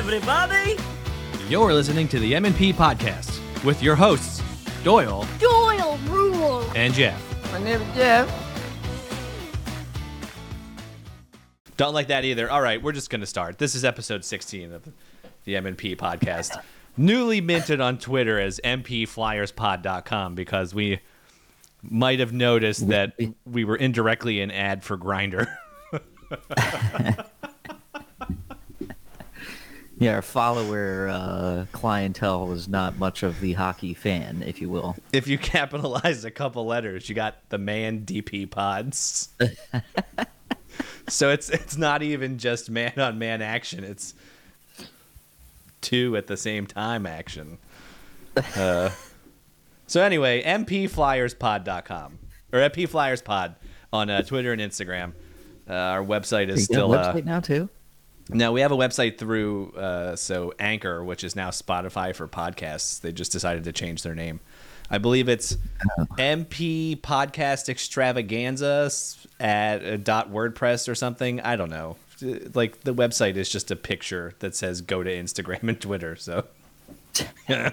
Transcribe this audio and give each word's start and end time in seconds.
everybody. 0.00 0.78
You're 1.46 1.74
listening 1.74 2.08
to 2.08 2.18
the 2.18 2.34
M&P 2.34 2.72
podcast 2.72 3.38
with 3.62 3.82
your 3.82 3.94
hosts, 3.94 4.42
Doyle 4.82 5.26
Doyle 5.38 5.98
rule. 6.08 6.64
and 6.74 6.94
Jeff. 6.94 7.22
My 7.52 7.62
name 7.62 7.82
is 7.82 7.94
Jeff. 7.94 8.26
Don't 11.76 11.92
like 11.92 12.08
that 12.08 12.24
either. 12.24 12.50
All 12.50 12.62
right, 12.62 12.82
we're 12.82 12.92
just 12.92 13.10
going 13.10 13.20
to 13.20 13.26
start. 13.26 13.58
This 13.58 13.74
is 13.74 13.84
episode 13.84 14.24
16 14.24 14.72
of 14.72 14.88
the 15.44 15.56
M&P 15.56 15.94
podcast. 15.96 16.58
Newly 16.96 17.42
minted 17.42 17.82
on 17.82 17.98
Twitter 17.98 18.40
as 18.40 18.58
mpflyerspod.com 18.64 20.34
because 20.34 20.74
we 20.74 21.00
might 21.82 22.20
have 22.20 22.32
noticed 22.32 22.88
that 22.88 23.18
we 23.44 23.66
were 23.66 23.76
indirectly 23.76 24.40
an 24.40 24.50
ad 24.50 24.82
for 24.82 24.96
Grindr. 24.96 25.46
Yeah, 30.00 30.14
our 30.14 30.22
follower 30.22 31.08
uh, 31.08 31.66
clientele 31.72 32.46
was 32.46 32.68
not 32.68 32.98
much 32.98 33.22
of 33.22 33.38
the 33.40 33.52
hockey 33.52 33.92
fan, 33.92 34.42
if 34.46 34.58
you 34.58 34.70
will. 34.70 34.96
if 35.12 35.28
you 35.28 35.36
capitalize 35.36 36.24
a 36.24 36.30
couple 36.30 36.64
letters, 36.64 37.06
you 37.10 37.14
got 37.14 37.36
the 37.50 37.58
man 37.58 38.06
DP 38.06 38.50
pods. 38.50 39.28
so 41.08 41.28
it's 41.28 41.50
it's 41.50 41.76
not 41.76 42.02
even 42.02 42.38
just 42.38 42.70
man 42.70 42.94
on 42.96 43.18
man 43.18 43.42
action. 43.42 43.84
It's 43.84 44.14
two 45.82 46.16
at 46.16 46.26
the 46.26 46.36
same 46.36 46.66
time 46.66 47.06
action. 47.06 47.58
Uh, 48.56 48.90
so 49.88 50.00
anyway, 50.00 50.40
mpflyerspod.com 50.44 52.18
or 52.52 52.58
mpflyerspod 52.60 53.56
on 53.92 54.08
uh, 54.08 54.22
Twitter 54.22 54.52
and 54.52 54.62
Instagram. 54.62 55.12
Uh, 55.68 55.72
our 55.74 56.04
website 56.04 56.48
is 56.48 56.64
still 56.64 56.94
uh, 56.94 57.12
website 57.12 57.24
now 57.24 57.40
too. 57.40 57.68
Now 58.32 58.52
we 58.52 58.60
have 58.60 58.72
a 58.72 58.76
website 58.76 59.18
through 59.18 59.72
uh, 59.72 60.16
so 60.16 60.52
Anchor, 60.58 61.04
which 61.04 61.24
is 61.24 61.34
now 61.36 61.50
Spotify 61.50 62.14
for 62.14 62.26
podcasts. 62.28 63.00
They 63.00 63.12
just 63.12 63.32
decided 63.32 63.64
to 63.64 63.72
change 63.72 64.02
their 64.02 64.14
name. 64.14 64.40
I 64.90 64.98
believe 64.98 65.28
it's 65.28 65.56
MP 66.18 67.00
Podcast 67.00 67.68
Extravaganza 67.68 68.90
at 69.38 69.84
uh, 69.84 69.96
dot 69.98 70.32
WordPress 70.32 70.88
or 70.88 70.94
something. 70.94 71.40
I 71.40 71.56
don't 71.56 71.70
know. 71.70 71.96
Like 72.54 72.80
the 72.82 72.92
website 72.94 73.36
is 73.36 73.48
just 73.48 73.70
a 73.70 73.76
picture 73.76 74.34
that 74.40 74.54
says 74.56 74.80
go 74.80 75.02
to 75.02 75.10
Instagram 75.10 75.68
and 75.68 75.80
Twitter. 75.80 76.16
So 76.16 76.44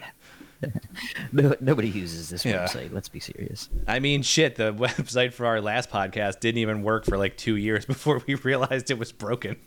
No, 1.31 1.53
nobody 1.59 1.89
uses 1.89 2.29
this 2.29 2.43
Yeah. 2.45 2.65
website. 2.65 2.91
Let's 2.91 3.09
be 3.09 3.19
serious. 3.19 3.69
I 3.87 3.99
mean, 3.99 4.23
shit. 4.23 4.55
The 4.55 4.73
website 4.75 5.33
for 5.33 5.45
our 5.45 5.61
last 5.61 5.89
podcast 5.91 6.39
didn't 6.39 6.59
even 6.59 6.81
work 6.83 7.05
for 7.05 7.17
like 7.17 7.37
two 7.37 7.55
years 7.55 7.85
before 7.87 8.21
we 8.27 8.35
realized 8.35 8.89
it 8.89 8.97
was 8.97 9.11
broken. 9.11 9.57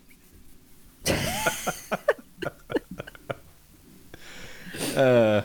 Uh, 4.95 5.41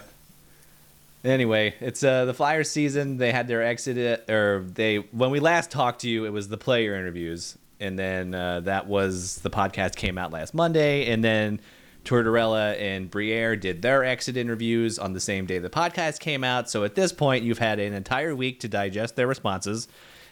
anyway, 1.24 1.74
it's 1.80 2.02
uh 2.04 2.24
the 2.24 2.34
Flyers 2.34 2.70
season. 2.70 3.16
They 3.16 3.32
had 3.32 3.48
their 3.48 3.62
exit, 3.62 4.28
or 4.28 4.64
they 4.74 4.96
when 4.96 5.30
we 5.30 5.40
last 5.40 5.70
talked 5.70 6.00
to 6.02 6.08
you, 6.08 6.24
it 6.24 6.30
was 6.32 6.48
the 6.48 6.58
player 6.58 6.94
interviews, 6.94 7.56
and 7.80 7.98
then 7.98 8.34
uh, 8.34 8.60
that 8.60 8.86
was 8.86 9.38
the 9.38 9.50
podcast 9.50 9.96
came 9.96 10.18
out 10.18 10.32
last 10.32 10.54
Monday, 10.54 11.10
and 11.10 11.22
then. 11.24 11.60
Tortorella 12.04 12.80
and 12.80 13.10
Briere 13.10 13.56
did 13.56 13.82
their 13.82 14.04
exit 14.04 14.36
interviews 14.36 14.96
on 14.96 15.12
the 15.12 15.18
same 15.18 15.44
day 15.44 15.58
the 15.58 15.68
podcast 15.68 16.20
came 16.20 16.44
out. 16.44 16.70
So 16.70 16.84
at 16.84 16.94
this 16.94 17.12
point, 17.12 17.42
you've 17.42 17.58
had 17.58 17.80
an 17.80 17.92
entire 17.94 18.32
week 18.32 18.60
to 18.60 18.68
digest 18.68 19.16
their 19.16 19.26
responses. 19.26 19.88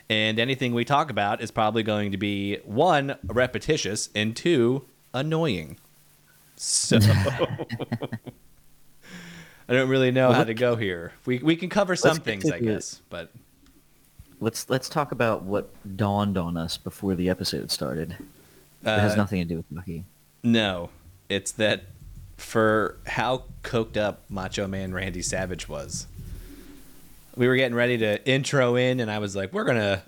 And 0.08 0.38
anything 0.38 0.74
we 0.74 0.84
talk 0.84 1.10
about 1.10 1.40
is 1.40 1.50
probably 1.50 1.82
going 1.82 2.12
to 2.12 2.16
be 2.16 2.58
one, 2.64 3.16
repetitious, 3.24 4.10
and 4.14 4.36
two, 4.36 4.84
annoying. 5.14 5.78
So 6.56 6.98
I 9.68 9.72
don't 9.72 9.88
really 9.88 10.10
know 10.10 10.32
how 10.32 10.44
to 10.44 10.54
go 10.54 10.76
here. 10.76 11.12
We, 11.24 11.38
we 11.38 11.56
can 11.56 11.70
cover 11.70 11.96
some 11.96 12.18
things, 12.18 12.50
I 12.50 12.60
guess. 12.60 13.00
But 13.08 13.30
Let's 14.40 14.68
let's 14.68 14.88
talk 14.90 15.12
about 15.12 15.44
what 15.44 15.70
dawned 15.96 16.36
on 16.36 16.56
us 16.58 16.76
before 16.76 17.14
the 17.14 17.30
episode 17.30 17.70
started. 17.70 18.10
It 18.82 18.88
has 18.88 19.12
Uh, 19.12 19.16
nothing 19.16 19.38
to 19.40 19.44
do 19.46 19.56
with 19.56 19.64
hockey. 19.74 20.04
no, 20.42 20.90
it's 21.30 21.52
that 21.52 21.84
for 22.36 22.96
how 23.06 23.44
coked 23.62 23.96
up 23.96 24.22
Macho 24.28 24.66
Man 24.66 24.92
Randy 24.92 25.22
Savage 25.22 25.66
was. 25.68 26.06
We 27.36 27.46
were 27.48 27.56
getting 27.56 27.74
ready 27.76 27.96
to 27.98 28.28
intro 28.28 28.76
in, 28.76 29.00
and 29.00 29.10
I 29.10 29.18
was 29.18 29.34
like, 29.34 29.52
we're 29.52 29.64
going 29.64 29.78
to 29.78 30.02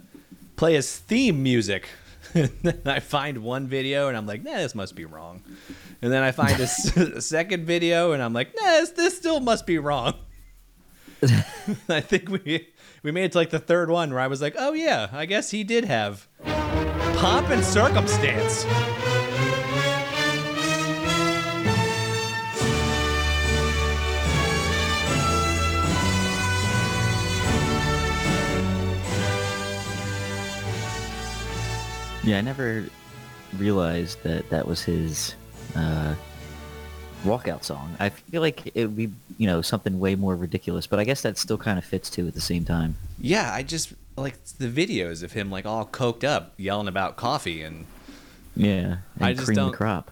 play 0.56 0.74
his 0.74 0.96
theme 0.98 1.42
music. 1.42 1.88
And 2.34 2.50
then 2.62 2.80
I 2.86 3.00
find 3.00 3.38
one 3.38 3.66
video, 3.66 4.08
and 4.08 4.16
I'm 4.16 4.26
like, 4.26 4.42
nah, 4.44 4.54
this 4.56 4.74
must 4.74 4.94
be 4.94 5.04
wrong. 5.04 5.42
And 6.02 6.12
then 6.12 6.22
I 6.22 6.32
find 6.32 6.58
a, 6.60 6.64
s- 6.64 6.96
a 6.96 7.20
second 7.20 7.64
video, 7.66 8.12
and 8.12 8.22
I'm 8.22 8.32
like, 8.32 8.54
nah, 8.60 8.70
this, 8.72 8.90
this 8.90 9.16
still 9.16 9.40
must 9.40 9.66
be 9.66 9.78
wrong. 9.78 10.14
I 11.88 12.00
think 12.00 12.28
we 12.28 12.68
we 13.02 13.10
made 13.10 13.24
it 13.24 13.32
to 13.32 13.38
like 13.38 13.50
the 13.50 13.58
third 13.58 13.88
one 13.90 14.10
where 14.12 14.20
I 14.20 14.26
was 14.26 14.42
like, 14.42 14.54
oh 14.58 14.74
yeah, 14.74 15.08
I 15.12 15.24
guess 15.26 15.50
he 15.50 15.64
did 15.64 15.84
have 15.86 16.28
pomp 16.44 17.48
and 17.48 17.64
circumstance. 17.64 18.64
Yeah, 32.26 32.38
I 32.38 32.40
never 32.42 32.84
realized 33.56 34.22
that 34.24 34.50
that 34.50 34.66
was 34.66 34.82
his 34.82 35.34
uh, 35.76 36.14
walkout 37.24 37.62
song. 37.64 37.96
I 38.00 38.08
feel 38.10 38.42
like 38.42 38.66
it 38.74 38.86
would 38.86 38.96
be, 38.96 39.10
you 39.38 39.46
know, 39.46 39.62
something 39.62 39.98
way 40.00 40.16
more 40.16 40.34
ridiculous, 40.36 40.86
but 40.86 40.98
I 40.98 41.04
guess 41.04 41.22
that 41.22 41.38
still 41.38 41.56
kind 41.58 41.78
of 41.78 41.84
fits 41.84 42.10
too 42.10 42.26
at 42.26 42.34
the 42.34 42.40
same 42.40 42.64
time. 42.64 42.96
Yeah, 43.20 43.50
I 43.54 43.62
just 43.62 43.92
like 44.16 44.42
the 44.58 44.68
videos 44.68 45.22
of 45.22 45.32
him 45.32 45.50
like 45.50 45.66
all 45.66 45.86
coked 45.86 46.24
up, 46.24 46.52
yelling 46.56 46.88
about 46.88 47.16
coffee, 47.16 47.62
and 47.62 47.86
Yeah, 48.56 48.96
and 49.16 49.24
I 49.24 49.32
just 49.32 49.46
cream 49.46 49.56
don't- 49.56 49.70
the 49.70 49.76
crop. 49.76 50.10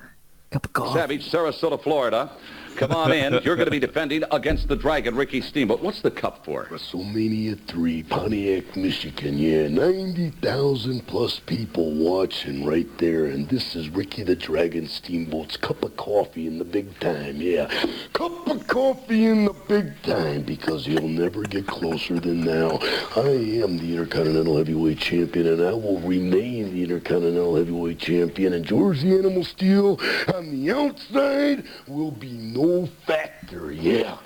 Cup 0.50 0.66
of 0.66 0.72
coffee. 0.72 0.98
Savage, 1.20 1.30
Sarasota, 1.32 1.82
Florida. 1.82 2.30
Come 2.76 2.90
on 2.90 3.12
in. 3.12 3.40
You're 3.44 3.54
going 3.54 3.66
to 3.66 3.70
be 3.70 3.78
defending 3.78 4.24
against 4.32 4.66
the 4.66 4.74
Dragon, 4.74 5.14
Ricky 5.14 5.40
Steamboat. 5.40 5.80
What's 5.80 6.00
the 6.00 6.10
cup 6.10 6.44
for? 6.44 6.64
WrestleMania 6.64 7.58
3, 7.66 8.02
Pontiac, 8.02 8.76
Michigan. 8.76 9.38
Yeah, 9.38 9.68
90,000 9.68 11.06
plus 11.06 11.38
people 11.38 11.92
watching 11.92 12.64
right 12.66 12.88
there. 12.98 13.26
And 13.26 13.48
this 13.48 13.76
is 13.76 13.88
Ricky 13.90 14.24
the 14.24 14.34
Dragon 14.34 14.88
Steamboat's 14.88 15.56
cup 15.56 15.84
of 15.84 15.96
coffee 15.96 16.48
in 16.48 16.58
the 16.58 16.64
big 16.64 16.98
time. 16.98 17.36
Yeah, 17.36 17.70
cup 18.12 18.48
of 18.48 18.66
coffee 18.66 19.26
in 19.26 19.44
the 19.44 19.54
big 19.68 20.02
time 20.02 20.42
because 20.42 20.86
you'll 20.86 21.06
never 21.06 21.42
get 21.42 21.68
closer 21.68 22.18
than 22.18 22.40
now. 22.44 22.78
I 23.14 23.28
am 23.62 23.78
the 23.78 23.92
Intercontinental 23.92 24.56
Heavyweight 24.56 24.98
Champion 24.98 25.46
and 25.46 25.62
I 25.62 25.72
will 25.72 26.00
remain 26.00 26.72
the 26.72 26.82
Intercontinental 26.82 27.54
Heavyweight 27.54 28.00
Champion. 28.00 28.52
And 28.54 28.64
George 28.64 29.02
the 29.02 29.16
Animal 29.16 29.44
Steele 29.44 30.00
on 30.34 30.50
the 30.50 30.72
outside 30.72 31.64
will 31.86 32.10
be 32.10 32.32
no 32.32 32.63
factor. 33.06 33.72
Yeah. 33.72 34.18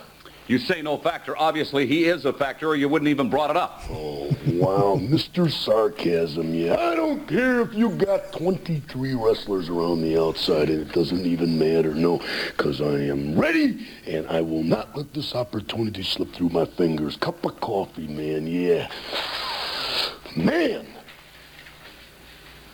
You 0.48 0.58
say 0.58 0.80
no 0.80 0.96
factor. 0.96 1.36
Obviously, 1.36 1.86
he 1.86 2.06
is 2.06 2.24
a 2.24 2.32
factor, 2.32 2.68
or 2.68 2.74
you 2.74 2.88
wouldn't 2.88 3.10
even 3.10 3.28
brought 3.28 3.50
it 3.50 3.56
up. 3.56 3.82
Oh, 3.90 4.34
wow, 4.46 4.96
Mr. 4.98 5.50
Sarcasm, 5.50 6.54
yeah. 6.54 6.74
I 6.74 6.94
don't 6.94 7.28
care 7.28 7.60
if 7.60 7.74
you 7.74 7.90
got 7.90 8.32
23 8.32 9.14
wrestlers 9.14 9.68
around 9.68 10.00
the 10.00 10.18
outside, 10.18 10.70
and 10.70 10.80
it 10.80 10.92
doesn't 10.92 11.26
even 11.26 11.58
matter, 11.58 11.94
no, 11.94 12.22
because 12.46 12.80
I 12.80 12.94
am 12.94 13.38
ready, 13.38 13.86
and 14.06 14.26
I 14.28 14.40
will 14.40 14.62
not 14.62 14.96
let 14.96 15.12
this 15.12 15.34
opportunity 15.34 16.02
slip 16.02 16.32
through 16.32 16.48
my 16.48 16.64
fingers. 16.64 17.16
Cup 17.16 17.44
of 17.44 17.60
coffee, 17.60 18.06
man, 18.06 18.46
yeah. 18.46 18.88
Man! 20.34 20.86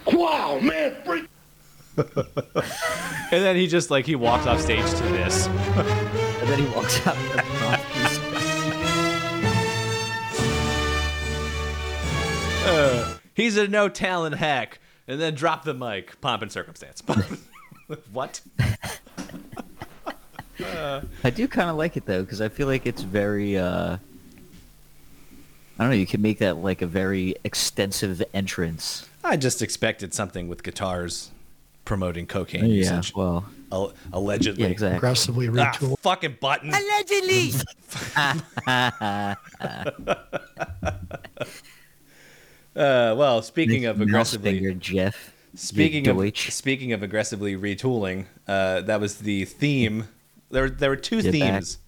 Wow, 0.06 0.60
man, 0.60 0.94
freak! 1.04 1.28
And 1.97 2.06
then 3.31 3.56
he 3.56 3.66
just 3.66 3.91
like 3.91 4.06
he 4.06 4.16
walks 4.16 4.47
off 4.47 4.60
stage 4.60 4.88
to 4.91 5.02
this. 5.05 5.46
And 5.46 6.49
then 6.49 6.58
he 6.58 6.67
walks 6.75 7.06
out. 7.06 7.17
office. 7.62 8.19
He's 13.35 13.56
a 13.56 13.67
no 13.69 13.88
talent 13.88 14.37
hack, 14.37 14.79
and 15.06 15.20
then 15.20 15.35
drop 15.35 15.64
the 15.64 15.75
mic, 15.75 16.20
pomp 16.20 16.43
and 16.43 16.50
circumstance. 16.52 17.02
what? 18.12 18.41
I 21.23 21.31
do 21.31 21.49
kind 21.49 21.69
of 21.69 21.76
like 21.76 21.96
it 21.96 22.06
though, 22.06 22.23
because 22.23 22.41
I 22.41 22.49
feel 22.49 22.67
like 22.67 22.87
it's 22.87 23.02
very. 23.02 23.58
uh 23.58 23.99
I 25.76 25.82
don't 25.82 25.91
know. 25.91 25.96
You 25.96 26.06
can 26.06 26.23
make 26.23 26.38
that 26.38 26.58
like 26.58 26.82
a 26.82 26.87
very 26.87 27.35
extensive 27.43 28.23
entrance. 28.32 29.08
I 29.25 29.37
just 29.37 29.61
expected 29.61 30.14
something 30.14 30.46
with 30.46 30.62
guitars 30.62 31.31
promoting 31.84 32.26
cocaine 32.26 32.64
Yeah. 32.66 32.75
usage. 32.96 33.14
Well. 33.14 33.44
Al- 33.72 33.92
allegedly. 34.12 34.64
Yeah. 34.64 34.70
Exactly. 34.70 34.96
aggressively 34.96 35.48
Ah, 35.58 35.72
fucking 36.00 36.36
button. 36.40 36.72
Allegedly. 36.72 37.52
Uh, 42.76 43.14
well, 43.16 43.40
speaking 43.40 43.84
of 43.86 44.00
aggressively, 44.00 44.54
finger, 44.54 44.72
Jeff. 44.75 45.32
Speaking 45.54 46.08
of 46.08 46.16
Deutsch. 46.16 46.50
speaking 46.50 46.92
of 46.92 47.04
aggressively 47.04 47.56
retooling, 47.56 48.26
uh, 48.48 48.81
that 48.82 49.00
was 49.00 49.19
the 49.19 49.44
theme. 49.44 50.08
There 50.50 50.69
there 50.69 50.90
were 50.90 50.96
two 50.96 51.19
Yeah, 51.19 51.22
back- 51.22 51.32
themes 51.32 51.78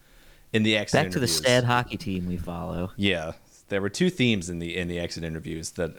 in 0.53 0.63
the 0.63 0.77
exit 0.77 0.93
Back 1.03 1.11
to 1.11 1.19
the 1.19 1.25
interviews. 1.27 1.45
sad 1.45 1.65
hockey 1.65 1.97
team 1.97 2.29
we 2.29 2.37
follow. 2.37 2.93
Yeah, 2.97 3.33
there 3.69 3.81
were 3.81 3.89
two 3.89 4.11
themes 4.11 4.49
in 4.49 4.61
the 4.61 4.77
in 4.77 4.87
the 4.87 5.01
exit 5.01 5.25
interviews 5.25 5.71
that 5.73 5.97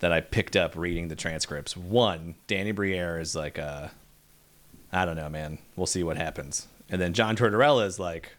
that 0.00 0.12
I 0.12 0.20
picked 0.20 0.56
up 0.56 0.76
reading 0.76 1.08
the 1.08 1.16
transcripts. 1.16 1.76
One, 1.76 2.34
Danny 2.46 2.72
Briere 2.72 3.18
is 3.18 3.34
like, 3.34 3.58
uh, 3.58 3.88
I 4.92 5.04
don't 5.04 5.16
know, 5.16 5.28
man. 5.28 5.58
We'll 5.74 5.86
see 5.86 6.02
what 6.02 6.16
happens. 6.16 6.68
And 6.88 7.00
then 7.00 7.12
John 7.12 7.36
Tortorella 7.36 7.86
is 7.86 7.98
like, 7.98 8.36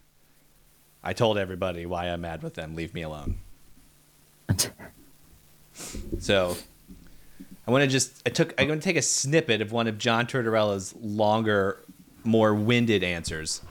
I 1.04 1.13
told 1.13 1.38
everybody 1.38 1.86
why 1.86 2.06
I'm 2.06 2.21
mad 2.21 2.44
with 2.44 2.54
them. 2.56 2.75
Leave 2.75 2.94
me 2.94 3.01
alone. 3.01 3.38
So 6.19 6.57
I 7.68 7.71
want 7.71 7.83
to 7.83 7.88
just 7.88 8.21
I 8.25 8.30
took 8.30 8.54
I'm 8.59 8.68
going 8.68 8.80
to 8.80 8.83
take 8.83 8.95
a 8.95 9.01
snippet 9.01 9.62
of 9.62 9.71
one 9.71 9.88
of 9.88 9.98
John 9.98 10.25
Tortorella's 10.25 10.95
longer, 11.00 11.83
more 12.24 12.54
winded 12.54 13.04
answers. 13.04 13.62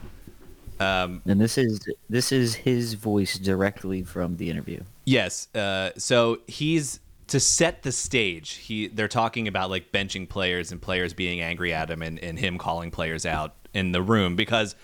and 1.25 1.41
this 1.41 1.57
is 1.57 1.81
this 2.09 2.31
is 2.31 2.55
his 2.55 2.93
voice 2.93 3.37
directly 3.37 4.03
from 4.03 4.37
the 4.37 4.49
interview. 4.49 4.81
Yes. 5.05 5.53
Uh, 5.55 5.91
so 5.97 6.39
he's 6.47 6.99
to 7.27 7.39
set 7.39 7.83
the 7.83 7.91
stage. 7.91 8.53
He 8.53 8.87
they're 8.87 9.07
talking 9.07 9.47
about 9.47 9.69
like 9.69 9.91
benching 9.91 10.27
players 10.27 10.71
and 10.71 10.81
players 10.81 11.13
being 11.13 11.41
angry 11.41 11.73
at 11.73 11.89
him 11.89 12.01
and, 12.01 12.19
and 12.19 12.39
him 12.39 12.57
calling 12.57 12.91
players 12.91 13.25
out 13.25 13.55
in 13.73 13.91
the 13.91 14.01
room 14.01 14.35
because 14.35 14.75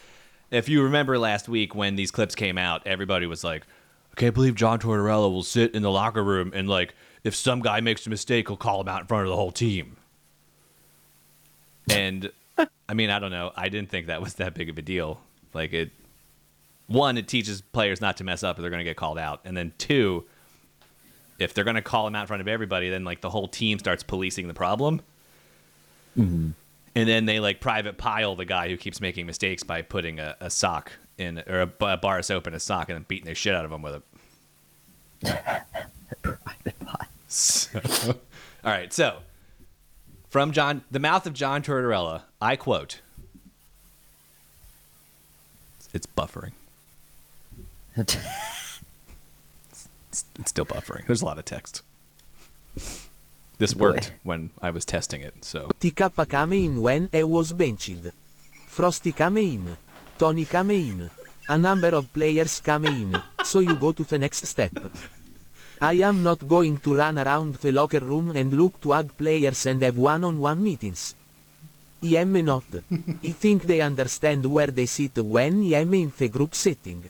if 0.51 0.69
you 0.69 0.84
remember 0.84 1.18
last 1.18 1.50
week 1.50 1.74
when 1.74 1.95
these 1.95 2.12
clips 2.12 2.36
came 2.36 2.57
out, 2.57 2.86
everybody 2.86 3.25
was 3.25 3.44
like, 3.44 3.63
"I 4.12 4.16
can't 4.16 4.36
believe 4.36 4.56
John 4.56 4.80
Tortorella 4.80 5.31
will 5.31 5.44
sit 5.44 5.74
in 5.74 5.81
the 5.81 5.92
locker 5.92 6.24
room 6.24 6.51
and 6.54 6.69
like 6.69 6.94
if 7.24 7.36
some 7.36 7.62
guy 7.62 7.80
makes 7.80 8.06
a 8.06 8.10
mistake, 8.10 8.50
he'll 8.50 8.57
call 8.57 8.81
him 8.81 8.88
out 8.88 9.01
in 9.01 9.07
front 9.07 9.24
of 9.24 9.30
the 9.30 9.36
whole 9.36 9.51
team." 9.51 9.98
And 11.89 12.31
I 12.88 12.94
mean, 12.94 13.10
I 13.10 13.19
don't 13.19 13.31
know. 13.31 13.51
I 13.56 13.69
didn't 13.69 13.89
think 13.89 14.07
that 14.07 14.22
was 14.22 14.36
that 14.36 14.54
big 14.54 14.69
of 14.69 14.78
a 14.78 14.81
deal. 14.81 15.22
Like 15.54 15.74
it 15.74 15.92
one, 16.88 17.18
it 17.18 17.28
teaches 17.28 17.62
players 17.62 18.01
not 18.01 18.18
to 18.18 18.24
mess 18.24 18.44
up 18.44 18.60
or 18.60 18.62
they're 18.62 18.69
to 18.72 18.84
get 18.84 18.98
called 18.98 19.18
out. 19.18 19.42
And 19.46 19.56
then 19.56 19.74
two, 19.78 20.25
if 21.39 21.53
they're 21.53 21.63
going 21.63 21.75
to 21.75 21.81
call 21.81 22.07
him 22.07 22.15
out 22.15 22.21
in 22.21 22.27
front 22.27 22.41
of 22.41 22.47
everybody, 22.47 22.89
then 22.89 23.03
like 23.03 23.21
the 23.21 23.30
whole 23.30 23.47
team 23.47 23.80
starts 23.80 24.03
policing 24.03 24.47
the 24.47 24.53
problem. 24.53 25.01
Mm-hmm. 26.18 26.51
And 26.95 27.09
then 27.09 27.25
they 27.25 27.39
like 27.39 27.59
private 27.59 27.97
Pyle 27.97 28.35
the 28.35 28.45
guy 28.45 28.69
who 28.69 28.77
keeps 28.77 29.01
making 29.01 29.25
mistakes 29.25 29.63
by 29.63 29.81
putting 29.81 30.19
a, 30.19 30.35
a 30.39 30.50
sock 30.50 30.91
in 31.18 31.44
or 31.47 31.62
a 31.62 31.97
bar 31.97 32.19
of 32.19 32.25
soap 32.25 32.47
in 32.47 32.53
a 32.53 32.59
sock 32.59 32.89
and 32.89 32.97
then 32.97 33.06
beating 33.07 33.25
the 33.25 33.33
shit 33.33 33.56
out 33.56 33.65
of 33.65 33.71
him 33.71 33.81
with 33.81 33.95
it. 33.95 34.03
Private 36.21 36.80
Pyle. 36.85 37.07
So, 37.27 37.79
all 38.63 38.71
right. 38.71 38.94
So 38.94 39.18
from 40.29 40.51
John, 40.51 40.83
the 40.91 41.00
mouth 41.00 41.25
of 41.25 41.33
John 41.33 41.63
Tortorella, 41.63 42.24
I 42.41 42.56
quote, 42.56 43.01
it's 45.94 46.07
buffering. 46.07 46.51
It's, 50.39 50.50
still 50.50 50.65
buffering. 50.65 51.06
There's 51.07 51.21
a 51.21 51.25
lot 51.25 51.38
of 51.38 51.45
text. 51.45 51.81
This 53.59 53.75
worked 53.75 54.13
when 54.24 54.50
I 54.62 54.71
was 54.71 54.83
testing 54.83 55.21
it, 55.21 55.45
so 55.45 55.69
TK 55.80 56.27
came 56.27 56.53
in 56.53 56.81
when 56.81 57.09
he 57.12 57.24
was 57.24 57.53
benched. 57.53 58.12
Frosty 58.68 59.12
came 59.12 59.38
in. 59.38 59.77
Tony 60.18 60.45
came 60.45 60.71
in. 60.71 61.09
A 61.50 61.57
number 61.57 61.89
of 61.89 62.12
players 62.13 62.59
came 62.62 62.85
in, 62.85 63.21
so 63.44 63.59
you 63.59 63.75
go 63.75 63.91
to 63.91 64.03
the 64.03 64.18
next 64.18 64.45
step. 64.47 64.71
I 65.81 65.94
am 66.01 66.24
not 66.24 66.47
going 66.47 66.77
to 66.77 66.95
run 66.95 67.19
around 67.19 67.56
the 67.56 67.71
locker 67.71 68.00
room 68.00 68.31
and 68.31 68.53
look 68.53 68.79
to 68.81 68.94
add 68.94 69.18
players 69.18 69.65
and 69.65 69.81
have 69.81 69.97
one-on-one 69.97 70.63
meetings. 70.63 71.13
I 72.01 72.18
am 72.18 72.33
not. 72.44 72.63
I 72.74 73.31
think 73.31 73.63
they 73.63 73.81
understand 73.81 74.45
where 74.45 74.68
they 74.68 74.86
sit 74.86 75.18
when 75.18 75.62
I 75.74 75.81
am 75.81 75.94
in 75.94 76.12
the 76.18 76.29
group 76.29 76.56
setting. 76.56 77.03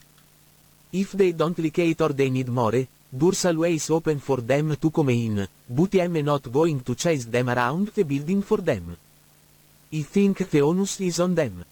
If 0.92 1.12
they 1.14 1.32
don't 1.32 1.58
like 1.58 1.80
it 1.80 2.02
or 2.02 2.10
they 2.10 2.30
need 2.30 2.50
more, 2.50 2.88
doors 3.16 3.46
always 3.46 3.92
open 3.92 4.20
for 4.20 4.42
them 4.42 4.76
to 4.76 4.90
come 4.90 5.10
in, 5.10 5.48
but 5.70 5.94
I'm 5.96 6.14
not 6.24 6.52
going 6.52 6.80
to 6.82 6.96
chase 6.96 7.26
them 7.26 7.48
around 7.48 7.90
the 7.90 8.04
building 8.04 8.42
for 8.42 8.58
them. 8.58 8.98
I 9.94 10.02
think 10.02 10.50
the 10.50 10.62
onus 10.62 11.00
is 11.00 11.20
on 11.20 11.36
them. 11.36 11.64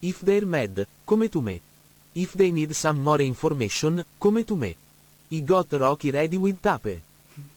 If 0.00 0.20
they're 0.22 0.46
mad, 0.46 0.86
come 1.06 1.28
to 1.28 1.42
me. 1.42 1.60
If 2.14 2.32
they 2.32 2.50
need 2.50 2.74
some 2.74 3.02
more 3.02 3.20
information, 3.20 4.02
come 4.18 4.42
to 4.42 4.56
me. 4.56 4.74
I 5.30 5.40
got 5.40 5.70
Rocky 5.72 6.10
ready 6.10 6.38
with 6.38 6.62
Tape. 6.62 7.02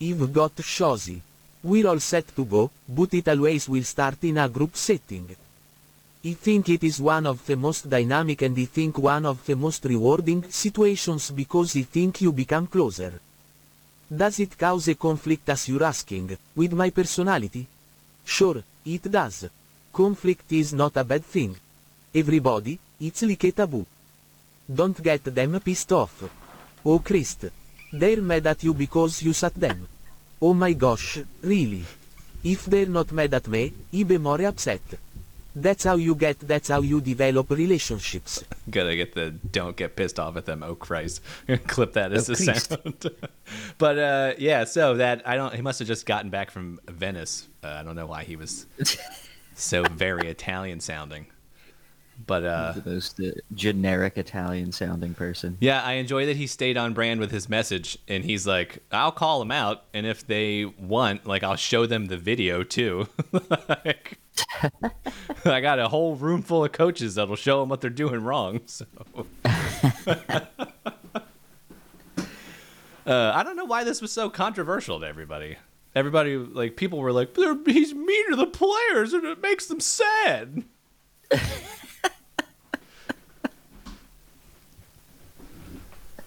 I've 0.01 0.33
got 0.33 0.55
Shozy. 0.57 1.21
We're 1.63 1.87
all 1.87 1.99
set 2.01 2.35
to 2.35 2.43
go, 2.43 2.69
but 2.87 3.13
it 3.13 3.29
always 3.29 3.69
will 3.69 3.83
start 3.83 4.21
in 4.23 4.37
a 4.37 4.49
group 4.49 4.75
setting. 4.75 5.33
I 6.25 6.33
think 6.33 6.67
it 6.67 6.83
is 6.83 6.99
one 6.99 7.25
of 7.25 7.45
the 7.45 7.55
most 7.55 7.89
dynamic 7.89 8.41
and 8.41 8.59
I 8.59 8.65
think 8.65 8.97
one 8.97 9.25
of 9.25 9.45
the 9.45 9.55
most 9.55 9.85
rewarding 9.85 10.43
situations 10.49 11.31
because 11.31 11.77
I 11.77 11.83
think 11.83 12.19
you 12.19 12.33
become 12.33 12.67
closer. 12.67 13.21
Does 14.11 14.39
it 14.39 14.57
cause 14.57 14.87
a 14.87 14.95
conflict 14.95 15.47
as 15.49 15.67
you're 15.69 15.83
asking, 15.83 16.35
with 16.55 16.73
my 16.73 16.89
personality? 16.89 17.67
Sure, 18.25 18.63
it 18.83 19.03
does. 19.03 19.47
Conflict 19.93 20.51
is 20.51 20.73
not 20.73 20.97
a 20.97 21.03
bad 21.03 21.23
thing. 21.23 21.55
Everybody, 22.13 22.79
it's 22.99 23.21
like 23.21 23.43
a 23.43 23.51
taboo. 23.51 23.85
Don't 24.67 25.01
get 25.01 25.23
them 25.23 25.59
pissed 25.59 25.91
off. 25.91 26.23
Oh 26.83 26.99
Christ. 26.99 27.45
They're 27.91 28.21
mad 28.21 28.47
at 28.47 28.63
you 28.63 28.73
because 28.73 29.21
you 29.21 29.33
sat 29.33 29.53
them. 29.53 29.87
Oh 30.41 30.53
my 30.53 30.73
gosh, 30.73 31.19
really? 31.41 31.83
If 32.43 32.65
they're 32.65 32.85
not 32.87 33.11
mad 33.11 33.33
at 33.33 33.47
me, 33.47 33.73
I 33.93 34.03
be 34.03 34.17
more 34.17 34.41
upset. 34.41 34.81
That's 35.61 35.83
how 35.83 35.95
you 35.95 36.15
get, 36.15 36.39
that's 36.39 36.67
how 36.69 36.81
you 36.81 37.01
develop 37.01 37.49
relationships. 37.51 38.43
gotta 38.69 38.95
get 38.95 39.13
the 39.13 39.31
don't 39.31 39.75
get 39.75 39.95
pissed 39.95 40.19
off 40.19 40.37
at 40.37 40.45
them. 40.45 40.63
Oh 40.63 40.75
Christ! 40.75 41.21
Clip 41.67 41.93
that 41.93 42.11
as 42.13 42.29
Oh, 42.29 42.33
a 42.33 42.35
Christ. 42.35 42.69
sound. 42.69 43.11
but 43.77 43.97
uh, 43.99 44.33
yeah, 44.37 44.63
so 44.63 44.95
that 44.95 45.21
I 45.27 45.35
don't. 45.35 45.53
He 45.53 45.61
must 45.61 45.79
have 45.79 45.87
just 45.87 46.05
gotten 46.05 46.29
back 46.29 46.51
from 46.51 46.79
Venice. 46.87 47.47
Uh, 47.63 47.67
I 47.67 47.83
don't 47.83 47.95
know 47.95 48.05
why 48.07 48.23
he 48.23 48.35
was 48.35 48.65
so 49.55 49.83
very 49.83 50.27
Italian 50.29 50.79
sounding. 50.79 51.27
But 52.25 52.43
uh, 52.43 52.73
the 52.73 52.89
most 52.89 53.19
uh, 53.19 53.31
generic 53.53 54.17
Italian 54.17 54.71
sounding 54.71 55.13
person. 55.13 55.57
Yeah, 55.61 55.81
I 55.81 55.93
enjoy 55.93 56.25
that 56.25 56.35
he 56.35 56.47
stayed 56.47 56.77
on 56.77 56.93
brand 56.93 57.19
with 57.19 57.31
his 57.31 57.47
message, 57.47 57.97
and 58.07 58.25
he's 58.25 58.45
like, 58.45 58.79
"I'll 58.91 59.11
call 59.11 59.39
them 59.39 59.51
out, 59.51 59.85
and 59.93 60.05
if 60.05 60.27
they 60.27 60.65
want, 60.65 61.25
like, 61.25 61.43
I'll 61.43 61.55
show 61.55 61.85
them 61.85 62.07
the 62.07 62.17
video 62.17 62.63
too." 62.63 63.07
like, 63.69 64.17
I 65.45 65.61
got 65.61 65.79
a 65.79 65.87
whole 65.87 66.15
room 66.15 66.41
full 66.41 66.65
of 66.65 66.71
coaches 66.71 67.15
that'll 67.15 67.35
show 67.35 67.61
them 67.61 67.69
what 67.69 67.81
they're 67.81 67.89
doing 67.89 68.23
wrong. 68.23 68.61
So, 68.69 68.85
uh, 73.05 73.31
I 73.33 73.43
don't 73.43 73.55
know 73.55 73.65
why 73.65 73.83
this 73.83 74.01
was 74.01 74.11
so 74.11 74.29
controversial 74.29 74.99
to 74.99 75.07
everybody. 75.07 75.57
Everybody, 75.95 76.35
like, 76.37 76.75
people 76.75 76.99
were 76.99 77.11
like, 77.11 77.35
"He's 77.65 77.93
mean 77.95 78.29
to 78.29 78.35
the 78.35 78.45
players, 78.45 79.13
and 79.13 79.25
it 79.25 79.41
makes 79.41 79.65
them 79.65 79.79
sad." 79.79 80.65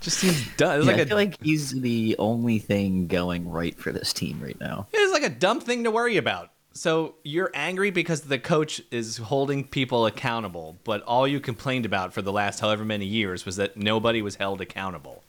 Just 0.03 0.19
seems 0.19 0.47
dumb. 0.57 0.81
Yeah, 0.81 0.87
like 0.87 1.01
I 1.01 1.05
feel 1.05 1.17
like 1.17 1.43
he's 1.43 1.71
the 1.71 2.17
only 2.19 2.59
thing 2.59 3.07
going 3.07 3.49
right 3.49 3.79
for 3.79 3.93
this 3.93 4.13
team 4.13 4.41
right 4.43 4.59
now. 4.61 4.89
It's 4.93 5.13
like 5.13 5.23
a 5.23 5.31
dumb 5.31 5.61
thing 5.61 5.85
to 5.85 5.91
worry 5.91 6.17
about. 6.17 6.51
So 6.75 7.15
you're 7.23 7.51
angry 7.55 7.91
because 7.91 8.23
the 8.23 8.39
coach 8.39 8.81
is 8.91 9.19
holding 9.19 9.65
people 9.65 10.07
accountable, 10.07 10.79
but 10.85 11.03
all 11.03 11.29
you 11.29 11.39
complained 11.39 11.87
about 11.87 12.13
for 12.13 12.23
the 12.23 12.33
last 12.33 12.61
however 12.61 12.85
many 12.85 13.05
years 13.05 13.45
was 13.45 13.57
that 13.57 13.77
nobody 13.77 14.23
was 14.23 14.37
held 14.37 14.61
accountable. 14.61 15.23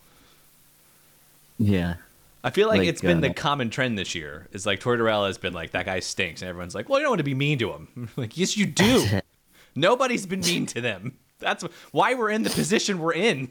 Yeah. 1.60 1.96
I 2.44 2.50
feel 2.50 2.68
like, 2.68 2.80
Like, 2.80 2.88
it's 2.89 3.01
been 3.01 3.22
the 3.22 3.30
uh, 3.30 3.34
common 3.34 3.70
trend 3.70 3.98
this 3.98 4.15
year. 4.15 4.48
It's 4.51 4.65
like 4.65 4.80
Tortorella 4.80 5.27
has 5.27 5.38
been 5.38 5.53
like 5.53 5.72
that 5.72 5.86
guy 5.86 6.00
stinks, 6.01 6.42
and 6.42 6.50
everyone's 6.50 6.75
like, 6.75 6.89
"Well, 6.89 7.00
you 7.00 7.03
don't 7.03 7.12
want 7.12 7.20
to 7.20 7.24
be 7.24 7.36
mean 7.36 7.58
to 7.60 7.72
him." 7.72 8.10
like, 8.18 8.38
yes, 8.38 8.58
you 8.58 8.65
do. 8.65 9.06
Nobody's 9.75 10.25
been 10.25 10.42
mean 10.42 10.65
to 10.68 10.82
them. 10.82 11.18
That's 11.39 11.63
why 11.92 12.15
we're 12.15 12.30
in 12.30 12.44
the 12.44 12.50
position 12.50 13.00
we're 13.00 13.13
in. 13.13 13.50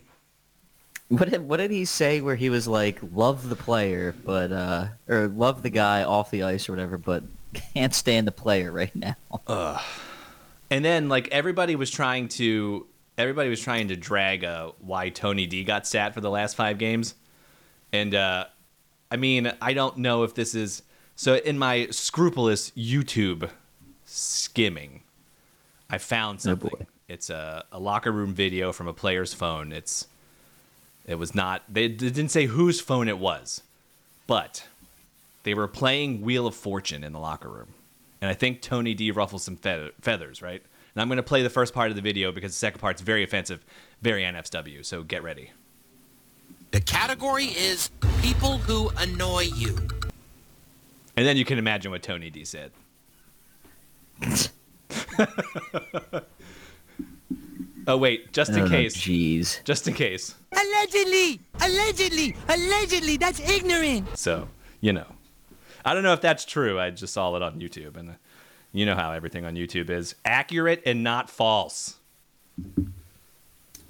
What 1.19 1.31
did, 1.31 1.47
what 1.47 1.59
did 1.59 1.71
he 1.71 1.85
say 1.85 2.23
where 2.23 2.37
he 2.37 2.49
was 2.49 2.67
like, 2.67 2.99
love 3.13 3.49
the 3.51 3.57
player, 3.57 4.15
but, 4.25 4.51
uh, 4.51 4.87
or 5.09 5.29
love 5.29 5.63
the 5.63 5.69
guy 5.69 6.05
off 6.05 6.31
the 6.31 6.43
ice 6.45 6.69
or 6.69 6.73
whatever, 6.73 6.97
but 6.97 7.23
can't 7.75 7.93
stand 7.95 8.27
the 8.27 8.33
player 8.33 8.73
right 8.73 8.95
now? 8.97 9.17
And 10.71 10.83
then 10.83 11.11
like 11.11 11.29
everybody 11.29 11.77
was 11.77 11.91
trying 11.91 12.29
to 12.29 12.87
everybody 13.19 13.51
was 13.51 13.61
trying 13.61 13.89
to 13.89 13.97
drag 13.97 14.43
uh, 14.43 14.73
why 14.81 15.11
Tony 15.11 15.47
D 15.47 15.65
got 15.65 15.87
sat 15.87 16.15
for 16.15 16.23
the 16.23 16.31
last 16.31 16.57
five 16.57 16.79
games, 16.79 17.15
and 17.93 18.15
uh, 18.15 18.47
I 19.11 19.17
mean 19.17 19.53
I 19.61 19.75
don't 19.75 19.99
know 19.99 20.23
if 20.23 20.35
this 20.35 20.55
is 20.55 20.83
so 21.15 21.35
in 21.35 21.59
my 21.59 21.89
scrupulous 21.91 22.71
YouTube 22.71 23.51
skimming, 24.07 25.03
I 25.91 25.99
found 25.99 26.39
Oh, 26.39 26.57
something. 26.57 26.87
it's 27.07 27.29
a, 27.29 27.67
a 27.71 27.79
locker 27.79 28.11
room 28.13 28.33
video 28.33 28.73
from 28.73 28.89
a 28.89 28.95
player's 28.95 29.35
phone. 29.35 29.73
It's 29.73 30.07
it 31.07 31.17
was 31.17 31.35
not 31.35 31.63
they, 31.69 31.89
they 31.89 32.11
didn't 32.11 32.31
say 32.31 32.47
whose 32.47 32.81
phone 32.81 33.09
it 33.09 33.19
was, 33.19 33.63
but 34.27 34.67
they 35.45 35.55
were 35.55 35.69
playing 35.69 36.21
Wheel 36.23 36.47
of 36.47 36.55
Fortune 36.55 37.03
in 37.05 37.13
the 37.13 37.19
locker 37.19 37.49
room 37.49 37.75
and 38.23 38.31
I 38.31 38.35
think 38.35 38.63
Tony 38.63 38.95
D 38.95 39.11
ruffles 39.11 39.43
some 39.43 39.57
feather- 39.57 39.91
feathers, 40.01 40.41
right? 40.41 40.63
And 40.95 41.03
I'm 41.03 41.09
going 41.09 41.17
to 41.17 41.25
play 41.25 41.43
the 41.43 41.51
first 41.51 41.75
part 41.75 41.91
of 41.91 41.97
the 41.97 42.03
video 42.03 42.31
because 42.31 42.53
the 42.53 42.59
second 42.59 42.81
part's 42.81 43.03
very 43.03 43.25
offensive, 43.25 43.65
very 44.01 44.23
NFW. 44.23 44.85
So 44.85 45.03
get 45.03 45.25
ready. 45.25 45.51
The 46.71 46.81
category 46.81 47.47
is 47.47 47.91
people 48.23 48.59
who 48.59 48.91
annoy 48.97 49.49
you. 49.57 49.77
And 51.17 51.27
then 51.27 51.37
you 51.37 51.45
can 51.45 51.59
imagine 51.59 51.91
what 51.91 52.05
Tony 52.05 52.31
D 52.31 52.45
said. 52.45 52.71
oh 57.87 57.97
wait, 57.97 58.33
just 58.33 58.53
in 58.53 58.61
Oh, 58.61 58.69
case. 58.69 58.97
Jeez. 58.97 59.63
Just 59.65 59.87
in 59.89 59.95
case. 59.95 60.35
Allegedly! 60.53 61.41
Allegedly! 61.61 62.37
Allegedly! 62.49 63.17
That's 63.17 63.41
ignorant! 63.41 64.17
So, 64.19 64.49
you 64.81 64.93
know. 64.93 65.07
I 65.85 65.95
don't 65.95 66.03
know 66.03 66.13
if 66.13 66.21
that's 66.21 66.45
true. 66.45 66.79
I 66.79 66.91
just 66.91 67.13
saw 67.13 67.35
it 67.37 67.43
on 67.43 67.61
YouTube 67.61 67.97
and 67.97 68.11
uh, 68.11 68.13
you 68.73 68.87
know 68.87 68.95
how 68.95 69.13
everything 69.13 69.45
on 69.45 69.55
YouTube 69.57 69.91
is 69.91 70.15
accurate 70.25 70.83
and 70.87 71.03
not 71.03 71.29
false. 71.29 71.97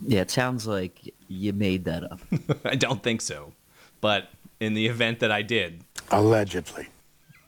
Yeah, 0.05 0.21
it 0.23 0.31
sounds 0.31 0.67
like 0.67 1.13
you 1.29 1.53
made 1.53 1.85
that 1.85 2.05
up. 2.11 2.21
I 2.65 2.77
don't 2.77 3.03
think 3.03 3.21
so. 3.21 3.53
But 4.01 4.29
in 4.59 4.75
the 4.75 4.87
event 4.87 5.21
that 5.21 5.31
I 5.31 5.43
did, 5.43 5.83
Allegedly. 6.11 6.89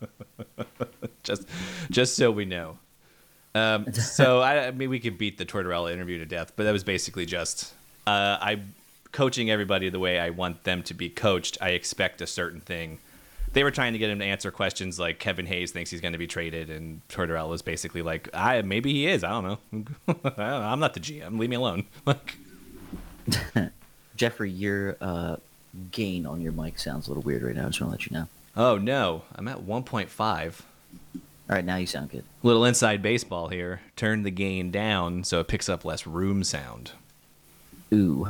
just 1.22 1.46
just 1.90 2.16
so 2.16 2.30
we 2.30 2.44
know. 2.44 2.78
Um, 3.54 3.92
so 3.92 4.40
I, 4.40 4.66
I 4.66 4.70
mean, 4.70 4.90
we 4.90 5.00
could 5.00 5.18
beat 5.18 5.38
the 5.38 5.46
Tortorella 5.46 5.92
interview 5.92 6.18
to 6.18 6.26
death, 6.26 6.52
but 6.56 6.64
that 6.64 6.72
was 6.72 6.84
basically 6.84 7.26
just 7.26 7.72
uh, 8.06 8.38
I 8.40 8.60
coaching 9.12 9.48
everybody 9.50 9.88
the 9.88 10.00
way 10.00 10.18
I 10.18 10.30
want 10.30 10.64
them 10.64 10.82
to 10.84 10.94
be 10.94 11.08
coached. 11.08 11.56
I 11.60 11.70
expect 11.70 12.20
a 12.20 12.26
certain 12.26 12.60
thing. 12.60 12.98
They 13.52 13.62
were 13.62 13.70
trying 13.70 13.92
to 13.92 14.00
get 14.00 14.10
him 14.10 14.18
to 14.18 14.24
answer 14.24 14.50
questions 14.50 14.98
like 14.98 15.20
Kevin 15.20 15.46
Hayes 15.46 15.70
thinks 15.70 15.88
he's 15.88 16.00
going 16.00 16.12
to 16.12 16.18
be 16.18 16.26
traded, 16.26 16.70
and 16.70 17.00
Tortorella 17.08 17.48
was 17.48 17.62
basically 17.62 18.02
like, 18.02 18.28
"I 18.34 18.62
maybe 18.62 18.92
he 18.92 19.06
is. 19.06 19.22
I 19.22 19.30
don't 19.30 19.44
know. 19.44 19.58
I 20.08 20.12
don't 20.12 20.38
know. 20.38 20.60
I'm 20.60 20.80
not 20.80 20.94
the 20.94 21.00
GM. 21.00 21.38
Leave 21.38 21.50
me 21.50 21.56
alone." 21.56 21.86
Like, 22.06 22.36
Jeffrey, 24.16 24.50
your 24.50 24.96
uh, 25.00 25.36
gain 25.92 26.26
on 26.26 26.40
your 26.42 26.52
mic 26.52 26.78
sounds 26.78 27.06
a 27.06 27.10
little 27.10 27.22
weird 27.22 27.42
right 27.42 27.54
now. 27.54 27.62
I 27.62 27.66
just 27.68 27.80
want 27.80 27.92
to 27.92 27.96
let 27.98 28.06
you 28.10 28.16
know. 28.16 28.28
oh 28.56 28.76
no, 28.76 29.22
I'm 29.34 29.48
at 29.48 29.58
1.5. 29.58 30.60
All 31.48 31.54
right, 31.56 31.64
now 31.64 31.76
you 31.76 31.86
sound 31.86 32.10
good. 32.10 32.24
Little 32.42 32.64
inside 32.64 33.02
baseball 33.02 33.48
here. 33.48 33.80
Turn 33.96 34.22
the 34.22 34.30
gain 34.30 34.70
down 34.70 35.24
so 35.24 35.40
it 35.40 35.48
picks 35.48 35.68
up 35.68 35.84
less 35.84 36.06
room 36.06 36.42
sound. 36.42 36.92
Ooh. 37.92 38.28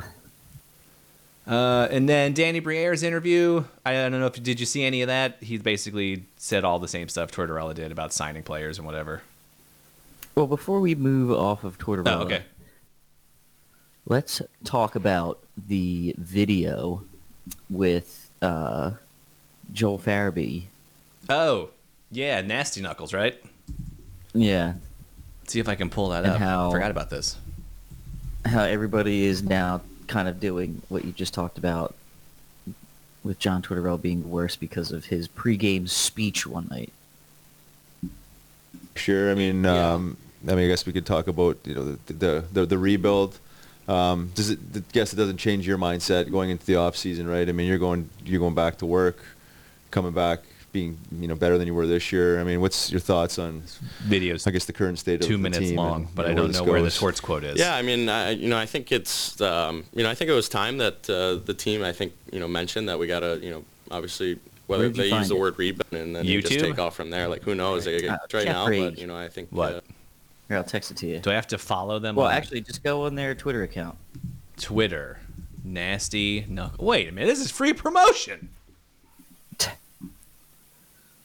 Uh, 1.47 1.87
and 1.91 2.09
then 2.09 2.33
Danny 2.33 2.59
Briere's 2.61 3.03
interview. 3.03 3.65
I 3.85 3.93
don't 3.93 4.13
know 4.13 4.27
if 4.27 4.43
did 4.43 4.59
you 4.59 4.67
see 4.67 4.83
any 4.83 5.03
of 5.03 5.09
that. 5.09 5.37
He 5.43 5.59
basically 5.59 6.25
said 6.37 6.65
all 6.65 6.79
the 6.79 6.89
same 6.89 7.09
stuff 7.09 7.31
Tortorella 7.31 7.75
did 7.75 7.93
about 7.93 8.13
signing 8.13 8.43
players 8.43 8.79
and 8.79 8.87
whatever. 8.87 9.23
Well, 10.35 10.47
before 10.47 10.81
we 10.81 10.95
move 10.95 11.31
off 11.31 11.63
of 11.63 11.79
Tortorella, 11.79 12.07
Oh, 12.09 12.23
okay. 12.23 12.43
let's 14.07 14.43
talk 14.65 14.97
about 14.97 15.39
the 15.69 16.15
video 16.19 17.05
with 17.71 18.31
uh, 18.43 18.93
Joel 19.73 19.99
Farabee. 20.01 20.65
Oh, 21.29 21.69
yeah, 22.15 22.41
Nasty 22.41 22.81
Knuckles, 22.81 23.13
right? 23.13 23.41
Yeah, 24.33 24.75
Let's 25.43 25.53
see 25.53 25.61
if 25.61 25.69
I 25.69 25.75
can 25.75 25.91
pull 25.91 26.09
that 26.09 26.25
And 26.25 26.33
up. 26.35 26.39
how- 26.41 26.71
Forgot 26.71 26.91
about 26.91 27.11
this. 27.11 27.37
how 28.47 28.63
everybody 28.63 29.25
is 29.25 29.43
now 29.43 29.83
kind 30.07 30.27
of 30.29 30.41
doing 30.41 30.81
what 30.89 31.05
you 31.05 31.13
just 31.13 31.35
talked 31.35 31.59
about 31.59 31.95
with 33.23 33.39
John 33.39 33.63
Tortorella 33.63 34.01
being 34.01 34.31
worse 34.31 34.55
because 34.57 34.91
of 34.93 35.07
his 35.07 35.29
pregame 35.29 35.89
speech 35.89 36.47
one 36.47 36.67
night. 36.71 36.93
Sure. 38.97 39.31
I 39.31 39.35
mean, 39.35 39.65
um, 39.67 40.17
I 40.47 40.55
mean, 40.55 40.65
I 40.65 40.69
guess 40.69 40.87
we 40.87 40.93
could 40.93 41.07
talk 41.07 41.27
about 41.27 41.59
you 41.65 41.75
know 41.75 41.85
the 42.07 42.13
the 42.13 42.45
the, 42.53 42.67
the 42.67 42.79
rebuild. 42.79 43.39
Um, 43.89 44.31
does 44.35 44.51
it? 44.51 44.59
I 44.75 44.83
guess 44.93 45.13
it 45.13 45.17
doesn't 45.17 45.39
change 45.39 45.67
your 45.67 45.79
mindset 45.79 46.31
going 46.31 46.51
into 46.51 46.65
the 46.65 46.77
off 46.77 46.97
season, 46.97 47.27
right? 47.29 47.49
I 47.49 47.53
mean, 47.53 47.67
you're 47.67 47.79
going 47.79 48.09
you're 48.25 48.41
going 48.41 48.55
back 48.55 48.79
to 48.79 48.87
work, 48.87 49.19
coming 49.91 50.13
back, 50.13 50.41
being 50.75 50.99
you 51.19 51.27
know 51.27 51.35
better 51.35 51.57
than 51.57 51.67
you 51.67 51.73
were 51.73 51.87
this 51.87 52.13
year. 52.13 52.39
I 52.39 52.45
mean, 52.45 52.61
what's 52.61 52.91
your 52.91 53.01
thoughts 53.01 53.39
on? 53.39 53.63
Videos 54.07 54.47
I 54.47 54.51
guess 54.51 54.67
the 54.67 54.75
current 54.75 54.99
state 54.99 55.23
of 55.23 55.27
two 55.27 55.39
the 55.39 55.43
minutes 55.45 55.61
team 55.61 55.77
long, 55.77 56.03
and, 56.03 56.15
but 56.15 56.27
you 56.27 56.33
I 56.33 56.35
don't 56.35 56.49
this 56.49 56.59
know 56.59 56.65
where 56.65 56.81
the 56.81 56.87
goes? 56.87 56.99
torts 56.99 57.21
quote 57.21 57.45
is. 57.45 57.59
Yeah, 57.59 57.75
I 57.75 57.81
mean, 57.81 58.11
I, 58.11 58.31
you 58.31 58.49
know, 58.51 58.59
I 58.59 58.67
think 58.67 58.93
it's, 58.93 59.41
um, 59.41 59.85
you 59.95 60.03
know, 60.03 60.11
I 60.11 60.15
think 60.15 60.31
it 60.31 60.35
was 60.35 60.49
time 60.51 60.77
that 60.79 61.09
uh, 61.09 61.37
the 61.37 61.55
team, 61.55 61.83
I 61.83 61.93
think, 61.93 62.13
you 62.31 62.41
know, 62.41 62.49
mentioned 62.49 62.89
that 62.91 62.99
we 62.99 63.07
got 63.07 63.21
to, 63.21 63.39
you 63.41 63.51
know, 63.51 63.65
obviously, 63.91 64.39
whether 64.67 64.89
they 64.89 65.09
find 65.09 65.21
use 65.21 65.29
the 65.29 65.37
it? 65.37 65.41
word 65.41 65.59
rebound 65.59 65.93
and 65.93 66.17
then 66.17 66.25
you 66.27 66.43
just 66.43 66.59
take 66.59 66.79
off 66.79 66.97
from 66.97 67.09
there. 67.09 67.29
Like, 67.29 67.43
who 67.45 67.55
knows? 67.55 67.85
They 67.85 68.07
Uh, 68.07 68.19
right 68.33 68.45
now, 68.45 68.67
but 68.67 68.99
you 68.99 69.07
know, 69.07 69.17
I 69.17 69.29
think 69.29 69.49
What? 69.51 69.75
Uh, 69.75 69.81
Here, 70.49 70.57
I'll 70.57 70.65
text 70.65 70.91
it 70.91 70.97
to 70.99 71.07
you. 71.07 71.21
Do 71.21 71.31
I 71.31 71.35
have 71.35 71.47
to 71.49 71.59
follow 71.59 71.99
them? 72.01 72.17
Well, 72.17 72.27
on 72.27 72.33
actually, 72.33 72.63
just 72.63 72.83
go 72.83 73.05
on 73.07 73.15
their 73.15 73.35
Twitter 73.35 73.63
account. 73.63 73.97
Twitter. 74.57 75.21
Nasty 75.67 76.45
No, 76.47 76.73
Wait 76.79 77.09
a 77.09 77.13
minute, 77.13 77.27
this 77.27 77.41
is 77.41 77.51
free 77.51 77.73
promotion. 77.73 78.51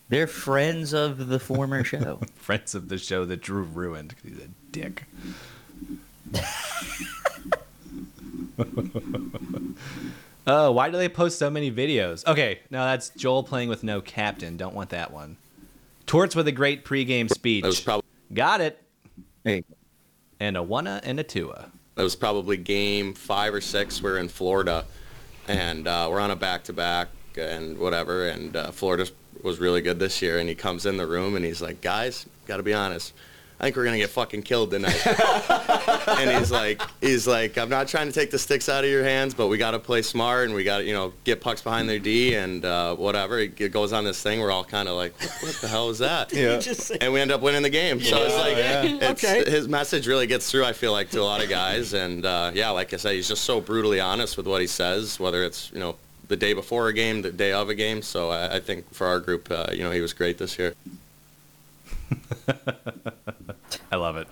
They're 0.09 0.27
friends 0.27 0.91
of 0.93 1.27
the 1.27 1.39
former 1.39 1.83
show. 1.83 2.19
Friends 2.35 2.73
of 2.75 2.89
the 2.89 2.97
show 2.97 3.25
that 3.25 3.41
Drew 3.41 3.61
ruined 3.63 4.15
'cause 4.15 4.31
he's 4.31 4.39
a 4.43 4.49
dick. 4.71 5.03
oh, 10.47 10.71
why 10.71 10.89
do 10.89 10.97
they 10.97 11.09
post 11.09 11.37
so 11.39 11.49
many 11.49 11.71
videos? 11.71 12.25
Okay, 12.25 12.59
no, 12.69 12.83
that's 12.83 13.09
Joel 13.09 13.43
playing 13.43 13.69
with 13.69 13.83
no 13.83 14.01
captain. 14.01 14.57
Don't 14.57 14.73
want 14.75 14.89
that 14.89 15.11
one. 15.11 15.37
Torts 16.05 16.35
with 16.35 16.47
a 16.47 16.51
great 16.51 16.83
pregame 16.85 17.29
speech. 17.29 17.61
that 17.61 17.67
was 17.67 17.79
probably 17.79 18.05
Got 18.33 18.61
it. 18.61 18.81
There 19.43 19.55
you 19.57 19.61
go. 19.61 19.75
And 20.39 20.55
a 20.57 20.63
one-a 20.63 21.01
and 21.03 21.19
a 21.19 21.23
two-a. 21.23 21.69
that 21.95 22.03
was 22.03 22.15
probably 22.15 22.57
game 22.57 23.13
five 23.13 23.53
or 23.53 23.61
six. 23.61 24.01
We're 24.01 24.17
in 24.17 24.29
Florida, 24.29 24.85
and 25.47 25.87
uh, 25.87 26.07
we're 26.09 26.19
on 26.19 26.31
a 26.31 26.35
back-to-back 26.35 27.09
and 27.37 27.77
whatever. 27.77 28.27
And 28.29 28.55
uh, 28.55 28.71
Florida 28.71 29.05
was 29.43 29.59
really 29.59 29.81
good 29.81 29.99
this 29.99 30.21
year. 30.21 30.39
And 30.39 30.47
he 30.49 30.55
comes 30.55 30.85
in 30.85 30.97
the 30.97 31.07
room 31.07 31.35
and 31.35 31.43
he's 31.45 31.61
like, 31.61 31.81
"Guys, 31.81 32.25
got 32.47 32.57
to 32.57 32.63
be 32.63 32.73
honest." 32.73 33.13
I 33.59 33.65
think 33.65 33.75
we're 33.75 33.83
gonna 33.83 33.97
get 33.97 34.09
fucking 34.09 34.43
killed 34.43 34.71
tonight. 34.71 35.05
and 36.07 36.31
he's 36.31 36.49
like, 36.49 36.81
he's 37.01 37.27
like, 37.27 37.57
I'm 37.57 37.67
not 37.67 37.89
trying 37.89 38.07
to 38.07 38.13
take 38.13 38.31
the 38.31 38.39
sticks 38.39 38.69
out 38.69 38.85
of 38.85 38.89
your 38.89 39.03
hands, 39.03 39.33
but 39.33 39.47
we 39.47 39.57
got 39.57 39.71
to 39.71 39.79
play 39.79 40.01
smart 40.01 40.45
and 40.45 40.53
we 40.55 40.63
got 40.63 40.77
to, 40.77 40.83
you 40.85 40.93
know, 40.93 41.11
get 41.25 41.41
pucks 41.41 41.61
behind 41.61 41.89
their 41.89 41.99
D 41.99 42.35
and 42.35 42.63
uh, 42.63 42.95
whatever. 42.95 43.37
It, 43.39 43.59
it 43.59 43.73
goes 43.73 43.91
on 43.91 44.05
this 44.05 44.23
thing. 44.23 44.39
We're 44.39 44.51
all 44.51 44.63
kind 44.63 44.87
of 44.87 44.95
like, 44.95 45.13
what, 45.19 45.43
what 45.43 45.55
the 45.55 45.67
hell 45.67 45.89
is 45.89 45.99
that? 45.99 46.31
Yeah. 46.31 46.61
and 47.01 47.11
we 47.11 47.19
end 47.19 47.33
up 47.33 47.41
winning 47.41 47.63
the 47.63 47.69
game. 47.69 47.99
So 47.99 48.23
it's 48.23 48.35
like, 48.35 48.55
it's, 48.55 49.23
Okay. 49.25 49.49
his 49.51 49.67
message 49.67 50.07
really 50.07 50.27
gets 50.27 50.49
through. 50.49 50.63
I 50.63 50.71
feel 50.71 50.93
like 50.93 51.09
to 51.09 51.19
a 51.19 51.23
lot 51.23 51.43
of 51.43 51.49
guys, 51.49 51.91
and 51.91 52.25
uh, 52.25 52.51
yeah, 52.53 52.69
like 52.69 52.93
I 52.93 52.97
said, 52.97 53.15
he's 53.15 53.27
just 53.27 53.43
so 53.43 53.59
brutally 53.59 53.99
honest 53.99 54.37
with 54.37 54.47
what 54.47 54.61
he 54.61 54.67
says, 54.67 55.19
whether 55.19 55.43
it's 55.43 55.69
you 55.73 55.79
know 55.79 55.97
the 56.29 56.37
day 56.37 56.53
before 56.53 56.87
a 56.87 56.93
game, 56.93 57.21
the 57.21 57.31
day 57.31 57.51
of 57.51 57.67
a 57.69 57.75
game. 57.75 58.01
So 58.01 58.29
I, 58.29 58.55
I 58.55 58.59
think 58.61 58.91
for 58.93 59.05
our 59.07 59.19
group, 59.19 59.51
uh, 59.51 59.67
you 59.73 59.83
know, 59.83 59.91
he 59.91 59.99
was 59.99 60.13
great 60.13 60.37
this 60.37 60.57
year. 60.57 60.73
I 63.91 63.95
love 63.97 64.15
it. 64.17 64.27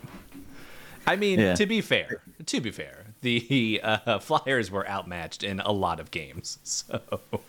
I 1.06 1.16
mean, 1.16 1.40
Yeah. 1.40 1.56
to 1.56 1.66
be 1.66 1.82
fair, 1.82 2.22
to 2.46 2.62
be 2.62 2.72
fair, 2.72 3.06
the 3.22 3.80
uh, 3.84 4.20
Flyers 4.20 4.70
were 4.72 4.88
outmatched 4.88 5.44
in 5.44 5.60
a 5.60 5.72
lot 5.72 6.00
of 6.00 6.12
games. 6.12 6.84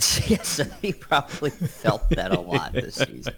So 0.00 0.22
yes, 0.28 0.60
he 0.80 0.92
probably 0.92 1.50
felt 1.50 2.08
that 2.10 2.30
a 2.30 2.38
lot 2.38 2.72
this 2.72 2.94
season. 2.94 3.34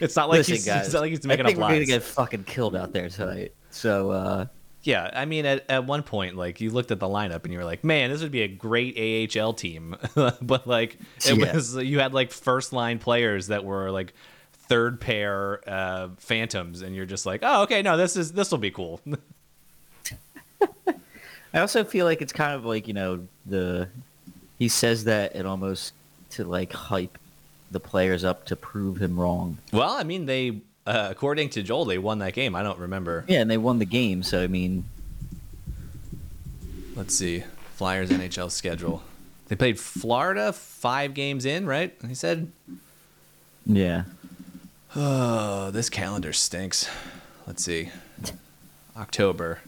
it's 0.00 0.16
not 0.16 0.30
like 0.30 0.38
Listen, 0.38 0.54
he's, 0.54 0.64
guys, 0.64 0.86
it's 0.86 0.94
not 0.94 1.00
like 1.00 1.10
he's 1.10 1.26
I 1.26 1.36
think 1.36 1.50
up 1.50 1.56
we're 1.58 1.68
gonna 1.68 1.84
get 1.84 2.02
fucking 2.02 2.44
killed 2.44 2.74
out 2.74 2.94
there 2.94 3.10
tonight. 3.10 3.52
So, 3.70 4.10
uh, 4.10 4.46
Yeah, 4.84 5.10
I 5.14 5.26
mean, 5.26 5.46
at, 5.46 5.64
at 5.70 5.84
one 5.86 6.02
point, 6.02 6.36
like 6.36 6.60
you 6.60 6.70
looked 6.70 6.90
at 6.90 6.98
the 6.98 7.06
lineup 7.06 7.44
and 7.44 7.52
you 7.52 7.58
were 7.58 7.64
like, 7.64 7.84
"Man, 7.84 8.10
this 8.10 8.20
would 8.22 8.32
be 8.32 8.42
a 8.42 8.48
great 8.48 9.36
AHL 9.38 9.52
team," 9.52 9.96
but 10.42 10.66
like 10.66 10.98
it 11.24 11.36
Yeah. 11.38 11.54
was, 11.54 11.76
you 11.76 12.00
had 12.00 12.12
like 12.14 12.32
first 12.32 12.72
line 12.72 12.98
players 12.98 13.46
that 13.46 13.64
were 13.64 13.90
like 13.92 14.12
third 14.68 15.00
pair 15.00 15.60
uh, 15.68 16.08
phantoms, 16.18 16.82
and 16.82 16.96
you're 16.96 17.06
just 17.06 17.26
like, 17.26 17.40
"Oh, 17.44 17.62
okay, 17.62 17.82
no, 17.82 17.96
this 17.96 18.16
is 18.16 18.32
this 18.32 18.50
will 18.50 18.58
be 18.58 18.70
cool." 18.72 19.00
I 21.54 21.60
also 21.60 21.84
feel 21.84 22.06
like 22.06 22.22
it's 22.22 22.32
kind 22.32 22.54
of 22.54 22.64
like 22.64 22.88
you 22.88 22.94
know 22.94 23.26
the 23.46 23.88
he 24.58 24.68
says 24.68 25.04
that 25.04 25.36
it 25.36 25.44
almost 25.44 25.92
to 26.30 26.44
like 26.44 26.72
hype 26.72 27.18
the 27.70 27.80
players 27.80 28.24
up 28.24 28.46
to 28.46 28.56
prove 28.56 28.96
him 29.00 29.18
wrong. 29.18 29.58
well, 29.72 29.92
I 29.92 30.02
mean, 30.02 30.26
they 30.26 30.60
uh, 30.86 31.08
according 31.10 31.50
to 31.50 31.62
Joel, 31.62 31.84
they 31.84 31.98
won 31.98 32.18
that 32.18 32.34
game. 32.34 32.54
I 32.54 32.62
don't 32.62 32.78
remember. 32.78 33.24
Yeah, 33.28 33.40
and 33.40 33.50
they 33.50 33.58
won 33.58 33.78
the 33.78 33.84
game. 33.84 34.22
So 34.22 34.42
I 34.42 34.46
mean, 34.46 34.84
Let's 36.94 37.16
see, 37.16 37.44
Flyers 37.74 38.10
NHL 38.10 38.50
schedule. 38.50 39.02
They 39.48 39.56
played 39.56 39.80
Florida 39.80 40.52
five 40.52 41.14
games 41.14 41.46
in, 41.46 41.66
right? 41.66 41.94
He 42.06 42.14
said, 42.14 42.52
yeah, 43.64 44.04
"Oh, 44.94 45.70
this 45.70 45.88
calendar 45.88 46.32
stinks." 46.34 46.88
Let's 47.46 47.64
see, 47.64 47.90
October. 48.96 49.60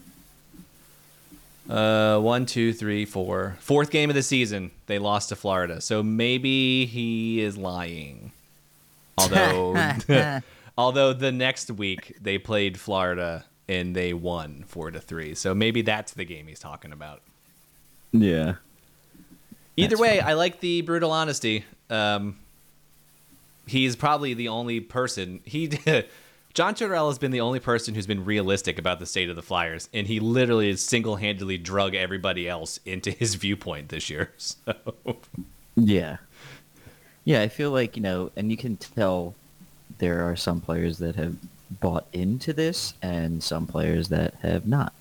Uh, 1.67 2.19
one, 2.19 2.45
two, 2.45 2.73
three, 2.73 3.05
four. 3.05 3.57
Fourth 3.59 3.89
game 3.89 4.11
of 4.11 4.15
the 4.15 4.21
season, 4.21 4.69
they 4.85 4.99
lost 4.99 5.29
to 5.29 5.35
Florida. 5.35 5.81
So 5.81 6.03
maybe 6.03 6.85
he 6.85 7.41
is 7.41 7.57
lying. 7.57 8.31
Although, 9.17 9.73
Although 10.77 11.13
the 11.13 11.31
next 11.31 11.71
week 11.71 12.17
they 12.21 12.37
played 12.37 12.79
Florida 12.79 13.45
and 13.67 13.95
they 13.95 14.13
won 14.13 14.63
four 14.67 14.91
to 14.91 14.99
three, 14.99 15.35
so 15.35 15.55
maybe 15.55 15.81
that's 15.81 16.13
the 16.13 16.25
game 16.25 16.47
he's 16.47 16.59
talking 16.59 16.91
about. 16.91 17.21
Yeah. 18.11 18.55
Either 19.77 19.89
That's 19.89 20.01
way, 20.01 20.19
I 20.19 20.33
like 20.33 20.59
the 20.59 20.81
brutal 20.81 21.11
honesty. 21.11 21.65
Um, 21.89 22.37
he's 23.67 23.95
probably 23.95 24.33
the 24.33 24.49
only 24.49 24.79
person 24.79 25.41
he. 25.43 25.67
John 26.53 26.73
Tortorella 26.73 27.09
has 27.09 27.19
been 27.19 27.31
the 27.31 27.41
only 27.41 27.59
person 27.59 27.93
who's 27.93 28.07
been 28.07 28.23
realistic 28.23 28.79
about 28.79 28.99
the 28.99 29.05
state 29.05 29.29
of 29.29 29.35
the 29.35 29.41
Flyers, 29.41 29.89
and 29.93 30.07
he 30.07 30.21
literally 30.21 30.73
single-handedly 30.77 31.57
drug 31.57 31.95
everybody 31.95 32.47
else 32.47 32.79
into 32.85 33.11
his 33.11 33.35
viewpoint 33.35 33.89
this 33.89 34.09
year. 34.09 34.31
So 34.37 34.73
Yeah. 35.75 36.17
Yeah, 37.25 37.41
I 37.41 37.49
feel 37.49 37.71
like, 37.71 37.97
you 37.97 38.03
know, 38.03 38.31
and 38.37 38.51
you 38.51 38.55
can 38.55 38.77
tell 38.77 39.35
there 39.97 40.27
are 40.29 40.35
some 40.35 40.61
players 40.61 40.97
that 40.99 41.15
have 41.15 41.35
bought 41.79 42.05
into 42.13 42.53
this 42.53 42.93
and 43.01 43.41
some 43.43 43.65
players 43.67 44.09
that 44.09 44.35
have 44.41 44.67
not. 44.67 44.93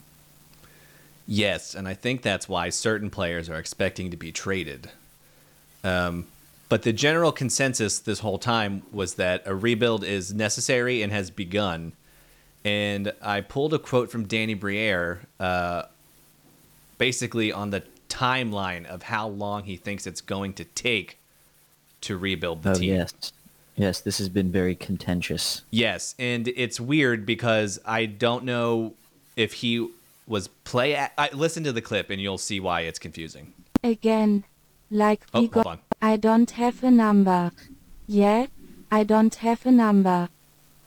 Yes, 1.27 1.75
and 1.75 1.89
I 1.89 1.95
think 1.95 2.23
that's 2.23 2.49
why 2.49 2.69
certain 2.69 3.11
players 3.11 3.49
are 3.49 3.59
expecting 3.59 4.11
to 4.11 4.17
be 4.17 4.31
traded. 4.31 4.91
Um, 5.83 6.27
but 6.69 6.83
the 6.83 6.93
general 6.93 7.33
consensus 7.33 7.99
this 7.99 8.19
whole 8.21 8.39
time 8.39 8.83
was 8.93 9.15
that 9.15 9.43
a 9.47 9.55
rebuild 9.55 10.05
is 10.05 10.33
necessary 10.35 11.03
and 11.03 11.13
has 11.13 11.31
begun. 11.31 11.93
And 12.65 13.13
I 13.23 13.43
pulled 13.43 13.75
a 13.75 13.79
quote 13.79 14.11
from 14.11 14.27
Danny 14.27 14.55
Briere, 14.55 15.21
uh, 15.39 15.83
basically 16.99 17.53
on 17.53 17.71
the 17.71 17.83
timeline 18.09 18.87
of 18.87 19.03
how 19.05 19.29
long 19.29 19.65
he 19.65 19.77
thinks 19.77 20.07
it's 20.07 20.21
going 20.23 20.55
to 20.55 20.65
take 20.65 21.19
to 22.03 22.17
rebuild 22.17 22.63
the 22.63 22.71
Oh, 22.71 22.75
team. 22.75 22.95
yes. 22.97 23.33
Yes, 23.77 24.01
this 24.01 24.19
has 24.19 24.29
been 24.29 24.53
very 24.53 24.75
contentious. 24.77 25.63
Yes, 25.71 26.15
and 26.19 26.47
it's 26.49 26.79
weird 26.81 27.27
because 27.27 27.81
I 27.85 28.07
don't 28.07 28.45
know 28.45 28.95
if 29.37 29.55
he 29.55 29.89
was 30.27 30.49
play. 30.49 30.97
I, 30.97 31.31
listen 31.33 31.65
to 31.65 31.73
the 31.73 31.83
clip 31.83 32.09
and 32.11 32.21
you'll 32.21 32.39
see 32.39 32.61
why 32.61 32.83
it's 32.83 32.99
confusing. 32.99 33.53
Again, 33.83 34.45
like 34.91 35.23
Oh, 35.35 35.41
we 35.41 35.47
hold 35.47 35.65
got, 35.65 35.67
on. 35.67 35.79
I 36.01 36.17
don't 36.17 36.51
have 36.53 36.85
a 36.85 36.91
number. 36.91 37.51
Yeah, 38.07 38.47
I 38.91 39.03
don't 39.03 39.35
have 39.37 39.67
a 39.67 39.73
number. 39.73 40.29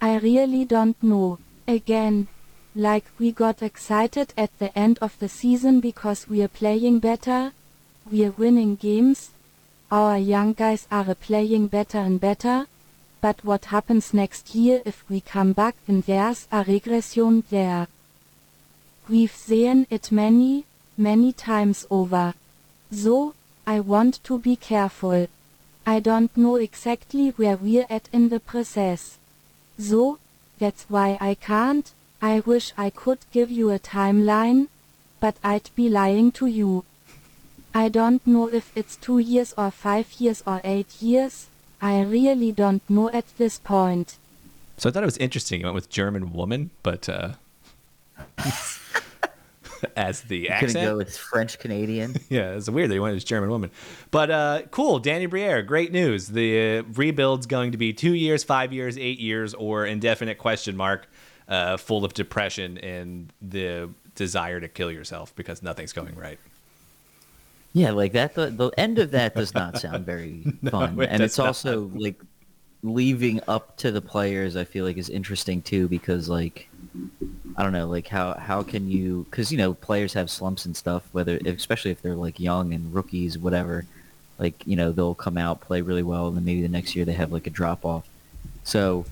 I 0.01 0.17
really 0.17 0.63
don't 0.63 1.01
know. 1.03 1.39
Again, 1.67 2.27
like 2.73 3.05
we 3.19 3.31
got 3.31 3.61
excited 3.61 4.33
at 4.37 4.57
the 4.59 4.75
end 4.77 4.97
of 5.01 5.19
the 5.19 5.27
season 5.27 5.81
because 5.81 6.27
we're 6.29 6.47
playing 6.47 6.99
better. 6.99 7.51
We're 8.09 8.31
winning 8.31 8.75
games. 8.75 9.31
Our 9.91 10.17
young 10.17 10.53
guys 10.53 10.87
are 10.89 11.13
playing 11.15 11.67
better 11.67 11.97
and 11.97 12.19
better. 12.19 12.67
But 13.27 13.43
what 13.43 13.65
happens 13.65 14.13
next 14.13 14.55
year 14.55 14.81
if 14.85 15.03
we 15.09 15.19
come 15.19 15.51
back 15.51 15.75
and 15.85 16.01
there's 16.03 16.47
a 16.49 16.63
regression 16.63 17.43
there? 17.49 17.89
We've 19.09 19.35
seen 19.35 19.85
it 19.89 20.13
many, 20.13 20.63
many 20.97 21.33
times 21.33 21.85
over. 21.91 22.35
So, 22.89 23.33
I 23.65 23.81
want 23.81 24.23
to 24.23 24.39
be 24.39 24.55
careful. 24.55 25.27
I 25.85 25.99
don't 25.99 26.37
know 26.37 26.55
exactly 26.55 27.31
where 27.31 27.57
we're 27.57 27.85
at 27.89 28.07
in 28.13 28.29
the 28.29 28.39
process. 28.39 29.17
So, 29.77 30.19
that's 30.57 30.85
why 30.87 31.17
I 31.19 31.33
can't. 31.33 31.91
I 32.21 32.39
wish 32.39 32.71
I 32.77 32.89
could 32.89 33.19
give 33.33 33.51
you 33.51 33.71
a 33.71 33.77
timeline, 33.77 34.69
but 35.19 35.35
I'd 35.43 35.69
be 35.75 35.89
lying 35.89 36.31
to 36.39 36.45
you. 36.45 36.85
I 37.75 37.89
don't 37.89 38.25
know 38.25 38.47
if 38.47 38.71
it's 38.73 38.95
two 38.95 39.19
years 39.19 39.53
or 39.57 39.69
five 39.69 40.13
years 40.17 40.43
or 40.47 40.61
eight 40.63 41.01
years. 41.01 41.47
I 41.81 42.01
really 42.01 42.51
don't 42.51 42.87
know 42.89 43.09
at 43.09 43.25
this 43.37 43.59
point. 43.59 44.17
So 44.77 44.89
I 44.89 44.91
thought 44.91 45.03
it 45.03 45.07
was 45.07 45.17
interesting. 45.17 45.59
He 45.59 45.65
went 45.65 45.75
with 45.75 45.89
German 45.89 46.33
woman, 46.33 46.69
but 46.83 47.09
uh, 47.09 47.33
as 49.95 50.21
the 50.21 50.43
Gonna 50.43 50.55
accent. 50.55 50.85
go 50.85 50.97
with 50.97 51.15
French 51.17 51.59
Canadian. 51.59 52.15
yeah, 52.29 52.51
it's 52.51 52.69
weird 52.69 52.89
that 52.89 52.93
he 52.95 52.99
went 52.99 53.15
as 53.15 53.23
German 53.23 53.49
woman. 53.49 53.71
But 54.11 54.31
uh, 54.31 54.61
cool, 54.71 54.99
Danny 54.99 55.25
Briere, 55.25 55.63
great 55.63 55.91
news. 55.91 56.27
The 56.27 56.79
uh, 56.79 56.83
rebuild's 56.93 57.45
going 57.45 57.71
to 57.71 57.77
be 57.77 57.93
two 57.93 58.13
years, 58.13 58.43
five 58.43 58.73
years, 58.73 58.97
eight 58.97 59.19
years, 59.19 59.53
or 59.53 59.85
indefinite 59.85 60.37
question 60.37 60.75
mark, 60.77 61.07
uh, 61.47 61.77
full 61.77 62.05
of 62.05 62.13
depression 62.13 62.77
and 62.79 63.31
the 63.41 63.89
desire 64.15 64.59
to 64.59 64.67
kill 64.67 64.91
yourself 64.91 65.35
because 65.35 65.61
nothing's 65.61 65.93
going 65.93 66.15
right. 66.15 66.39
Yeah, 67.73 67.91
like 67.91 68.13
that. 68.13 68.33
The, 68.33 68.47
the 68.47 68.69
end 68.77 68.99
of 68.99 69.11
that 69.11 69.35
does 69.35 69.53
not 69.53 69.77
sound 69.77 70.05
very 70.05 70.43
fun, 70.69 70.99
it 70.99 71.09
and 71.11 71.21
it's 71.21 71.39
also 71.39 71.91
like 71.93 72.19
leaving 72.83 73.41
up 73.47 73.77
to 73.77 73.91
the 73.91 74.01
players. 74.01 74.55
I 74.55 74.63
feel 74.63 74.85
like 74.85 74.97
is 74.97 75.09
interesting 75.09 75.61
too 75.61 75.87
because 75.87 76.29
like 76.29 76.69
I 77.55 77.63
don't 77.63 77.73
know, 77.73 77.87
like 77.87 78.07
how 78.07 78.33
how 78.33 78.63
can 78.63 78.89
you? 78.89 79.25
Because 79.29 79.51
you 79.51 79.57
know 79.57 79.73
players 79.73 80.13
have 80.13 80.29
slumps 80.29 80.65
and 80.65 80.75
stuff. 80.75 81.07
Whether 81.11 81.39
especially 81.45 81.91
if 81.91 82.01
they're 82.01 82.15
like 82.15 82.39
young 82.39 82.73
and 82.73 82.93
rookies, 82.93 83.37
whatever. 83.37 83.85
Like 84.39 84.65
you 84.67 84.75
know 84.75 84.91
they'll 84.91 85.15
come 85.15 85.37
out 85.37 85.61
play 85.61 85.81
really 85.81 86.03
well, 86.03 86.27
and 86.27 86.37
then 86.37 86.45
maybe 86.45 86.61
the 86.61 86.69
next 86.69 86.95
year 86.95 87.05
they 87.05 87.13
have 87.13 87.31
like 87.31 87.47
a 87.47 87.51
drop 87.51 87.85
off. 87.85 88.07
So 88.63 89.05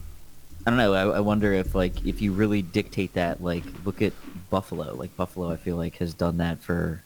I 0.66 0.70
don't 0.70 0.78
know. 0.78 0.94
I, 0.94 1.18
I 1.18 1.20
wonder 1.20 1.54
if 1.54 1.76
like 1.76 2.06
if 2.06 2.22
you 2.22 2.32
really 2.32 2.62
dictate 2.62 3.14
that, 3.14 3.44
like 3.44 3.64
look 3.84 4.02
at 4.02 4.14
Buffalo. 4.50 4.96
Like 4.96 5.16
Buffalo, 5.16 5.52
I 5.52 5.58
feel 5.58 5.76
like 5.76 5.98
has 5.98 6.14
done 6.14 6.38
that 6.38 6.60
for 6.60 7.02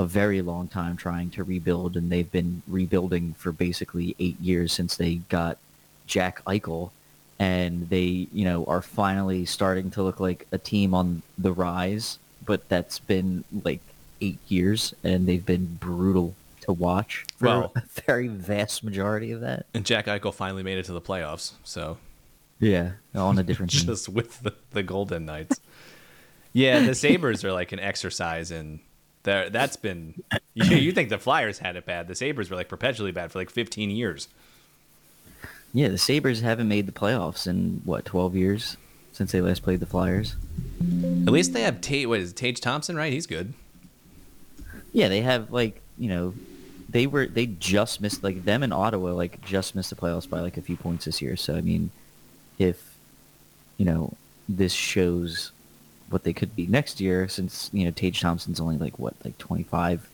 a 0.00 0.06
very 0.06 0.40
long 0.42 0.66
time 0.68 0.96
trying 0.96 1.30
to 1.30 1.44
rebuild, 1.44 1.96
and 1.96 2.10
they've 2.10 2.30
been 2.30 2.62
rebuilding 2.66 3.34
for 3.38 3.52
basically 3.52 4.16
eight 4.18 4.40
years 4.40 4.72
since 4.72 4.96
they 4.96 5.16
got 5.28 5.58
Jack 6.06 6.42
Eichel, 6.46 6.90
and 7.38 7.88
they, 7.90 8.28
you 8.32 8.44
know, 8.44 8.64
are 8.64 8.82
finally 8.82 9.44
starting 9.44 9.90
to 9.92 10.02
look 10.02 10.18
like 10.20 10.46
a 10.52 10.58
team 10.58 10.94
on 10.94 11.22
the 11.38 11.52
rise. 11.52 12.18
But 12.44 12.68
that's 12.68 12.98
been 12.98 13.44
like 13.64 13.80
eight 14.20 14.38
years, 14.48 14.94
and 15.04 15.26
they've 15.28 15.44
been 15.44 15.76
brutal 15.80 16.34
to 16.62 16.72
watch 16.72 17.24
for 17.36 17.46
Well- 17.46 17.72
a 17.76 17.82
very 18.06 18.28
vast 18.28 18.82
majority 18.84 19.32
of 19.32 19.40
that. 19.42 19.66
And 19.74 19.84
Jack 19.84 20.06
Eichel 20.06 20.32
finally 20.34 20.62
made 20.62 20.78
it 20.78 20.84
to 20.86 20.92
the 20.92 21.00
playoffs, 21.00 21.52
so 21.64 21.98
Yeah, 22.58 22.92
on 23.14 23.38
a 23.38 23.42
different 23.42 23.70
team. 23.72 23.86
just 23.86 24.08
with 24.08 24.40
the, 24.42 24.54
the 24.72 24.82
Golden 24.82 25.24
Knights. 25.26 25.60
yeah, 26.52 26.80
the 26.80 26.94
Sabres 26.94 27.44
are 27.44 27.52
like 27.52 27.72
an 27.72 27.80
exercise 27.80 28.50
in 28.50 28.80
there. 29.22 29.50
That's 29.50 29.76
been 29.76 30.22
you, 30.54 30.76
you 30.76 30.92
think 30.92 31.08
the 31.08 31.18
Flyers 31.18 31.58
had 31.58 31.76
it 31.76 31.86
bad. 31.86 32.08
The 32.08 32.14
Sabres 32.14 32.50
were 32.50 32.56
like 32.56 32.68
perpetually 32.68 33.12
bad 33.12 33.32
for 33.32 33.38
like 33.38 33.50
15 33.50 33.90
years. 33.90 34.28
Yeah, 35.72 35.88
the 35.88 35.98
Sabres 35.98 36.40
haven't 36.40 36.68
made 36.68 36.86
the 36.86 36.92
playoffs 36.92 37.46
in 37.46 37.82
what 37.84 38.04
twelve 38.04 38.34
years 38.34 38.76
since 39.12 39.32
they 39.32 39.40
last 39.40 39.62
played 39.62 39.80
the 39.80 39.86
Flyers. 39.86 40.34
At 40.80 41.32
least 41.32 41.52
they 41.52 41.62
have 41.62 41.80
Tate. 41.80 42.08
What 42.08 42.20
is 42.20 42.30
it, 42.30 42.36
Tage 42.36 42.60
Thompson? 42.60 42.96
Right, 42.96 43.12
he's 43.12 43.26
good. 43.26 43.54
Yeah, 44.92 45.08
they 45.08 45.20
have 45.20 45.52
like 45.52 45.80
you 45.96 46.08
know, 46.08 46.34
they 46.88 47.06
were 47.06 47.26
they 47.26 47.46
just 47.46 48.00
missed 48.00 48.24
like 48.24 48.44
them 48.44 48.62
in 48.62 48.72
Ottawa 48.72 49.12
like 49.12 49.40
just 49.44 49.76
missed 49.76 49.90
the 49.90 49.96
playoffs 49.96 50.28
by 50.28 50.40
like 50.40 50.56
a 50.56 50.62
few 50.62 50.76
points 50.76 51.04
this 51.04 51.22
year. 51.22 51.36
So 51.36 51.54
I 51.54 51.60
mean, 51.60 51.90
if 52.58 52.96
you 53.76 53.84
know 53.84 54.14
this 54.48 54.72
shows 54.72 55.52
what 56.10 56.24
they 56.24 56.32
could 56.32 56.54
be 56.54 56.66
next 56.66 57.00
year, 57.00 57.28
since 57.28 57.70
you 57.72 57.84
know 57.84 57.90
Tage 57.90 58.20
Thompson's 58.20 58.60
only 58.60 58.76
like 58.76 58.98
what 58.98 59.14
like 59.24 59.38
25, 59.38 60.08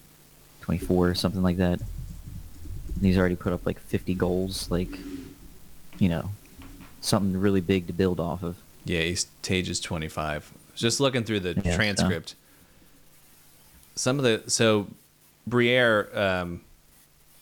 24, 0.60 1.14
something 1.14 1.42
like 1.42 1.56
that. 1.56 1.80
And 1.80 3.04
he's 3.04 3.18
already 3.18 3.36
put 3.36 3.52
up 3.52 3.66
like 3.66 3.78
fifty 3.80 4.14
goals, 4.14 4.70
like 4.70 4.98
you 5.98 6.08
know, 6.08 6.30
something 7.00 7.38
really 7.40 7.60
big 7.60 7.86
to 7.86 7.92
build 7.92 8.20
off 8.20 8.42
of. 8.42 8.56
Yeah, 8.84 9.00
he's 9.00 9.26
Tage 9.42 9.68
is 9.68 9.80
25. 9.80 10.52
Just 10.74 11.00
looking 11.00 11.24
through 11.24 11.40
the 11.40 11.54
Yeah, 11.64 11.70
so- 11.72 11.76
transcript. 11.76 12.34
Some 13.94 14.18
of 14.18 14.24
the 14.24 14.42
so 14.50 14.88
Briere, 15.46 16.08
um, 16.18 16.60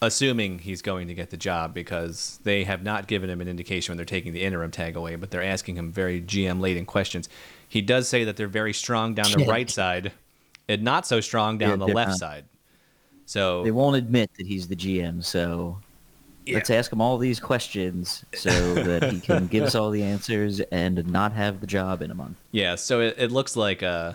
assuming 0.00 0.60
he's 0.60 0.82
going 0.82 1.08
to 1.08 1.14
get 1.14 1.30
the 1.30 1.36
job 1.36 1.74
because 1.74 2.38
they 2.44 2.64
have 2.64 2.82
not 2.84 3.06
given 3.08 3.28
him 3.28 3.40
an 3.40 3.48
indication 3.48 3.90
when 3.92 3.96
they're 3.96 4.04
taking 4.04 4.32
the 4.32 4.42
interim 4.42 4.70
tag 4.70 4.94
away, 4.96 5.16
but 5.16 5.30
they're 5.30 5.42
asking 5.42 5.76
him 5.76 5.90
very 5.90 6.20
GM 6.20 6.60
laden 6.60 6.86
questions. 6.86 7.28
He 7.68 7.81
does 7.81 8.09
say 8.09 8.24
that 8.24 8.37
they're 8.37 8.46
very 8.48 8.72
strong 8.72 9.14
down 9.14 9.31
the 9.33 9.44
right 9.46 9.68
side 9.68 10.12
and 10.68 10.83
not 10.83 11.07
so 11.07 11.20
strong 11.20 11.59
down 11.59 11.81
Yeah, 11.81 11.87
the 11.87 11.92
left 11.92 12.11
not. 12.11 12.18
side. 12.18 12.44
So 13.27 13.64
They 13.64 13.70
won't 13.70 13.96
admit 13.96 14.31
that 14.37 14.46
he's 14.46 14.68
the 14.68 14.77
GM, 14.77 15.24
so 15.24 15.79
let's 16.46 16.68
ask 16.70 16.92
him 16.92 17.00
all 17.00 17.16
these 17.18 17.40
questions 17.40 18.24
so 18.35 18.74
that 18.74 19.11
he 19.11 19.20
can 19.20 19.46
give 19.50 19.64
us 19.64 19.74
all 19.74 19.90
the 19.90 20.03
answers 20.03 20.61
and 20.61 21.07
not 21.11 21.33
have 21.33 21.61
the 21.61 21.66
job 21.66 22.03
in 22.03 22.11
a 22.11 22.14
month. 22.14 22.37
Yeah, 22.53 22.74
so 22.74 23.00
it, 23.00 23.14
it 23.18 23.33
looks 23.33 23.57
like 23.57 23.83
uh, 23.83 24.12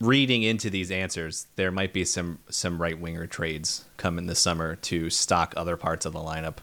reading 0.00 0.42
into 0.42 0.70
these 0.70 0.90
answers, 0.90 1.46
there 1.56 1.70
might 1.72 1.92
be 1.92 2.04
some 2.04 2.38
some 2.48 2.80
right 2.80 2.98
winger 2.98 3.26
trades 3.26 3.84
coming 3.96 4.26
this 4.26 4.38
summer 4.38 4.76
to 4.76 5.10
stock 5.10 5.52
other 5.56 5.76
parts 5.76 6.06
of 6.06 6.12
the 6.12 6.20
lineup. 6.20 6.56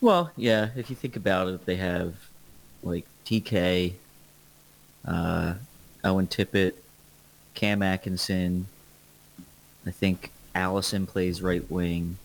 Well, 0.00 0.30
yeah, 0.36 0.70
if 0.76 0.90
you 0.90 0.96
think 0.96 1.16
about 1.16 1.48
it, 1.48 1.66
they 1.66 1.76
have 1.76 2.14
like 2.82 3.06
TK, 3.28 3.92
uh, 5.06 5.54
Owen 6.02 6.26
Tippett, 6.26 6.72
Cam 7.54 7.82
Atkinson. 7.82 8.66
I 9.86 9.90
think 9.90 10.30
Allison 10.54 11.06
plays 11.06 11.42
right 11.42 11.70
wing. 11.70 12.16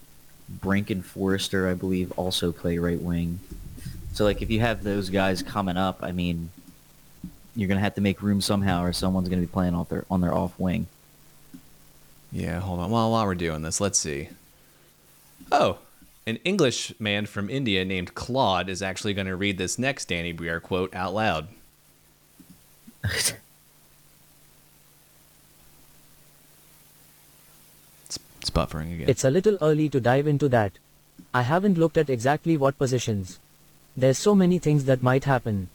Brink 0.47 0.89
and 0.89 1.05
Foerster, 1.05 1.67
I 1.67 1.73
believe, 1.73 2.11
also 2.13 2.53
play 2.53 2.77
right 2.77 3.01
wing. 3.01 3.39
So 4.13 4.23
like 4.23 4.41
if 4.41 4.49
you 4.49 4.61
have 4.61 4.83
those 4.83 5.09
guys 5.09 5.43
coming 5.43 5.75
up, 5.75 5.99
I 6.01 6.13
mean, 6.13 6.51
you're 7.53 7.67
gonna 7.67 7.81
have 7.81 7.95
to 7.95 8.01
make 8.01 8.21
room 8.21 8.39
somehow, 8.39 8.83
or 8.83 8.93
someone's 8.93 9.27
gonna 9.27 9.41
be 9.41 9.47
playing 9.47 9.75
off 9.75 9.89
their 9.89 10.05
on 10.09 10.21
their 10.21 10.33
off 10.33 10.57
wing. 10.57 10.87
Yeah, 12.31 12.61
hold 12.61 12.79
on. 12.79 12.89
Well, 12.91 13.11
while 13.11 13.25
we're 13.25 13.35
doing 13.35 13.61
this, 13.61 13.81
let's 13.81 13.99
see. 13.99 14.29
Oh, 15.51 15.79
an 16.25 16.38
English 16.43 16.93
man 16.99 17.25
from 17.25 17.49
India 17.49 17.83
named 17.83 18.15
Claude 18.15 18.69
is 18.69 18.81
actually 18.81 19.13
going 19.13 19.27
to 19.27 19.36
read 19.36 19.57
this 19.57 19.77
next 19.77 20.05
Danny 20.07 20.31
Briere 20.31 20.59
quote 20.59 20.93
out 20.95 21.13
loud. 21.13 21.47
It's, 28.07 28.19
it's 28.39 28.49
buffering 28.49 28.93
again. 28.93 29.09
It's 29.09 29.25
a 29.25 29.31
little 29.31 29.57
early 29.62 29.89
to 29.89 29.99
dive 29.99 30.27
into 30.27 30.47
that. 30.49 30.73
I 31.33 31.41
haven't 31.41 31.77
looked 31.77 31.97
at 31.97 32.09
exactly 32.09 32.55
what 32.55 32.77
positions. 32.77 33.39
There's 33.97 34.17
so 34.17 34.33
many 34.33 34.59
things 34.59 34.86
that 34.86 35.03
might 35.03 35.25
happen. 35.25 35.69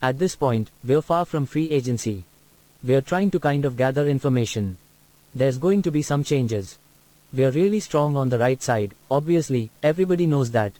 At 0.00 0.18
this 0.18 0.36
point, 0.36 0.70
we're 0.84 1.02
far 1.02 1.24
from 1.24 1.46
free 1.46 1.70
agency. 1.70 2.24
We're 2.84 3.00
trying 3.00 3.32
to 3.32 3.40
kind 3.40 3.64
of 3.64 3.76
gather 3.76 4.06
information. 4.06 4.78
There's 5.34 5.58
going 5.58 5.82
to 5.82 5.90
be 5.90 6.02
some 6.02 6.22
changes. 6.22 6.78
We're 7.30 7.50
really 7.50 7.80
strong 7.80 8.16
on 8.16 8.30
the 8.30 8.38
right 8.38 8.62
side, 8.62 8.94
obviously, 9.10 9.70
everybody 9.82 10.26
knows 10.26 10.50
that. 10.52 10.72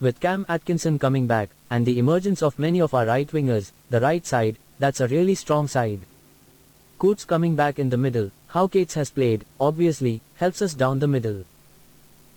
With 0.00 0.20
Cam 0.20 0.46
Atkinson 0.48 1.00
coming 1.00 1.26
back, 1.26 1.50
and 1.68 1.84
the 1.84 1.98
emergence 1.98 2.44
of 2.44 2.60
many 2.60 2.80
of 2.80 2.94
our 2.94 3.04
right 3.04 3.26
wingers, 3.26 3.72
the 3.90 4.00
right 4.00 4.24
side, 4.24 4.56
that's 4.78 5.00
a 5.00 5.08
really 5.08 5.34
strong 5.34 5.66
side. 5.66 5.98
Coots 7.00 7.24
coming 7.24 7.56
back 7.56 7.80
in 7.80 7.90
the 7.90 7.96
middle, 7.96 8.30
how 8.46 8.68
Cates 8.68 8.94
has 8.94 9.10
played, 9.10 9.44
obviously, 9.58 10.20
helps 10.36 10.62
us 10.62 10.74
down 10.74 11.00
the 11.00 11.08
middle. 11.08 11.44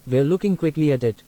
We're 0.08 0.24
looking 0.24 0.58
quickly 0.58 0.92
at 0.92 1.04
it. 1.04 1.22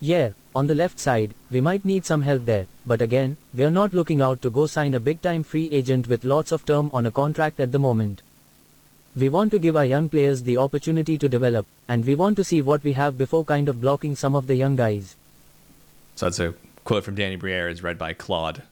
Yeah, 0.00 0.30
on 0.56 0.66
the 0.66 0.74
left 0.74 0.98
side, 0.98 1.34
we 1.52 1.60
might 1.60 1.84
need 1.84 2.04
some 2.04 2.22
help 2.22 2.46
there, 2.46 2.66
but 2.84 3.00
again, 3.00 3.36
we're 3.54 3.70
not 3.70 3.94
looking 3.94 4.20
out 4.20 4.42
to 4.42 4.50
go 4.50 4.66
sign 4.66 4.92
a 4.92 4.98
big 4.98 5.22
time 5.22 5.44
free 5.44 5.70
agent 5.70 6.08
with 6.08 6.24
lots 6.24 6.50
of 6.50 6.66
term 6.66 6.90
on 6.92 7.06
a 7.06 7.12
contract 7.12 7.60
at 7.60 7.70
the 7.70 7.78
moment. 7.78 8.22
We 9.18 9.28
want 9.28 9.50
to 9.50 9.58
give 9.58 9.76
our 9.76 9.84
young 9.84 10.08
players 10.08 10.44
the 10.44 10.58
opportunity 10.58 11.18
to 11.18 11.28
develop, 11.28 11.66
and 11.88 12.04
we 12.04 12.14
want 12.14 12.36
to 12.36 12.44
see 12.44 12.62
what 12.62 12.84
we 12.84 12.92
have 12.92 13.18
before 13.18 13.44
kind 13.44 13.68
of 13.68 13.80
blocking 13.80 14.14
some 14.14 14.36
of 14.36 14.46
the 14.46 14.54
young 14.54 14.76
guys. 14.76 15.16
So 16.14 16.26
that's 16.26 16.38
a 16.38 16.54
quote 16.84 17.02
from 17.02 17.16
Danny 17.16 17.34
Briere, 17.34 17.68
is 17.68 17.82
read 17.82 17.98
by 17.98 18.12
Claude, 18.12 18.62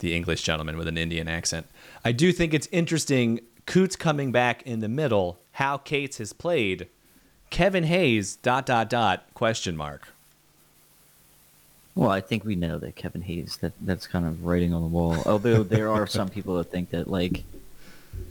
the 0.00 0.14
English 0.14 0.42
gentleman 0.42 0.76
with 0.76 0.88
an 0.88 0.98
Indian 0.98 1.26
accent. 1.26 1.66
I 2.04 2.12
do 2.12 2.32
think 2.32 2.52
it's 2.52 2.68
interesting. 2.70 3.40
Coots 3.64 3.96
coming 3.96 4.30
back 4.30 4.60
in 4.64 4.80
the 4.80 4.90
middle, 4.90 5.38
how 5.52 5.78
Cates 5.78 6.18
has 6.18 6.34
played. 6.34 6.86
Kevin 7.48 7.84
Hayes, 7.84 8.36
dot, 8.36 8.66
dot, 8.66 8.90
dot, 8.90 9.24
question 9.32 9.74
mark. 9.74 10.08
Well, 11.94 12.10
I 12.10 12.20
think 12.20 12.44
we 12.44 12.56
know 12.56 12.78
that 12.78 12.96
Kevin 12.96 13.22
Hayes 13.22 13.56
that 13.62 13.72
that's 13.80 14.06
kind 14.06 14.26
of 14.26 14.44
writing 14.44 14.74
on 14.74 14.82
the 14.82 14.88
wall. 14.88 15.16
Although 15.24 15.62
there 15.62 15.90
are 15.90 16.06
some 16.06 16.28
people 16.28 16.56
that 16.58 16.70
think 16.70 16.90
that 16.90 17.08
like 17.08 17.44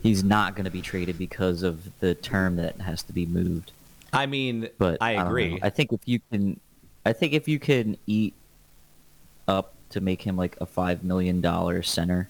he's 0.02 0.22
not 0.24 0.54
going 0.54 0.64
to 0.64 0.70
be 0.70 0.80
traded 0.82 1.18
because 1.18 1.62
of 1.62 1.98
the 2.00 2.14
term 2.14 2.56
that 2.56 2.80
has 2.80 3.02
to 3.04 3.12
be 3.12 3.26
moved. 3.26 3.72
I 4.12 4.26
mean, 4.26 4.68
But 4.78 4.98
I 5.00 5.12
agree. 5.12 5.52
know. 5.54 5.58
I 5.62 5.70
think 5.70 5.92
if 5.92 6.00
you 6.06 6.20
can, 6.30 6.60
I 7.06 7.12
think 7.12 7.32
if 7.32 7.48
you 7.48 7.58
can 7.58 7.96
eat 8.06 8.34
up 9.48 9.74
to 9.90 10.00
make 10.00 10.22
him 10.22 10.36
like 10.36 10.56
a 10.60 10.66
five 10.66 11.02
million 11.04 11.40
dollar 11.40 11.82
center 11.82 12.28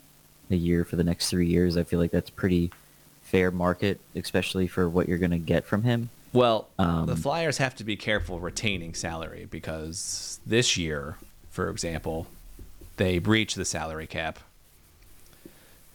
a 0.50 0.54
year 0.56 0.84
for 0.84 0.96
the 0.96 1.04
next 1.04 1.30
three 1.30 1.46
years, 1.46 1.76
I 1.76 1.82
feel 1.84 1.98
like 1.98 2.10
that's 2.10 2.30
pretty 2.30 2.70
fair 3.22 3.50
market, 3.50 4.00
especially 4.14 4.66
for 4.68 4.88
what 4.88 5.08
you're 5.08 5.18
going 5.18 5.30
to 5.30 5.38
get 5.38 5.64
from 5.64 5.82
him. 5.84 6.10
Well, 6.32 6.68
Um, 6.78 7.06
the 7.06 7.16
Flyers 7.16 7.58
have 7.58 7.74
to 7.76 7.84
be 7.84 7.96
careful 7.96 8.40
retaining 8.40 8.94
salary 8.94 9.46
because 9.50 10.40
this 10.46 10.76
year, 10.76 11.16
for 11.50 11.68
example, 11.68 12.26
they 12.96 13.18
breach 13.18 13.54
the 13.54 13.64
salary 13.64 14.06
cap 14.06 14.38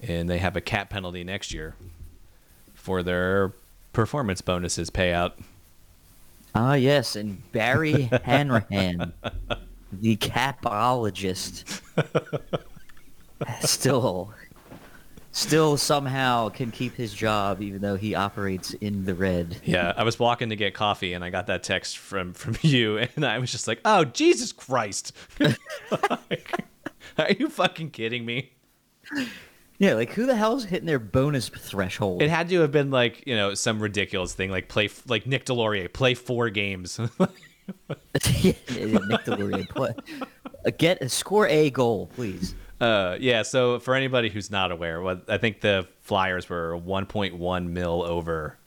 and 0.02 0.30
they 0.30 0.38
have 0.38 0.56
a 0.56 0.62
cap 0.62 0.90
penalty 0.90 1.24
next 1.24 1.54
year 1.54 1.76
for 2.74 3.04
their 3.04 3.54
performance 3.94 4.42
bonuses 4.42 4.90
payout. 4.90 5.34
Ah, 6.56 6.74
yes, 6.74 7.16
and 7.16 7.50
Barry 7.52 8.10
Hanrahan, 8.24 9.14
the 9.92 10.16
capologist, 10.18 11.82
still, 13.62 14.34
still 15.32 15.78
somehow 15.78 16.50
can 16.50 16.72
keep 16.72 16.96
his 16.96 17.14
job 17.14 17.62
even 17.62 17.82
though 17.82 17.96
he 17.96 18.16
operates 18.16 18.74
in 18.76 19.06
the 19.06 19.14
red. 19.14 19.58
Yeah, 19.66 19.94
I 19.96 20.04
was 20.04 20.18
walking 20.18 20.50
to 20.50 20.56
get 20.56 20.74
coffee 20.74 21.14
and 21.14 21.24
I 21.24 21.30
got 21.30 21.48
that 21.48 21.62
text 21.64 21.98
from 21.98 22.34
from 22.34 22.56
you 22.62 22.98
and 22.98 23.26
I 23.26 23.38
was 23.38 23.52
just 23.52 23.68
like, 23.68 23.82
"Oh, 23.86 24.04
Jesus 24.06 24.52
Christ." 24.52 25.14
Like, 25.92 26.66
are 27.18 27.32
you 27.32 27.50
fucking 27.50 27.92
kidding 27.92 28.26
me? 28.26 28.52
Yeah, 29.80 29.94
like 29.94 30.12
who 30.14 30.26
the 30.26 30.36
hell's 30.36 30.66
hitting 30.66 30.88
their 30.88 30.98
bonus 31.00 31.50
threshold? 31.50 32.22
It 32.22 32.30
had 32.30 32.50
to 32.50 32.62
have 32.62 32.72
been 32.72 32.90
like, 32.90 33.24
you 33.28 33.36
know, 33.36 33.54
some 33.54 33.80
ridiculous 33.80 34.34
thing 34.34 34.50
like 34.50 34.70
play 34.70 34.90
like 35.08 35.28
Nick 35.28 35.46
Deslauriers, 35.46 35.94
play 35.94 36.16
4 36.16 36.50
games. 36.50 37.00
Nick 37.20 38.66
Deslauriers, 38.66 39.70
play- 39.70 39.94
uh, 40.66 40.72
Get 40.78 41.10
score 41.12 41.48
a 41.48 41.70
goal, 41.70 42.08
please. 42.16 42.56
Uh, 42.82 43.18
yeah. 43.20 43.42
So 43.44 43.80
for 43.80 43.94
anybody 43.96 44.30
who's 44.30 44.50
not 44.52 44.72
aware, 44.72 45.02
what 45.02 45.24
I 45.30 45.38
think 45.38 45.62
the 45.62 45.88
Flyers 46.02 46.50
were 46.50 46.78
1.1 46.80 47.70
mil 47.70 48.04
over 48.04 48.58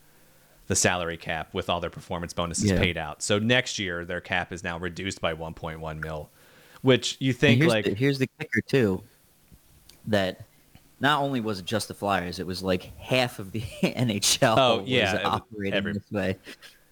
the 0.66 0.77
salary 0.77 1.16
cap 1.16 1.53
with 1.53 1.68
all 1.68 1.81
their 1.81 1.90
performance 1.90 2.33
bonuses 2.33 2.70
Yeah. 2.70 2.79
paid 2.79 2.96
out. 2.96 3.23
So 3.23 3.38
next 3.40 3.79
year 3.79 4.05
their 4.05 4.20
cap 4.20 4.53
is 4.53 4.62
now 4.62 4.79
reduced 4.79 5.20
by 5.20 5.35
1.1 5.35 6.01
mil, 6.03 6.31
which 6.83 7.16
you 7.18 7.33
think 7.33 7.59
here's 7.59 7.68
like 7.70 7.85
the, 7.87 7.94
here's 7.94 8.18
the 8.20 8.29
kicker 8.38 8.61
too, 8.61 9.03
that 10.07 10.46
not 11.00 11.22
only 11.22 11.40
was 11.40 11.58
it 11.60 11.64
just 11.64 11.88
the 11.88 11.94
Flyers, 11.94 12.38
it 12.38 12.46
was 12.46 12.62
like 12.62 12.96
half 12.98 13.38
of 13.38 13.52
the 13.52 13.60
NHL 13.82 14.54
Oh, 14.58 14.78
was 14.80 14.88
yeah, 14.88 15.20
operating 15.24 15.74
every- 15.74 15.92
this 15.94 16.10
way. 16.10 16.36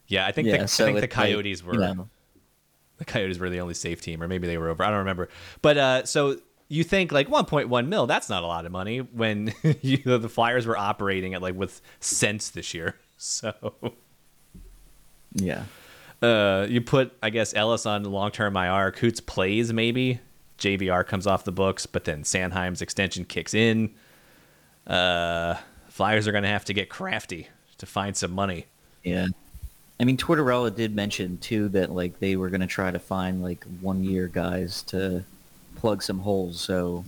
yeah, 0.06 0.26
I 0.26 0.32
think 0.32 0.48
Yeah, 0.48 0.62
the, 0.62 0.68
so 0.68 0.84
I 0.84 0.86
think 0.86 0.98
the 0.98 1.04
it's 1.04 1.16
like, 1.16 1.26
Coyotes 1.26 1.62
were 1.62 1.74
you 1.74 1.80
know, 1.80 2.08
the 2.96 3.04
Coyotes 3.04 3.38
were 3.38 3.50
the 3.50 3.60
only 3.60 3.74
safe 3.74 4.00
team, 4.00 4.22
or 4.22 4.28
maybe 4.28 4.46
they 4.46 4.58
were 4.58 4.68
over. 4.70 4.82
I 4.82 4.88
don't 4.88 4.98
remember. 4.98 5.28
But 5.62 5.78
uh, 5.78 6.04
so 6.04 6.38
you 6.68 6.82
think 6.84 7.12
like 7.12 7.28
1.1 7.28 7.86
mil? 7.88 8.06
That's 8.06 8.28
not 8.28 8.42
a 8.42 8.46
lot 8.46 8.66
of 8.66 8.72
money 8.72 8.98
when 8.98 9.52
you, 9.82 9.98
the 10.18 10.28
Flyers 10.28 10.66
were 10.66 10.76
operating 10.76 11.34
at 11.34 11.40
like 11.42 11.54
with 11.54 11.80
cents 12.00 12.50
this 12.50 12.74
year. 12.74 12.96
So 13.20 13.52
yeah. 15.34 15.64
uh, 16.22 16.66
you 16.68 16.80
put 16.80 17.12
I 17.22 17.30
guess 17.30 17.52
Ellis 17.54 17.84
on 17.86 18.04
long 18.04 18.30
term 18.30 18.56
IR. 18.56 18.92
Coots 18.92 19.20
plays 19.20 19.72
maybe. 19.72 20.20
JVR 20.58 21.06
comes 21.06 21.26
off 21.26 21.44
the 21.44 21.52
books, 21.52 21.86
but 21.86 22.04
then 22.04 22.22
Sanheim's 22.22 22.82
extension 22.82 23.24
kicks 23.24 23.54
in. 23.54 23.90
Uh, 24.86 25.54
Flyers 25.88 26.26
are 26.26 26.32
going 26.32 26.44
to 26.44 26.48
have 26.48 26.64
to 26.66 26.72
get 26.72 26.88
crafty 26.88 27.48
to 27.78 27.86
find 27.86 28.16
some 28.16 28.32
money. 28.32 28.66
Yeah. 29.04 29.26
I 30.00 30.04
mean, 30.04 30.16
Tortorella 30.16 30.74
did 30.74 30.94
mention 30.94 31.38
too 31.38 31.68
that 31.70 31.90
like 31.90 32.20
they 32.20 32.36
were 32.36 32.50
gonna 32.50 32.68
try 32.68 32.90
to 32.90 32.98
find 32.98 33.42
like 33.42 33.64
one 33.80 34.04
year 34.04 34.28
guys 34.28 34.82
to 34.84 35.24
plug 35.76 36.02
some 36.02 36.20
holes. 36.20 36.60
So 36.60 37.04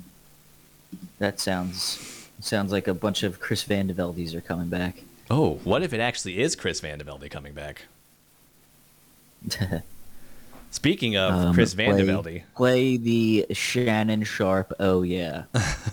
that 1.18 1.38
sounds 1.38 2.28
sounds 2.40 2.72
like 2.72 2.88
a 2.88 2.94
bunch 2.94 3.22
of 3.22 3.38
Chris 3.38 3.62
Vandeveldes 3.64 4.34
are 4.34 4.40
coming 4.40 4.68
back. 4.68 5.02
Oh, 5.30 5.60
what 5.62 5.82
if 5.82 5.92
it 5.92 6.00
actually 6.00 6.40
is 6.40 6.56
Chris 6.56 6.80
Vandevelde 6.80 7.30
coming 7.30 7.52
back? 7.52 7.84
Speaking 10.70 11.16
of 11.16 11.32
Um, 11.34 11.54
Chris 11.54 11.74
play- 11.74 11.86
Vandevelde, 11.86 12.42
Play 12.56 12.96
the 12.96 13.46
Shannon 13.52 14.22
Sharpe. 14.24 14.72
Oh 14.78 15.02
yeah, 15.02 15.44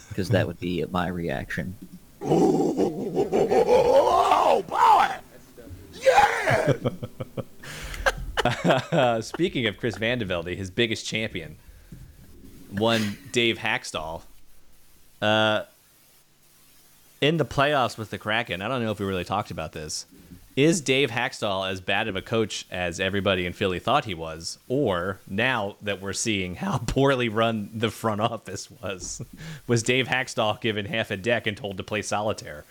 because 0.10 0.30
that 0.30 0.46
would 0.48 0.60
be 0.60 0.86
my 0.92 1.08
reaction. 1.08 1.76
Oh, 3.40 4.64
boy! 4.68 5.08
Yeah! 6.02 6.74
uh, 8.92 9.22
speaking 9.22 9.66
of 9.68 9.78
Chris 9.78 9.98
Vandevelde, 9.98 10.56
his 10.56 10.70
biggest 10.72 11.06
champion, 11.06 11.58
one 12.72 13.18
Dave 13.32 13.58
Hakstol, 13.58 14.22
uh, 15.22 15.64
in 17.20 17.38
the 17.38 17.46
playoffs 17.46 17.98
with 17.98 18.10
the 18.12 18.18
Kraken. 18.18 18.62
I 18.62 18.68
don't 18.68 18.84
know 18.84 18.92
if 18.92 19.00
we 19.00 19.06
really 19.06 19.26
talked 19.26 19.52
about 19.52 19.72
this. 19.74 20.06
Is 20.58 20.82
Dave 20.82 21.12
Hakstol 21.12 21.70
as 21.70 21.82
bad 21.82 22.08
of 22.08 22.16
a 22.16 22.22
coach 22.24 22.66
as 22.72 23.00
everybody 23.00 23.46
in 23.46 23.54
Philly 23.54 23.78
thought 23.78 24.06
he 24.06 24.16
was, 24.16 24.58
or 24.68 25.20
now 25.28 25.76
that 25.84 26.02
we're 26.02 26.14
seeing 26.14 26.56
how 26.56 26.80
poorly 26.88 27.30
run 27.30 27.70
the 27.76 27.92
front 27.92 28.22
office 28.22 28.68
was, 28.72 29.22
was 29.68 29.84
Dave 29.84 30.08
Hakstol 30.08 30.60
given 30.60 30.88
half 30.88 31.12
a 31.12 31.16
deck 31.16 31.46
and 31.46 31.56
told 31.56 31.78
to 31.78 31.84
play 31.84 32.02
solitaire? 32.02 32.66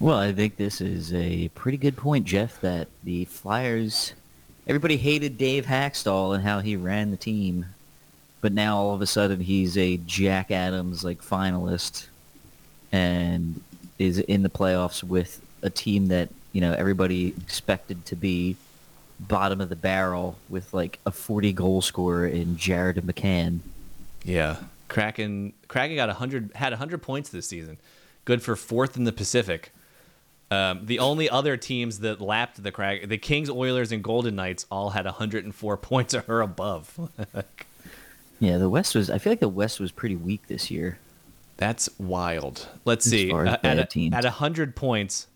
Well, 0.00 0.16
I 0.16 0.32
think 0.32 0.56
this 0.56 0.80
is 0.80 1.12
a 1.12 1.48
pretty 1.48 1.76
good 1.76 1.98
point, 1.98 2.24
Jeff, 2.24 2.58
that 2.62 2.88
the 3.04 3.26
Flyers, 3.26 4.14
everybody 4.66 4.96
hated 4.96 5.36
Dave 5.36 5.66
Hakstol 5.66 6.34
and 6.34 6.44
how 6.44 6.60
he 6.60 6.76
ran 6.76 7.10
the 7.10 7.18
team, 7.18 7.66
but 8.40 8.54
now 8.54 8.78
all 8.78 8.94
of 8.94 9.02
a 9.02 9.06
sudden 9.06 9.40
he's 9.40 9.76
a 9.76 9.98
Jack 9.98 10.50
Adams 10.50 11.04
like 11.04 11.20
finalist 11.20 12.06
and 12.90 13.60
is 13.98 14.18
in 14.18 14.42
the 14.42 14.48
playoffs 14.48 15.04
with 15.04 15.42
a 15.62 15.70
team 15.70 16.08
that, 16.08 16.28
you 16.52 16.60
know, 16.60 16.72
everybody 16.72 17.28
expected 17.40 18.04
to 18.06 18.16
be 18.16 18.56
bottom 19.20 19.60
of 19.60 19.68
the 19.68 19.76
barrel 19.76 20.38
with 20.48 20.72
like 20.72 20.98
a 21.04 21.10
40 21.10 21.52
goal 21.52 21.82
scorer 21.82 22.26
in 22.26 22.56
Jared 22.56 22.96
McCann. 22.96 23.60
Yeah, 24.24 24.56
Kraken. 24.88 25.52
Kraken 25.68 25.96
got 25.96 26.10
hundred 26.10 26.52
had 26.54 26.72
hundred 26.74 27.02
points 27.02 27.30
this 27.30 27.48
season, 27.48 27.78
good 28.24 28.42
for 28.42 28.56
fourth 28.56 28.96
in 28.96 29.04
the 29.04 29.12
Pacific. 29.12 29.72
Um, 30.50 30.86
the 30.86 30.98
only 30.98 31.28
other 31.28 31.56
teams 31.58 31.98
that 32.00 32.20
lapped 32.20 32.62
the 32.62 32.72
Kraken, 32.72 33.08
the 33.08 33.18
Kings, 33.18 33.50
Oilers, 33.50 33.92
and 33.92 34.02
Golden 34.02 34.34
Knights, 34.36 34.66
all 34.70 34.90
had 34.90 35.04
104 35.04 35.76
points 35.78 36.14
or 36.14 36.40
above. 36.40 37.10
Yeah, 38.40 38.58
the 38.58 38.68
West 38.68 38.94
was. 38.94 39.10
I 39.10 39.18
feel 39.18 39.32
like 39.32 39.40
the 39.40 39.48
West 39.48 39.80
was 39.80 39.90
pretty 39.90 40.16
weak 40.16 40.46
this 40.46 40.70
year. 40.70 40.98
That's 41.56 41.88
wild. 41.98 42.68
Let's 42.84 43.04
As 43.06 43.10
see. 43.10 43.32
Uh, 43.32 43.56
at, 43.64 43.96
a, 43.96 44.10
at 44.12 44.24
100 44.24 44.76
points, 44.76 45.26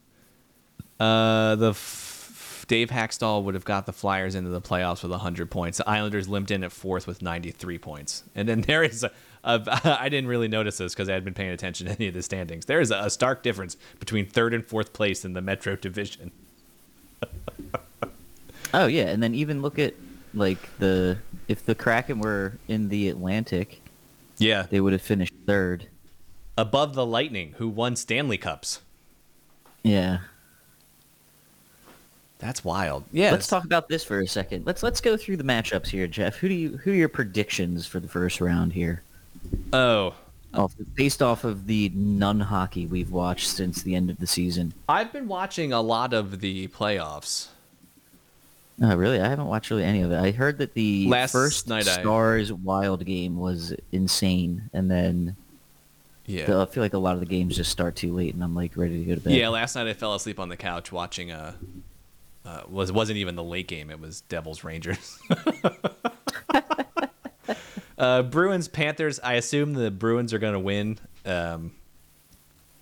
uh, 1.03 1.57
the 1.57 1.71
f- 1.71 2.65
Dave 2.69 2.91
Hakstol 2.91 3.43
would 3.45 3.55
have 3.55 3.65
got 3.65 3.87
the 3.87 3.93
Flyers 3.93 4.35
into 4.35 4.51
the 4.51 4.61
playoffs 4.61 5.03
with 5.03 5.11
100 5.11 5.51
points. 5.51 5.79
The 5.79 5.89
Islanders 5.89 6.29
limped 6.29 6.51
in 6.51 6.63
at 6.65 6.73
fourth 6.73 7.07
with 7.07 7.21
93 7.23 7.79
points. 7.79 8.23
And 8.35 8.49
then 8.49 8.61
there 8.69 8.83
is 8.83 9.03
a, 9.05 9.11
a 9.45 9.99
I 10.01 10.09
didn't 10.09 10.29
really 10.29 10.49
notice 10.49 10.79
this 10.79 10.95
because 10.95 11.09
I 11.09 11.15
had 11.15 11.25
been 11.25 11.35
paying 11.35 11.51
attention 11.51 11.87
to 11.87 11.93
any 11.93 12.07
of 12.09 12.15
the 12.15 12.23
standings. 12.23 12.67
There 12.67 12.81
is 12.81 12.91
a, 12.91 12.99
a 13.01 13.11
stark 13.11 13.43
difference 13.43 13.77
between 13.99 14.27
third 14.27 14.55
and 14.55 14.65
fourth 14.67 14.93
place 14.93 15.25
in 15.25 15.33
the 15.33 15.43
Metro 15.43 15.77
Division. 15.77 16.31
Oh 18.75 18.87
yeah, 18.87 19.09
and 19.09 19.23
then 19.23 19.35
even 19.35 19.61
look 19.61 19.79
at 19.79 19.93
like 20.33 20.59
the 20.79 21.19
if 21.47 21.67
the 21.67 21.75
Kraken 21.75 22.21
were 22.21 22.59
in 22.69 22.89
the 22.89 23.11
Atlantic, 23.11 23.83
Yeah. 24.39 24.63
they 24.71 24.81
would 24.81 24.95
have 24.95 25.03
finished 25.03 25.35
third. 25.47 25.89
Above 26.57 26.95
the 26.95 27.05
Lightning, 27.05 27.55
who 27.59 27.69
won 27.69 27.97
Stanley 27.97 28.39
Cups. 28.39 28.81
Yeah. 29.83 30.21
That's 32.43 32.65
wild. 32.65 33.05
Yeah. 33.13 33.31
Let's 33.31 33.47
talk 33.47 33.65
about 33.65 33.89
this 33.89 34.03
for 34.03 34.19
a 34.21 34.27
second. 34.27 34.67
Let's 34.67 34.83
let's 34.83 35.01
go 35.01 35.17
through 35.17 35.37
the 35.37 35.45
matchups 35.45 35.87
here, 35.87 36.09
Jeff. 36.09 36.35
Who 36.39 36.49
do 36.49 36.55
you 36.55 36.77
who 36.79 36.91
are 36.91 36.95
your 36.95 37.09
predictions 37.09 37.87
for 37.87 38.01
the 38.01 38.09
first 38.09 38.41
round 38.41 38.73
here? 38.73 39.03
Oh, 39.73 40.13
Off, 40.53 40.75
based 40.95 41.23
off 41.23 41.45
of 41.45 41.69
the 41.69 41.91
non 41.95 42.41
hockey 42.41 42.87
we've 42.87 43.13
watched 43.13 43.47
since 43.49 43.83
the 43.83 43.95
end 43.95 44.11
of 44.11 44.19
the 44.19 44.27
season. 44.27 44.75
I've 44.89 45.13
been 45.13 45.29
watching 45.29 45.73
a 45.73 45.81
lot 45.81 46.13
of 46.13 46.41
the 46.41 46.67
playoffs. 46.69 47.47
Oh, 48.83 48.97
really? 48.97 49.21
I 49.21 49.29
haven't 49.29 49.47
watched 49.47 49.71
really 49.71 49.85
any 49.85 50.03
of 50.03 50.11
it. 50.11 50.17
I 50.19 50.33
heard 50.33 50.59
that 50.59 50.75
the 50.75 51.07
Last 51.07 51.31
first 51.31 51.69
night 51.69 51.87
I- 51.87 52.01
Stars 52.01 52.53
Wild 52.53 53.05
game 53.05 53.39
was 53.39 53.73
insane, 53.93 54.69
and 54.73 54.91
then 54.91 55.37
Yeah. 56.27 56.47
the- 56.47 56.61
I 56.63 56.67
feel 56.67 56.83
like 56.83 56.95
a 56.95 56.99
lot 56.99 57.15
of 57.15 57.21
the 57.21 57.27
games 57.27 57.55
just 57.57 57.71
start 57.71 57.95
too 57.95 58.13
late, 58.13 58.35
and 58.35 58.43
I'm 58.43 58.55
like 58.57 58.77
ready 58.77 58.99
to 58.99 59.05
go 59.05 59.15
to 59.15 59.21
bed. 59.21 59.35
Yeah, 59.35 59.49
last 59.51 59.77
night 59.77 59.87
I 59.87 59.93
fell 59.95 60.15
asleep 60.17 60.41
on 60.41 60.49
the 60.49 60.57
couch 60.57 60.91
watching 60.91 61.31
a. 61.31 61.55
Uh, 62.45 62.63
was 62.69 62.91
wasn't 62.91 63.19
even 63.19 63.37
the 63.37 63.43
late 63.43 63.69
game. 63.69 63.91
It 63.91 64.01
was 64.01 64.23
Devils 64.23 64.65
Rangers. 64.65 65.19
uh, 67.99 68.23
Bruins 68.23 68.67
Panthers. 68.69 69.21
I 69.21 69.35
assume 69.35 69.75
the 69.75 69.91
Bruins 69.93 70.33
are 70.33 70.39
going 70.39 70.55
to 70.55 70.59
win, 70.59 70.99
um, 71.25 71.73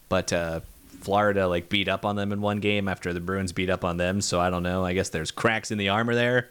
but 0.09 0.33
uh, 0.33 0.61
Florida 1.01 1.46
like 1.46 1.68
beat 1.68 1.88
up 1.88 2.07
on 2.07 2.16
them 2.16 2.33
in 2.33 2.40
one 2.40 2.61
game 2.61 2.88
after 2.88 3.12
the 3.12 3.20
Bruins 3.20 3.53
beat 3.53 3.68
up 3.68 3.85
on 3.85 3.99
them. 3.99 4.23
So 4.23 4.40
I 4.40 4.49
don't 4.49 4.62
know. 4.62 4.85
I 4.85 4.94
guess 4.94 5.11
there's 5.11 5.31
cracks 5.31 5.70
in 5.70 5.77
the 5.77 5.90
armor 5.90 6.14
there. 6.14 6.49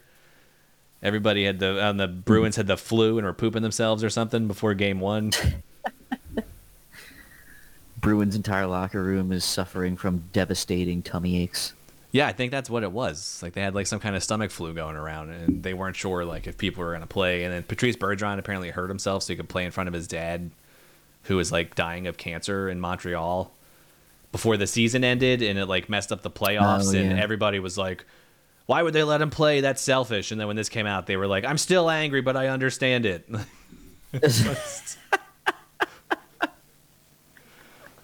Everybody 1.01 1.45
had 1.45 1.59
the 1.59 1.83
on 1.83 1.97
the 1.97 2.07
Bruins 2.07 2.57
had 2.57 2.67
the 2.67 2.77
flu 2.77 3.17
and 3.17 3.25
were 3.25 3.33
pooping 3.33 3.63
themselves 3.63 4.03
or 4.03 4.09
something 4.09 4.47
before 4.47 4.73
game 4.73 4.99
one. 4.99 5.31
Bruins' 7.99 8.35
entire 8.35 8.67
locker 8.67 9.01
room 9.03 9.31
is 9.31 9.43
suffering 9.43 9.97
from 9.97 10.25
devastating 10.31 11.01
tummy 11.01 11.41
aches. 11.41 11.73
Yeah, 12.11 12.27
I 12.27 12.33
think 12.33 12.51
that's 12.51 12.69
what 12.69 12.83
it 12.83 12.91
was. 12.91 13.39
Like 13.43 13.53
they 13.53 13.61
had 13.61 13.75
like 13.75 13.87
some 13.87 13.99
kind 13.99 14.15
of 14.15 14.23
stomach 14.23 14.51
flu 14.51 14.73
going 14.73 14.95
around, 14.95 15.29
and 15.29 15.61
they 15.61 15.73
weren't 15.73 15.95
sure 15.95 16.25
like 16.25 16.47
if 16.47 16.57
people 16.57 16.83
were 16.83 16.93
gonna 16.93 17.07
play. 17.07 17.43
And 17.43 17.53
then 17.53 17.63
Patrice 17.63 17.95
Bergeron 17.95 18.39
apparently 18.39 18.69
hurt 18.71 18.89
himself 18.89 19.23
so 19.23 19.33
he 19.33 19.37
could 19.37 19.49
play 19.49 19.65
in 19.65 19.71
front 19.71 19.87
of 19.87 19.93
his 19.93 20.07
dad, 20.07 20.49
who 21.23 21.35
was 21.37 21.51
like 21.51 21.75
dying 21.75 22.07
of 22.07 22.17
cancer 22.17 22.67
in 22.67 22.79
Montreal 22.79 23.51
before 24.31 24.57
the 24.57 24.67
season 24.67 25.03
ended, 25.03 25.41
and 25.43 25.59
it 25.59 25.67
like 25.67 25.87
messed 25.89 26.11
up 26.11 26.21
the 26.23 26.31
playoffs. 26.31 26.93
Oh, 26.93 26.97
and 26.97 27.19
everybody 27.19 27.59
was 27.59 27.77
like, 27.77 28.05
"Why 28.65 28.81
would 28.81 28.93
they 28.93 29.03
let 29.03 29.21
him 29.21 29.29
play? 29.29 29.61
That's 29.61 29.81
selfish." 29.81 30.31
And 30.31 30.41
then 30.41 30.47
when 30.47 30.55
this 30.55 30.69
came 30.69 30.87
out, 30.87 31.05
they 31.05 31.17
were 31.17 31.27
like, 31.27 31.45
"I'm 31.45 31.59
still 31.59 31.91
angry, 31.91 32.21
but 32.21 32.35
I 32.35 32.47
understand 32.47 33.05
it." 33.05 33.29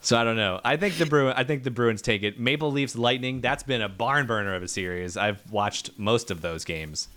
So 0.06 0.15
I 0.18 0.24
don't 0.24 0.36
know. 0.36 0.62
I 0.63 0.78
think 0.78 0.98
the 1.00 1.06
Bruin. 1.08 1.34
I 1.36 1.44
think 1.44 1.63
the 1.63 1.72
Bruins 1.72 2.02
take 2.02 2.22
it. 2.22 2.39
Maple 2.39 2.72
Leafs 2.72 2.96
Lightning. 2.96 3.41
That's 3.41 3.63
been 3.63 3.82
a 3.82 3.89
barn 3.89 4.28
burner 4.28 4.54
of 4.54 4.62
a 4.62 4.68
series. 4.68 5.18
I've 5.18 5.41
watched 5.52 5.98
most 5.98 6.30
of 6.30 6.41
those 6.41 6.63
games. 6.63 7.08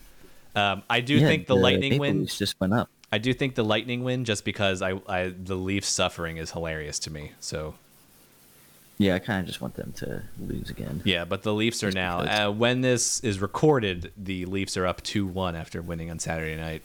Um, 0.57 0.83
I 0.89 1.01
do 1.01 1.17
Yeah, 1.19 1.29
think 1.29 1.47
the, 1.47 1.55
Lightning 1.55 1.91
Maple 1.93 2.01
win. 2.01 2.21
Leafs 2.21 2.39
just 2.39 2.59
went 2.59 2.73
up. 2.73 2.89
I 3.13 3.19
do 3.19 3.35
think 3.35 3.55
the 3.57 3.65
Lightning 3.65 4.05
win 4.05 4.25
just 4.25 4.43
because 4.45 4.81
I, 4.81 5.01
I 5.07 5.29
the 5.29 5.55
Leafs 5.55 5.89
suffering 5.89 6.39
is 6.39 6.51
hilarious 6.53 6.99
to 7.01 7.11
me. 7.13 7.33
So 7.41 7.75
Yeah, 8.97 9.15
I 9.17 9.19
kind 9.19 9.41
of 9.41 9.47
just 9.47 9.61
want 9.61 9.75
them 9.75 9.93
to 9.99 10.23
lose 10.41 10.71
again. 10.71 11.03
yeah, 11.05 11.27
but 11.27 11.43
the 11.43 11.53
Leafs 11.53 11.83
are 11.83 11.89
Just 11.89 11.95
now. 11.95 12.21
Uh, 12.21 12.51
when 12.51 12.81
this 12.81 13.21
is 13.21 13.39
recorded, 13.39 14.13
the 14.17 14.47
Leafs 14.47 14.79
are 14.79 14.87
up 14.87 15.03
two 15.03 15.27
one 15.27 15.55
after 15.55 15.83
winning 15.83 16.11
on 16.11 16.19
Saturday 16.19 16.57
night. 16.57 16.83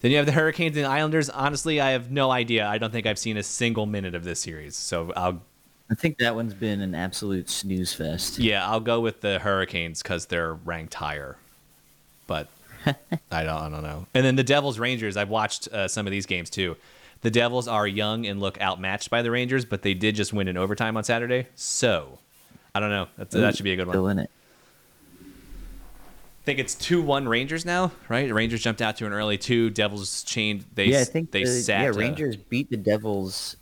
Then 0.00 0.10
you 0.10 0.16
have 0.16 0.26
the 0.26 0.32
Hurricanes 0.32 0.76
and 0.76 0.86
Islanders. 0.86 1.28
Honestly, 1.28 1.80
I 1.80 1.90
have 1.90 2.10
no 2.10 2.30
idea. 2.30 2.66
I 2.66 2.78
don't 2.78 2.90
think 2.90 3.06
I've 3.06 3.18
seen 3.18 3.36
a 3.36 3.42
single 3.42 3.86
minute 3.86 4.14
of 4.14 4.24
this 4.24 4.40
series. 4.40 4.76
So 4.76 5.12
I'll 5.14 5.42
I 5.90 5.94
think 5.94 6.18
that 6.18 6.36
one's 6.36 6.54
been 6.54 6.80
an 6.80 6.94
absolute 6.94 7.50
snooze 7.50 7.92
fest. 7.92 8.38
Yeah, 8.38 8.66
I'll 8.66 8.80
go 8.80 9.00
with 9.00 9.20
the 9.22 9.40
Hurricanes 9.40 10.02
because 10.02 10.26
they're 10.26 10.54
ranked 10.54 10.94
higher. 10.94 11.36
But 12.28 12.48
I 12.86 13.42
don't, 13.42 13.48
I 13.48 13.68
don't 13.68 13.82
know. 13.82 14.06
And 14.14 14.24
then 14.24 14.36
the 14.36 14.44
Devils 14.44 14.78
Rangers. 14.78 15.16
I've 15.16 15.28
watched 15.28 15.66
uh, 15.68 15.88
some 15.88 16.06
of 16.06 16.12
these 16.12 16.26
games 16.26 16.48
too. 16.48 16.76
The 17.22 17.30
Devils 17.30 17.66
are 17.66 17.86
young 17.86 18.24
and 18.26 18.40
look 18.40 18.60
outmatched 18.60 19.10
by 19.10 19.22
the 19.22 19.32
Rangers, 19.32 19.64
but 19.64 19.82
they 19.82 19.92
did 19.92 20.14
just 20.14 20.32
win 20.32 20.46
in 20.46 20.56
overtime 20.56 20.96
on 20.96 21.02
Saturday. 21.02 21.48
So 21.56 22.18
I 22.72 22.80
don't 22.80 22.90
know. 22.90 23.08
That's, 23.18 23.34
that 23.34 23.56
should 23.56 23.64
be 23.64 23.72
a 23.72 23.76
good 23.76 23.88
one. 23.88 23.94
Still 23.94 24.08
in 24.08 24.20
it. 24.20 24.30
I 26.40 26.44
think 26.44 26.58
it's 26.58 26.74
two 26.74 27.02
one 27.02 27.28
Rangers 27.28 27.66
now, 27.66 27.92
right? 28.08 28.26
The 28.26 28.34
Rangers 28.34 28.62
jumped 28.62 28.80
out 28.80 28.96
to 28.96 29.06
an 29.06 29.12
early 29.12 29.36
two. 29.36 29.68
Devils 29.68 30.22
chained. 30.22 30.64
They 30.74 30.86
yeah, 30.86 31.00
I 31.00 31.04
think 31.04 31.32
they 31.32 31.44
the, 31.44 31.50
sat. 31.50 31.82
yeah 31.82 31.90
uh, 31.90 31.92
Rangers 31.92 32.36
beat 32.36 32.70
the 32.70 32.78
Devils 32.78 33.56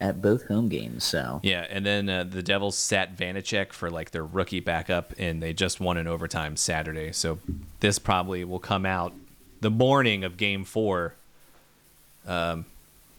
at 0.00 0.20
both 0.20 0.46
home 0.46 0.68
games. 0.68 1.04
So 1.04 1.40
Yeah, 1.42 1.66
and 1.70 1.86
then 1.86 2.08
uh, 2.08 2.24
the 2.24 2.42
Devils 2.42 2.76
sat 2.76 3.16
Vanecek 3.16 3.72
for 3.72 3.90
like 3.90 4.10
their 4.10 4.24
rookie 4.24 4.60
backup, 4.60 5.14
and 5.18 5.42
they 5.42 5.52
just 5.52 5.80
won 5.80 5.96
in 5.96 6.06
overtime 6.06 6.56
Saturday. 6.56 7.12
So 7.12 7.38
this 7.80 7.98
probably 7.98 8.44
will 8.44 8.58
come 8.58 8.84
out 8.84 9.14
the 9.60 9.70
morning 9.70 10.24
of 10.24 10.36
Game 10.36 10.64
Four. 10.64 11.14
Um, 12.26 12.66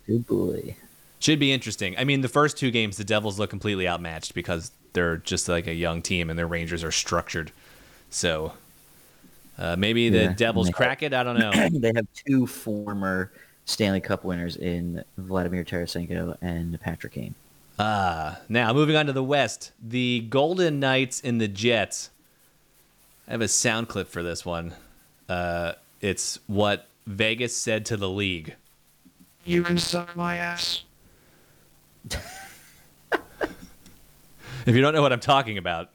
good 0.05 0.27
boy. 0.27 0.75
should 1.19 1.39
be 1.39 1.53
interesting. 1.53 1.95
I 1.97 2.03
mean, 2.03 2.21
the 2.21 2.27
first 2.27 2.57
two 2.57 2.71
games, 2.71 2.97
the 2.97 3.05
Devils 3.05 3.39
look 3.39 3.49
completely 3.49 3.87
outmatched 3.87 4.33
because 4.33 4.71
they're 4.91 5.17
just 5.17 5.47
like 5.47 5.65
a 5.65 5.73
young 5.73 6.01
team, 6.01 6.29
and 6.29 6.37
their 6.37 6.47
Rangers 6.47 6.83
are 6.83 6.91
structured. 6.91 7.51
So 8.09 8.53
uh, 9.57 9.75
maybe 9.77 10.09
the 10.09 10.23
Yeah, 10.23 10.33
Devils 10.33 10.67
and 10.67 10.73
they- 10.73 10.77
crack 10.77 11.03
it. 11.03 11.13
I 11.13 11.23
don't 11.23 11.39
know. 11.39 11.51
they 11.71 11.91
have 11.95 12.07
two 12.13 12.45
former 12.47 13.31
Stanley 13.65 13.99
Cup 13.99 14.23
winners 14.23 14.55
in 14.55 15.03
Vladimir 15.17 15.63
Tarasenko 15.63 16.37
and 16.41 16.79
Patrick 16.79 17.13
Kane. 17.13 17.35
Uh, 17.77 18.35
now 18.49 18.73
moving 18.73 18.95
on 18.95 19.05
to 19.05 19.13
the 19.13 19.23
West, 19.23 19.71
the 19.81 20.21
Golden 20.29 20.79
Knights 20.79 21.21
and 21.23 21.39
the 21.39 21.47
Jets. 21.47 22.09
I 23.27 23.31
have 23.31 23.41
a 23.41 23.47
sound 23.47 23.87
clip 23.89 24.07
for 24.07 24.23
this 24.23 24.45
one. 24.45 24.73
Uh, 25.29 25.73
it's 26.01 26.39
what 26.47 26.87
Vegas 27.05 27.55
said 27.55 27.85
to 27.87 27.97
the 27.97 28.09
league. 28.09 28.55
You 29.45 29.63
can 29.63 29.77
suck 29.77 30.15
my 30.15 30.37
ass. 30.37 30.83
If 34.65 34.75
you 34.75 34.81
don't 34.81 34.93
know 34.93 35.01
what 35.01 35.13
I'm 35.13 35.21
talking 35.21 35.57
about, 35.57 35.91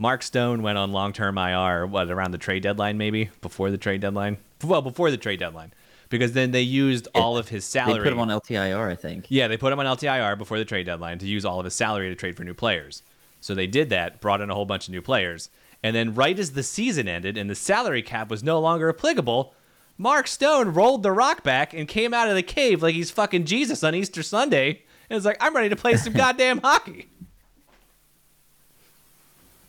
Mark 0.00 0.22
Stone 0.22 0.62
went 0.62 0.78
on 0.78 0.92
long-term 0.92 1.36
IR. 1.36 1.86
What 1.86 2.10
around 2.10 2.30
the 2.30 2.38
trade 2.38 2.62
deadline, 2.62 2.96
maybe 2.96 3.28
before 3.42 3.70
the 3.70 3.76
trade 3.76 4.00
deadline? 4.00 4.38
Well, 4.64 4.80
before 4.80 5.10
the 5.10 5.18
trade 5.18 5.40
deadline, 5.40 5.74
because 6.08 6.32
then 6.32 6.52
they 6.52 6.62
used 6.62 7.06
all 7.14 7.36
of 7.36 7.50
his 7.50 7.66
salary. 7.66 7.98
They 7.98 8.04
put 8.04 8.12
him 8.14 8.18
on 8.18 8.28
LTIR, 8.28 8.90
I 8.90 8.94
think. 8.94 9.26
Yeah, 9.28 9.46
they 9.46 9.58
put 9.58 9.74
him 9.74 9.78
on 9.78 9.84
LTIR 9.84 10.38
before 10.38 10.56
the 10.56 10.64
trade 10.64 10.86
deadline 10.86 11.18
to 11.18 11.26
use 11.26 11.44
all 11.44 11.58
of 11.58 11.66
his 11.66 11.74
salary 11.74 12.08
to 12.08 12.14
trade 12.14 12.34
for 12.34 12.44
new 12.44 12.54
players. 12.54 13.02
So 13.42 13.54
they 13.54 13.66
did 13.66 13.90
that, 13.90 14.22
brought 14.22 14.40
in 14.40 14.48
a 14.48 14.54
whole 14.54 14.64
bunch 14.64 14.88
of 14.88 14.92
new 14.92 15.02
players. 15.02 15.50
And 15.82 15.94
then, 15.94 16.14
right 16.14 16.38
as 16.38 16.52
the 16.52 16.62
season 16.62 17.06
ended 17.06 17.36
and 17.36 17.50
the 17.50 17.54
salary 17.54 18.02
cap 18.02 18.30
was 18.30 18.42
no 18.42 18.58
longer 18.58 18.88
applicable, 18.88 19.52
Mark 19.98 20.28
Stone 20.28 20.72
rolled 20.72 21.02
the 21.02 21.12
rock 21.12 21.42
back 21.44 21.74
and 21.74 21.86
came 21.86 22.14
out 22.14 22.26
of 22.26 22.36
the 22.36 22.42
cave 22.42 22.82
like 22.82 22.94
he's 22.94 23.10
fucking 23.10 23.44
Jesus 23.44 23.84
on 23.84 23.94
Easter 23.94 24.22
Sunday. 24.22 24.80
And 25.10 25.16
was 25.16 25.26
like, 25.26 25.36
I'm 25.42 25.54
ready 25.54 25.68
to 25.68 25.76
play 25.76 25.96
some 25.96 26.12
goddamn 26.14 26.62
hockey. 26.62 27.09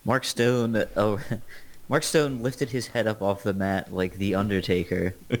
Mark 0.04 0.24
Stone. 0.24 0.84
Oh, 0.96 1.20
Mark 1.88 2.02
Stone 2.04 2.42
lifted 2.42 2.70
his 2.70 2.88
head 2.88 3.06
up 3.06 3.20
off 3.22 3.42
the 3.42 3.52
mat 3.52 3.92
like 3.92 4.14
the 4.14 4.34
Undertaker. 4.34 5.14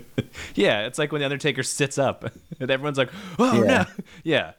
Yeah, 0.54 0.86
it's 0.86 0.98
like 0.98 1.12
when 1.12 1.20
the 1.20 1.26
Undertaker 1.26 1.62
sits 1.62 1.98
up 1.98 2.24
and 2.60 2.70
everyone's 2.70 2.96
like, 2.98 3.10
oh 3.38 3.62
Yeah. 3.64 3.84
no. 3.98 4.04
Yeah. 4.24 4.52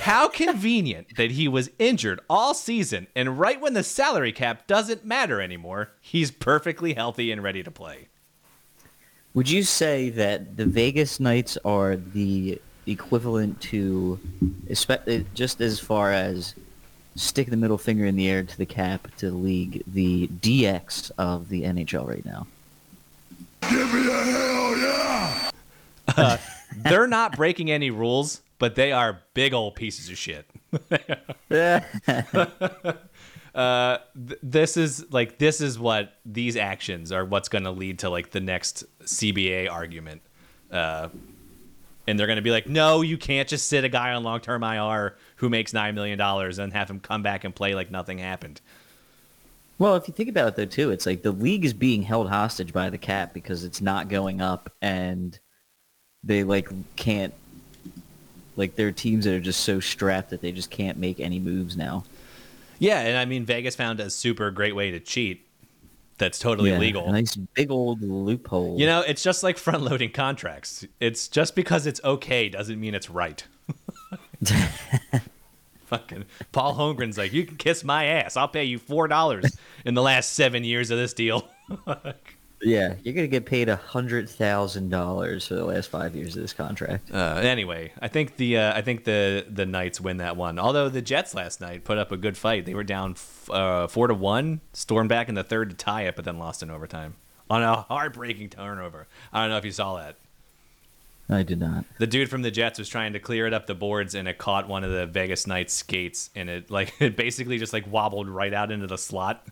How 0.00 0.28
convenient 0.28 1.16
that 1.16 1.30
he 1.30 1.48
was 1.48 1.70
injured 1.78 2.20
all 2.28 2.52
season, 2.52 3.06
and 3.16 3.38
right 3.38 3.60
when 3.60 3.72
the 3.74 3.82
salary 3.82 4.32
cap 4.32 4.66
doesn't 4.66 5.04
matter 5.04 5.40
anymore, 5.40 5.90
he's 6.00 6.30
perfectly 6.30 6.92
healthy 6.94 7.30
and 7.32 7.42
ready 7.42 7.62
to 7.62 7.70
play. 7.70 8.08
Would 9.34 9.48
you 9.48 9.62
say 9.62 10.10
that 10.10 10.56
the 10.56 10.66
Vegas 10.66 11.18
Knights 11.20 11.56
are 11.64 11.96
the 11.96 12.60
equivalent 12.86 13.60
to, 13.62 14.18
espe- 14.68 15.20
uh, 15.20 15.24
just 15.34 15.60
as 15.60 15.78
far 15.80 16.12
as 16.12 16.54
stick 17.16 17.48
the 17.50 17.56
middle 17.56 17.78
finger 17.78 18.06
in 18.06 18.16
the 18.16 18.28
air 18.28 18.42
to 18.42 18.58
the 18.58 18.66
cap 18.66 19.08
to 19.16 19.30
the 19.30 19.36
league, 19.36 19.82
the 19.86 20.28
DX 20.28 21.10
of 21.18 21.48
the 21.48 21.62
NHL 21.62 22.06
right 22.06 22.24
now? 22.24 22.46
Give 23.62 23.92
me 23.92 24.08
a 24.10 24.24
hell 24.24 24.76
yeah! 24.78 25.50
Uh, 26.16 26.36
they're 26.76 27.06
not 27.06 27.36
breaking 27.36 27.70
any 27.70 27.90
rules, 27.90 28.40
but 28.58 28.74
they 28.74 28.92
are 28.92 29.20
big 29.34 29.54
old 29.54 29.74
pieces 29.74 30.08
of 30.08 30.18
shit. 30.18 30.46
uh, 33.54 33.98
th- 34.14 34.40
this 34.42 34.76
is 34.76 35.12
like 35.12 35.38
this 35.38 35.60
is 35.60 35.78
what 35.78 36.14
these 36.24 36.56
actions 36.56 37.12
are 37.12 37.24
what's 37.24 37.48
going 37.48 37.64
to 37.64 37.70
lead 37.70 37.98
to 38.00 38.08
like 38.08 38.30
the 38.30 38.40
next 38.40 38.84
CBA 39.02 39.70
argument. 39.70 40.22
Uh, 40.70 41.08
and 42.06 42.18
they're 42.18 42.26
going 42.26 42.36
to 42.36 42.42
be 42.42 42.50
like, 42.50 42.68
no, 42.68 43.02
you 43.02 43.16
can't 43.18 43.48
just 43.48 43.68
sit 43.68 43.84
a 43.84 43.88
guy 43.88 44.12
on 44.12 44.22
long 44.22 44.40
term 44.40 44.62
IR 44.62 45.16
who 45.40 45.48
makes 45.48 45.72
$9 45.72 45.94
million 45.94 46.20
and 46.20 46.72
have 46.74 46.90
him 46.90 47.00
come 47.00 47.22
back 47.22 47.44
and 47.44 47.54
play 47.54 47.74
like 47.74 47.90
nothing 47.90 48.18
happened. 48.18 48.60
Well, 49.78 49.96
if 49.96 50.06
you 50.06 50.12
think 50.12 50.28
about 50.28 50.48
it 50.48 50.56
though 50.56 50.66
too, 50.66 50.90
it's 50.90 51.06
like 51.06 51.22
the 51.22 51.32
league 51.32 51.64
is 51.64 51.72
being 51.72 52.02
held 52.02 52.28
hostage 52.28 52.74
by 52.74 52.90
the 52.90 52.98
cap 52.98 53.32
because 53.32 53.64
it's 53.64 53.80
not 53.80 54.08
going 54.10 54.42
up 54.42 54.70
and 54.82 55.38
they 56.22 56.44
like 56.44 56.68
can't 56.96 57.32
like 58.56 58.76
there 58.76 58.88
are 58.88 58.92
teams 58.92 59.24
that 59.24 59.32
are 59.32 59.40
just 59.40 59.60
so 59.60 59.80
strapped 59.80 60.28
that 60.28 60.42
they 60.42 60.52
just 60.52 60.70
can't 60.70 60.98
make 60.98 61.18
any 61.20 61.38
moves 61.38 61.74
now. 61.74 62.04
Yeah, 62.78 63.00
and 63.00 63.16
I 63.16 63.24
mean 63.24 63.46
Vegas 63.46 63.74
found 63.74 63.98
a 63.98 64.10
super 64.10 64.50
great 64.50 64.76
way 64.76 64.90
to 64.90 65.00
cheat. 65.00 65.46
That's 66.18 66.38
totally 66.38 66.68
Yeah, 66.72 66.78
legal. 66.78 67.10
nice 67.10 67.34
big 67.34 67.70
old 67.70 68.02
loophole. 68.02 68.78
You 68.78 68.84
know, 68.84 69.00
it's 69.00 69.22
just 69.22 69.42
like 69.42 69.56
front 69.56 69.84
loading 69.84 70.12
contracts. 70.12 70.84
It's 71.00 71.28
just 71.28 71.56
because 71.56 71.86
it's 71.86 72.02
okay 72.04 72.50
doesn't 72.50 72.78
mean 72.78 72.94
it's 72.94 73.08
right. 73.08 73.42
Fucking 75.86 76.24
Paul 76.52 76.74
Holmgren's 76.74 77.18
like, 77.18 77.32
you 77.32 77.44
can 77.44 77.56
kiss 77.56 77.82
my 77.82 78.04
ass. 78.04 78.36
I'll 78.36 78.48
pay 78.48 78.64
you 78.64 78.78
four 78.78 79.08
dollars 79.08 79.56
in 79.84 79.94
the 79.94 80.02
last 80.02 80.32
seven 80.34 80.62
years 80.64 80.90
of 80.90 80.98
this 80.98 81.12
deal. 81.12 81.48
Yeah, 82.62 82.96
you're 83.02 83.14
gonna 83.14 83.26
get 83.26 83.46
paid 83.46 83.70
a 83.70 83.76
hundred 83.76 84.28
thousand 84.28 84.90
dollars 84.90 85.46
for 85.46 85.54
the 85.54 85.64
last 85.64 85.88
five 85.88 86.14
years 86.14 86.36
of 86.36 86.42
this 86.42 86.52
contract. 86.52 87.10
Uh, 87.10 87.40
anyway, 87.42 87.92
I 88.02 88.08
think 88.08 88.36
the 88.36 88.58
uh, 88.58 88.76
I 88.76 88.82
think 88.82 89.04
the 89.04 89.46
the 89.48 89.64
Knights 89.64 89.98
win 89.98 90.18
that 90.18 90.36
one. 90.36 90.58
Although 90.58 90.90
the 90.90 91.00
Jets 91.00 91.32
last 91.32 91.62
night 91.62 91.84
put 91.84 91.96
up 91.96 92.12
a 92.12 92.18
good 92.18 92.36
fight. 92.36 92.66
They 92.66 92.74
were 92.74 92.84
down 92.84 93.12
f- 93.12 93.48
uh, 93.50 93.86
four 93.86 94.08
to 94.08 94.14
one, 94.14 94.60
stormed 94.74 95.08
back 95.08 95.30
in 95.30 95.36
the 95.36 95.42
third 95.42 95.70
to 95.70 95.76
tie 95.76 96.02
it, 96.02 96.16
but 96.16 96.26
then 96.26 96.38
lost 96.38 96.62
in 96.62 96.70
overtime 96.70 97.14
on 97.48 97.62
a 97.62 97.76
heartbreaking 97.82 98.50
turnover. 98.50 99.08
I 99.32 99.40
don't 99.40 99.50
know 99.50 99.56
if 99.56 99.64
you 99.64 99.72
saw 99.72 99.96
that. 99.96 100.16
I 101.30 101.44
did 101.44 101.60
not. 101.60 101.84
The 101.98 102.06
dude 102.06 102.28
from 102.28 102.42
the 102.42 102.50
Jets 102.50 102.78
was 102.78 102.88
trying 102.88 103.12
to 103.12 103.20
clear 103.20 103.46
it 103.46 103.54
up 103.54 103.66
the 103.66 103.74
boards, 103.74 104.14
and 104.14 104.26
it 104.26 104.36
caught 104.36 104.68
one 104.68 104.82
of 104.82 104.90
the 104.90 105.06
Vegas 105.06 105.46
Knights 105.46 105.72
skates, 105.72 106.30
and 106.34 106.50
it 106.50 106.70
like 106.70 106.92
it 107.00 107.16
basically 107.16 107.58
just 107.58 107.72
like 107.72 107.86
wobbled 107.90 108.28
right 108.28 108.52
out 108.52 108.72
into 108.72 108.86
the 108.86 108.98
slot, 108.98 109.46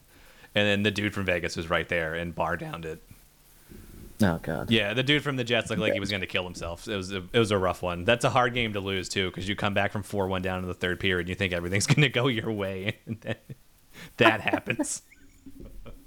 and 0.55 0.67
then 0.67 0.83
the 0.83 0.91
dude 0.91 1.14
from 1.14 1.25
Vegas 1.25 1.57
was 1.57 1.71
right 1.71 1.88
there 1.88 2.14
and 2.14 2.35
bar 2.35 2.57
downed 2.57 2.85
it. 2.85 3.03
Oh 4.21 4.38
god. 4.43 4.71
Yeah, 4.71 4.95
the 4.95 5.05
dude 5.05 5.23
from 5.23 5.37
the 5.37 5.45
Jets 5.45 5.71
looked 5.71 5.81
like 5.81 5.93
he 5.93 6.01
was 6.01 6.11
going 6.11 6.23
to 6.23 6.27
kill 6.27 6.43
himself. 6.43 6.88
It 6.88 6.97
was 6.97 7.12
a, 7.12 7.23
it 7.33 7.38
was 7.38 7.53
a 7.53 7.59
rough 7.59 7.83
one. 7.83 8.05
That's 8.05 8.25
a 8.25 8.31
hard 8.31 8.53
game 8.53 8.73
to 8.73 8.81
lose 8.81 9.09
too, 9.09 9.31
because 9.31 9.49
you 9.49 9.55
come 9.55 9.75
back 9.75 9.93
from 9.93 10.03
four 10.03 10.27
one 10.27 10.43
down 10.43 10.61
in 10.61 10.67
the 10.67 10.75
third 10.75 10.99
period, 10.99 11.21
and 11.21 11.29
you 11.29 11.35
think 11.37 11.53
everything's 11.53 11.87
going 11.95 12.03
to 12.03 12.09
go 12.09 12.27
your 12.27 12.51
way, 12.51 12.99
and 13.07 13.21
then 13.21 13.37
that 14.17 14.41
happens. 14.41 15.03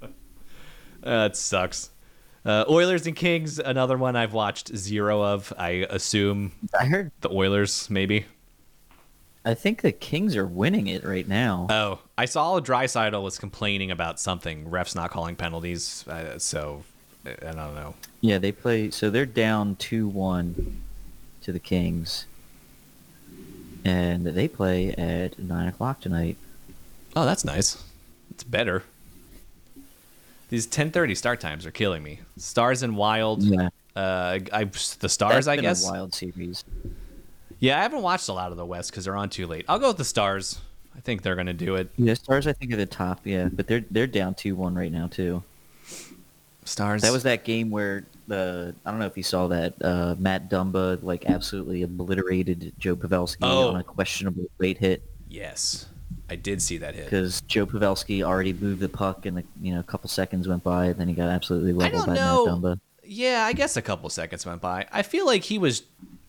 uh, 0.02 1.28
it 1.30 1.36
sucks. 1.36 1.90
Uh, 2.44 2.64
Oilers 2.68 3.06
and 3.06 3.14
Kings, 3.14 3.58
another 3.58 3.96
one 3.96 4.16
I've 4.16 4.32
watched 4.32 4.76
zero 4.76 5.22
of. 5.22 5.52
I 5.56 5.86
assume 5.88 6.52
I 6.78 6.86
heard 6.86 7.12
the 7.20 7.30
Oilers 7.30 7.88
maybe. 7.88 8.26
I 9.44 9.54
think 9.54 9.82
the 9.82 9.92
Kings 9.92 10.36
are 10.36 10.46
winning 10.46 10.86
it 10.86 11.04
right 11.04 11.26
now. 11.26 11.66
Oh, 11.70 11.98
I 12.16 12.26
saw 12.26 12.60
Draisaitl 12.60 13.22
was 13.22 13.38
complaining 13.38 13.90
about 13.90 14.20
something. 14.20 14.66
Refs 14.66 14.94
not 14.94 15.10
calling 15.10 15.36
penalties, 15.36 16.06
uh, 16.08 16.38
so 16.38 16.84
I 17.24 17.30
I 17.30 17.52
don't 17.52 17.74
know. 17.74 17.94
Yeah, 18.20 18.38
they 18.38 18.52
play. 18.52 18.90
So 18.90 19.10
they're 19.10 19.26
down 19.26 19.76
two 19.76 20.08
one 20.08 20.82
to 21.42 21.52
the 21.52 21.58
Kings, 21.58 22.26
and 23.84 24.26
they 24.26 24.48
play 24.48 24.92
at 24.94 25.38
nine 25.38 25.68
o'clock 25.68 26.00
tonight. 26.00 26.36
Oh, 27.14 27.24
that's 27.24 27.44
nice. 27.44 27.82
It's 28.30 28.44
better. 28.44 28.84
These 30.52 30.66
10:30 30.66 31.16
start 31.16 31.40
times 31.40 31.64
are 31.64 31.70
killing 31.70 32.02
me. 32.02 32.20
Stars 32.36 32.82
and 32.82 32.94
Wild. 32.94 33.42
Yeah. 33.42 33.70
Uh, 33.96 34.38
I 34.52 34.64
the 34.64 35.08
Stars, 35.08 35.46
That's 35.46 35.48
I 35.48 35.56
been 35.56 35.64
guess. 35.64 35.88
a 35.88 35.90
wild 35.92 36.14
series. 36.14 36.62
Yeah, 37.58 37.78
I 37.78 37.82
haven't 37.82 38.02
watched 38.02 38.28
a 38.28 38.34
lot 38.34 38.50
of 38.50 38.58
the 38.58 38.66
West 38.66 38.90
because 38.90 39.06
they're 39.06 39.16
on 39.16 39.30
too 39.30 39.46
late. 39.46 39.64
I'll 39.66 39.78
go 39.78 39.88
with 39.88 39.96
the 39.96 40.04
Stars. 40.04 40.60
I 40.94 41.00
think 41.00 41.22
they're 41.22 41.36
gonna 41.36 41.54
do 41.54 41.76
it. 41.76 41.88
Yeah, 41.96 42.12
Stars 42.12 42.46
I 42.46 42.52
think 42.52 42.70
are 42.70 42.76
the 42.76 42.84
top. 42.84 43.20
Yeah, 43.24 43.48
but 43.50 43.66
they're 43.66 43.82
they're 43.90 44.06
down 44.06 44.34
two 44.34 44.54
one 44.54 44.74
right 44.74 44.92
now 44.92 45.06
too. 45.06 45.42
Stars. 46.66 47.00
That 47.00 47.12
was 47.12 47.22
that 47.22 47.44
game 47.44 47.70
where 47.70 48.04
the 48.28 48.74
I 48.84 48.90
don't 48.90 49.00
know 49.00 49.06
if 49.06 49.16
you 49.16 49.22
saw 49.22 49.48
that 49.48 49.72
uh, 49.82 50.16
Matt 50.18 50.50
Dumba 50.50 51.02
like 51.02 51.24
absolutely 51.30 51.82
obliterated 51.82 52.74
Joe 52.78 52.94
Pavelski 52.94 53.38
Oh. 53.40 53.70
on 53.70 53.76
a 53.76 53.82
questionable 53.84 54.44
late 54.58 54.76
hit 54.76 55.02
Yes, 55.30 55.86
I 56.32 56.36
did 56.36 56.62
see 56.62 56.78
that 56.78 56.94
hit. 56.94 57.04
because 57.04 57.42
Joe 57.42 57.66
Pavelski 57.66 58.22
already 58.22 58.52
moved 58.52 58.80
the 58.80 58.88
puck 58.88 59.26
and 59.26 59.44
you 59.60 59.74
know 59.74 59.80
a 59.80 59.82
couple 59.82 60.08
seconds 60.08 60.48
went 60.48 60.64
by 60.64 60.86
and 60.86 60.96
then 60.96 61.08
he 61.08 61.14
got 61.14 61.28
absolutely 61.28 61.72
leveled 61.72 62.06
don't 62.06 62.14
by 62.14 62.14
know. 62.14 62.46
Matt 62.46 62.54
Dumba. 62.54 62.80
Yeah, 63.04 63.44
I 63.44 63.52
guess 63.52 63.76
a 63.76 63.82
couple 63.82 64.08
seconds 64.08 64.46
went 64.46 64.60
by. 64.60 64.86
I 64.90 65.02
feel 65.02 65.26
like 65.26 65.42
he 65.42 65.58
was 65.58 65.82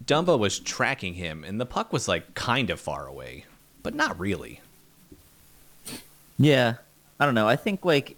Dumba 0.06 0.38
was 0.38 0.60
tracking 0.60 1.14
him, 1.14 1.46
and 1.46 1.60
the 1.62 1.66
puck 1.66 1.94
was 1.94 2.08
like 2.08 2.34
kind 2.34 2.70
of 2.70 2.80
far 2.80 3.08
away, 3.08 3.46
but 3.82 3.96
not 3.96 4.20
really. 4.20 4.60
Yeah, 6.38 6.76
I 7.20 7.26
don't 7.26 7.36
know. 7.36 7.48
I 7.48 7.56
think 7.56 7.86
like 7.86 8.18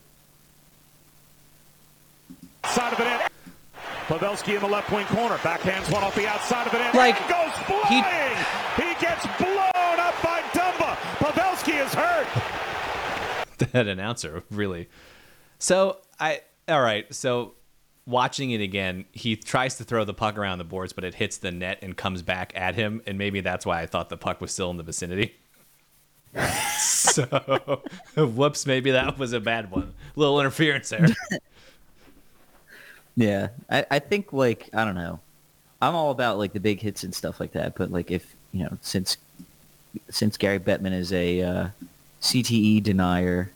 Side 2.74 2.94
of 2.94 3.00
it 3.00 3.08
in. 3.08 3.20
Pavelski 4.08 4.56
in 4.56 4.62
the 4.62 4.68
left 4.68 4.92
wing 4.92 5.06
corner. 5.08 5.36
Backhands 5.38 5.92
one 5.92 6.04
off 6.04 6.16
the 6.16 6.28
outside 6.28 6.68
of 6.68 6.74
it. 6.74 6.96
Like, 6.96 7.18
goes 7.28 7.54
flying. 7.66 8.36
He, 8.76 8.94
gets 9.00 9.26
blown 9.38 10.00
up 10.00 10.16
by 10.24 10.42
Dumba. 10.54 10.96
Pavelski 11.20 11.84
is 11.84 11.94
hurt. 11.94 12.28
that 13.72 13.88
announcer 13.88 14.44
really. 14.52 14.88
So 15.60 15.98
i 16.20 16.42
all 16.68 16.82
right 16.82 17.14
so 17.14 17.54
watching 18.06 18.52
it 18.52 18.62
again 18.62 19.06
he 19.12 19.36
tries 19.36 19.76
to 19.78 19.84
throw 19.84 20.06
the 20.06 20.14
puck 20.14 20.38
around 20.38 20.58
the 20.60 20.64
boards 20.64 20.94
but 20.94 21.04
it 21.04 21.16
hits 21.16 21.38
the 21.38 21.52
net 21.52 21.80
and 21.82 21.98
comes 21.98 22.22
back 22.22 22.54
at 22.56 22.76
him 22.76 23.02
and 23.06 23.18
maybe 23.18 23.42
that's 23.42 23.66
why 23.66 23.82
i 23.82 23.86
thought 23.86 24.10
the 24.10 24.18
puck 24.18 24.40
was 24.40 24.52
still 24.52 24.70
in 24.70 24.78
the 24.78 24.84
vicinity. 24.84 25.36
So 26.78 27.24
whoops 28.18 28.66
maybe 28.66 28.92
that 28.92 29.18
was 29.18 29.32
a 29.32 29.40
bad 29.40 29.72
one. 29.72 29.94
A 30.16 30.20
little 30.20 30.40
interference 30.40 30.90
there. 30.90 31.08
Yeah, 33.16 33.50
I, 33.70 33.86
I 33.90 34.00
think 34.00 34.34
like 34.34 34.70
I 34.74 34.84
don't 34.84 34.96
know. 34.96 35.20
I'm 35.82 35.96
all 35.96 36.12
about 36.12 36.38
like 36.38 36.54
the 36.54 36.60
big 36.60 36.82
hits 36.82 37.04
and 37.04 37.16
stuff 37.16 37.40
like 37.40 37.54
that, 37.54 37.76
but 37.76 37.92
like 37.92 38.12
if 38.12 38.36
you 38.52 38.64
know 38.64 38.78
since 38.82 39.18
since 40.10 40.38
Gary 40.38 40.60
Bettman 40.60 40.94
is 40.94 41.14
a 41.14 41.42
uh, 41.42 41.68
CTE 42.26 42.82
denier, 42.84 43.52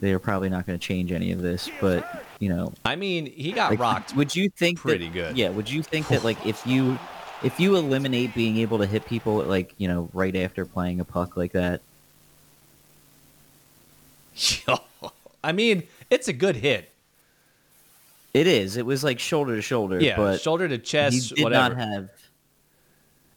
they 0.00 0.12
are 0.12 0.18
probably 0.18 0.48
not 0.48 0.66
going 0.66 0.78
to 0.78 0.84
change 0.84 1.12
any 1.12 1.32
of 1.32 1.42
this. 1.42 1.68
But 1.80 2.24
you 2.38 2.48
know, 2.48 2.72
i 2.84 2.96
mean 2.96 3.26
he 3.26 3.52
got 3.52 3.70
like, 3.70 3.78
rocked 3.80 4.16
Would 4.16 4.34
you 4.34 4.48
think 4.50 4.78
that- 4.78 4.82
pretty 4.82 5.08
good. 5.08 5.36
Yeah. 5.36 5.50
Would 5.50 5.70
you 5.70 5.82
think 5.82 6.08
that 6.08 6.24
like 6.24 6.44
if 6.46 6.66
you 6.66 6.98
if 7.42 7.58
you 7.58 7.76
eliminate 7.76 8.34
being 8.34 8.56
able 8.58 8.78
to 8.78 8.86
hit 8.86 9.04
people 9.06 9.36
like 9.42 9.74
you 9.78 9.88
know 9.88 10.08
right 10.12 10.34
after 10.36 10.64
playing 10.64 11.00
a 11.00 11.04
puck 11.04 11.36
like 11.36 11.52
that, 11.52 11.80
i 15.44 15.52
mean 15.52 15.82
it's 16.10 16.28
a 16.28 16.32
good 16.32 16.56
hit 16.56 16.88
it 18.34 18.46
is. 18.46 18.78
It 18.78 18.86
was 18.86 19.04
like 19.04 19.18
shoulder 19.18 19.56
to 19.56 19.60
shoulder. 19.60 20.00
Yeah, 20.00 20.16
but 20.16 20.40
shoulder 20.40 20.66
to 20.66 20.78
chest, 20.78 21.28
He 21.28 21.34
did 21.34 21.44
whatever. 21.44 21.74
not 21.74 21.86
have. 21.86 22.08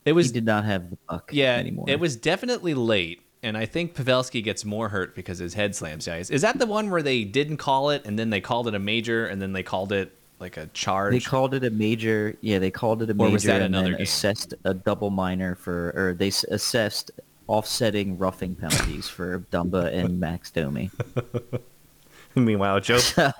It 0.05 0.13
was 0.13 0.27
He 0.27 0.31
did 0.31 0.45
not 0.45 0.63
have 0.63 0.89
the 0.89 0.95
puck 1.09 1.31
yeah 1.33 1.55
anymore. 1.55 1.85
it 1.89 1.99
was 1.99 2.15
definitely 2.15 2.73
late 2.75 3.21
and 3.45 3.55
I 3.57 3.65
think 3.65 3.95
Pavelski 3.95 4.43
gets 4.43 4.65
more 4.65 4.89
hurt 4.89 5.15
because 5.15 5.37
his 5.39 5.53
head 5.53 5.75
slams 5.75 6.05
guys. 6.05 6.29
Is 6.29 6.41
that 6.41 6.59
the 6.59 6.65
one 6.65 6.89
where 6.89 7.01
they 7.03 7.23
didn't 7.23 7.57
call 7.57 7.89
it 7.91 8.01
and 8.05 8.17
then 8.19 8.29
they 8.29 8.41
called 8.41 8.67
it 8.67 8.75
a 8.75 8.79
major 8.79 9.25
and 9.27 9.41
then 9.41 9.53
they 9.53 9.63
called 9.63 9.91
it 9.93 10.11
like 10.39 10.57
a 10.57 10.67
charge? 10.67 11.13
They 11.13 11.19
called 11.21 11.53
it 11.53 11.63
a 11.63 11.69
major. 11.69 12.35
Yeah, 12.41 12.59
they 12.59 12.71
called 12.71 13.01
it 13.01 13.09
a 13.09 13.13
Or 13.13 13.15
major, 13.15 13.31
was 13.31 13.43
that 13.43 13.61
and 13.61 13.73
another 13.75 13.89
then 13.91 13.97
game? 13.99 14.03
assessed 14.03 14.53
a 14.65 14.73
double 14.73 15.09
minor 15.11 15.55
for, 15.55 15.93
or 15.95 16.13
they 16.13 16.27
s- 16.27 16.43
assessed 16.45 17.11
offsetting 17.47 18.17
roughing 18.17 18.55
penalties 18.55 19.07
for 19.07 19.39
Dumba 19.51 19.93
and 19.93 20.19
Max 20.19 20.49
Domi. 20.51 20.89
Meanwhile, 22.35 22.81
Joe. 22.81 22.97
So, 22.99 23.31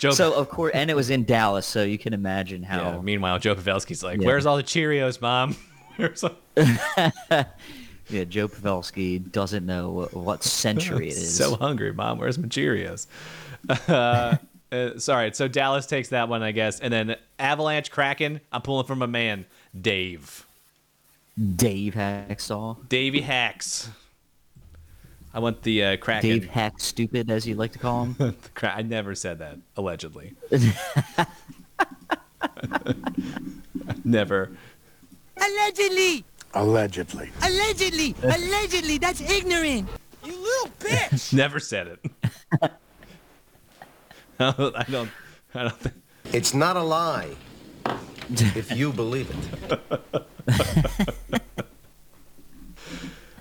Joe- 0.00 0.10
so 0.10 0.34
of 0.34 0.50
course, 0.50 0.72
and 0.74 0.90
it 0.90 0.94
was 0.94 1.08
in 1.08 1.24
Dallas, 1.24 1.64
so 1.64 1.82
you 1.82 1.96
can 1.96 2.12
imagine 2.12 2.62
how. 2.62 2.78
Yeah, 2.94 3.00
meanwhile, 3.00 3.38
Joe 3.38 3.54
Pavelski's 3.54 4.02
like, 4.02 4.20
Yeah. 4.20 4.26
"Where's 4.26 4.44
all 4.44 4.56
the 4.58 4.62
Cheerios, 4.62 5.20
mom?" 5.22 5.56
Where's 8.08 8.12
all-" 8.12 8.18
Yeah, 8.18 8.24
Joe 8.24 8.48
Pavelski 8.48 9.30
doesn't 9.32 9.64
know 9.66 9.90
what, 9.90 10.14
what 10.14 10.44
century 10.44 11.08
it 11.08 11.12
is. 11.16 11.36
So 11.36 11.56
hungry, 11.56 11.92
mom. 11.92 12.18
Where's 12.18 12.38
my 12.38 12.48
Cheerios? 12.48 13.06
Uh, 13.88 14.36
uh, 14.70 14.98
sorry. 14.98 15.32
So 15.34 15.48
Dallas 15.48 15.86
takes 15.86 16.10
that 16.10 16.28
one, 16.28 16.42
I 16.42 16.52
guess, 16.52 16.78
and 16.80 16.92
then 16.92 17.16
Avalanche 17.38 17.90
Kraken. 17.90 18.40
I'm 18.52 18.62
pulling 18.62 18.86
from 18.86 19.02
a 19.02 19.06
man, 19.06 19.46
Dave. 19.78 20.46
Dave 21.56 21.94
Hacksaw. 21.94 22.88
Davey 22.88 23.20
Hacks. 23.20 23.88
I 25.32 25.40
want 25.40 25.62
the 25.62 25.84
uh, 25.84 25.96
Kraken. 25.96 26.30
Dave 26.30 26.48
Hack 26.48 26.80
Stupid, 26.80 27.30
as 27.30 27.46
you 27.46 27.54
like 27.54 27.72
to 27.72 27.78
call 27.78 28.04
him. 28.06 28.16
The 28.54 28.76
I 28.76 28.82
never 28.82 29.14
said 29.14 29.38
that. 29.38 29.58
Allegedly. 29.76 30.34
never. 34.04 34.50
Allegedly! 35.36 36.24
Allegedly. 36.54 37.30
Allegedly! 37.42 38.14
Allegedly! 38.22 38.98
That's 38.98 39.20
ignorant! 39.20 39.88
You 40.24 40.32
little 40.32 40.70
bitch! 40.80 41.32
Never 41.36 41.60
said 41.60 41.86
it. 41.88 42.00
I 44.40 44.52
don't. 44.56 44.76
I 44.76 44.82
don't, 44.84 45.10
I 45.54 45.62
don't 45.64 45.76
think. 45.78 45.94
It's 46.32 46.54
not 46.54 46.76
a 46.76 46.82
lie 46.82 47.30
if 48.30 48.74
you 48.76 48.92
believe 48.92 49.30
it. 49.30 49.80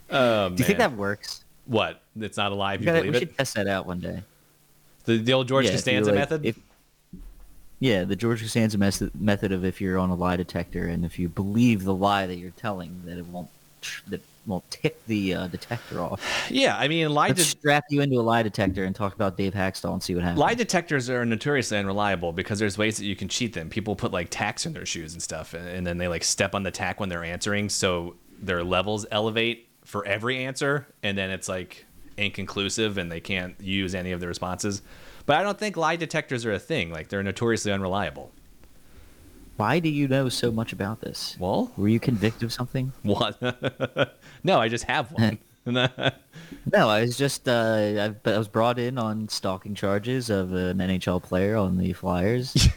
Oh, 0.10 0.48
Do 0.50 0.56
you 0.60 0.64
think 0.66 0.78
that 0.78 0.94
works? 0.96 1.44
What? 1.66 2.02
It's 2.18 2.38
not 2.38 2.54
alive. 2.54 2.80
We, 2.80 2.86
You 2.86 2.92
gotta- 2.94 3.00
believe 3.02 3.12
we 3.14 3.18
it? 3.18 3.20
should 3.28 3.38
test 3.38 3.56
that 3.56 3.68
out 3.68 3.86
one 3.86 4.00
day. 4.00 4.24
The, 5.04 5.18
the 5.18 5.34
old 5.34 5.50
George 5.50 5.66
Yeah, 5.66 5.72
Costanza 5.74 6.12
like- 6.12 6.20
method. 6.20 6.46
if- 6.46 6.58
yeah, 7.80 8.04
the 8.04 8.16
George 8.16 8.42
Costanza 8.42 8.78
method 8.78 9.52
of 9.52 9.64
if 9.64 9.80
you're 9.80 9.98
on 9.98 10.10
a 10.10 10.16
lie 10.16 10.38
detector 10.38 10.88
and 10.88 11.06
if 11.06 11.20
you 11.20 11.30
believe 11.30 11.84
the 11.84 11.94
lie 11.94 12.26
that 12.26 12.36
you're 12.36 12.52
telling, 12.52 13.02
that 13.06 13.18
it 13.18 13.26
won't 13.28 13.50
that 14.08 14.22
won't 14.48 14.70
tick 14.72 15.06
the 15.06 15.34
uh, 15.34 15.48
detector 15.48 16.00
off. 16.00 16.22
yeah, 16.50 16.76
I 16.78 16.88
mean, 16.88 17.10
lie 17.10 17.28
Let's 17.28 17.40
de- 17.40 17.60
strap 17.60 17.84
you 17.90 18.02
into 18.02 18.20
a 18.20 18.22
lie 18.22 18.42
detector 18.42 18.86
and 18.86 18.96
talk 18.96 19.14
about 19.14 19.38
Dave 19.38 19.54
Hakstol 19.54 19.94
and 19.94 20.02
see 20.02 20.16
what 20.16 20.24
happens. 20.24 20.40
lie 20.40 20.56
detectors 20.56 21.10
are 21.10 21.26
notoriously 21.26 21.78
unreliable 21.78 22.32
because 22.32 22.58
there's 22.58 22.78
ways 22.78 22.98
that 22.98 23.06
you 23.06 23.16
can 23.16 23.28
cheat 23.28 23.54
them. 23.54 23.70
People 23.70 23.96
put 23.96 24.12
like 24.12 24.30
tacks 24.32 24.66
in 24.66 24.74
their 24.74 24.86
shoes 24.86 25.14
and 25.14 25.22
stuff, 25.22 25.54
and, 25.54 25.68
and 25.68 25.86
then 25.86 25.98
they 25.98 26.08
like 26.08 26.24
step 26.24 26.56
on 26.56 26.64
the 26.64 26.72
tack 26.72 27.00
when 27.00 27.10
they're 27.10 27.24
answering, 27.24 27.70
so 27.70 28.16
their 28.40 28.64
levels 28.64 29.06
elevate 29.12 29.68
for 29.86 30.06
every 30.06 30.44
answer, 30.46 30.88
and 31.04 31.18
then 31.18 31.30
it's 31.30 31.48
like 31.48 31.86
inconclusive 32.18 32.98
and 32.98 33.12
they 33.12 33.20
can't 33.20 33.56
use 33.62 33.94
any 33.94 34.12
of 34.12 34.20
the 34.20 34.28
responses. 34.28 34.82
But 35.28 35.36
I 35.36 35.44
don't 35.44 35.60
think 35.60 35.78
lie 35.78 35.98
detectors 35.98 36.46
are 36.46 36.54
a 36.54 36.58
thing. 36.58 36.90
Like 36.90 37.10
they're 37.10 37.22
notoriously 37.22 37.72
unreliable. 37.72 38.32
Why 39.58 39.80
do 39.80 39.90
you 39.90 40.08
know 40.08 40.30
so 40.30 40.52
much 40.52 40.72
about 40.72 41.02
this? 41.02 41.36
Well, 41.40 41.72
were 41.78 41.90
you 41.90 42.00
convicted 42.00 42.44
of 42.44 42.54
something? 42.54 42.94
What? 43.04 43.40
no, 44.44 44.60
I 44.60 44.70
just 44.70 44.86
have 44.86 45.12
one. 45.12 45.38
No, 46.72 46.88
I 46.90 47.02
was 47.02 47.18
just 47.18 47.50
uh, 47.50 48.14
I, 48.26 48.30
I 48.30 48.38
was 48.38 48.48
brought 48.48 48.80
in 48.80 48.98
on 48.98 49.28
stalking 49.28 49.76
charges 49.76 50.30
of 50.30 50.54
an 50.54 50.78
NHL 50.78 51.22
player 51.22 51.58
on 51.58 51.78
the 51.78 51.92
Flyers. 51.92 52.70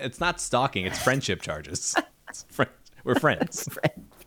it's 0.00 0.18
not 0.18 0.40
stalking; 0.40 0.86
it's 0.86 0.98
friendship 1.00 1.40
charges. 1.40 1.94
It's 2.28 2.44
fri- 2.48 2.66
we're 3.04 3.14
friends. 3.14 3.68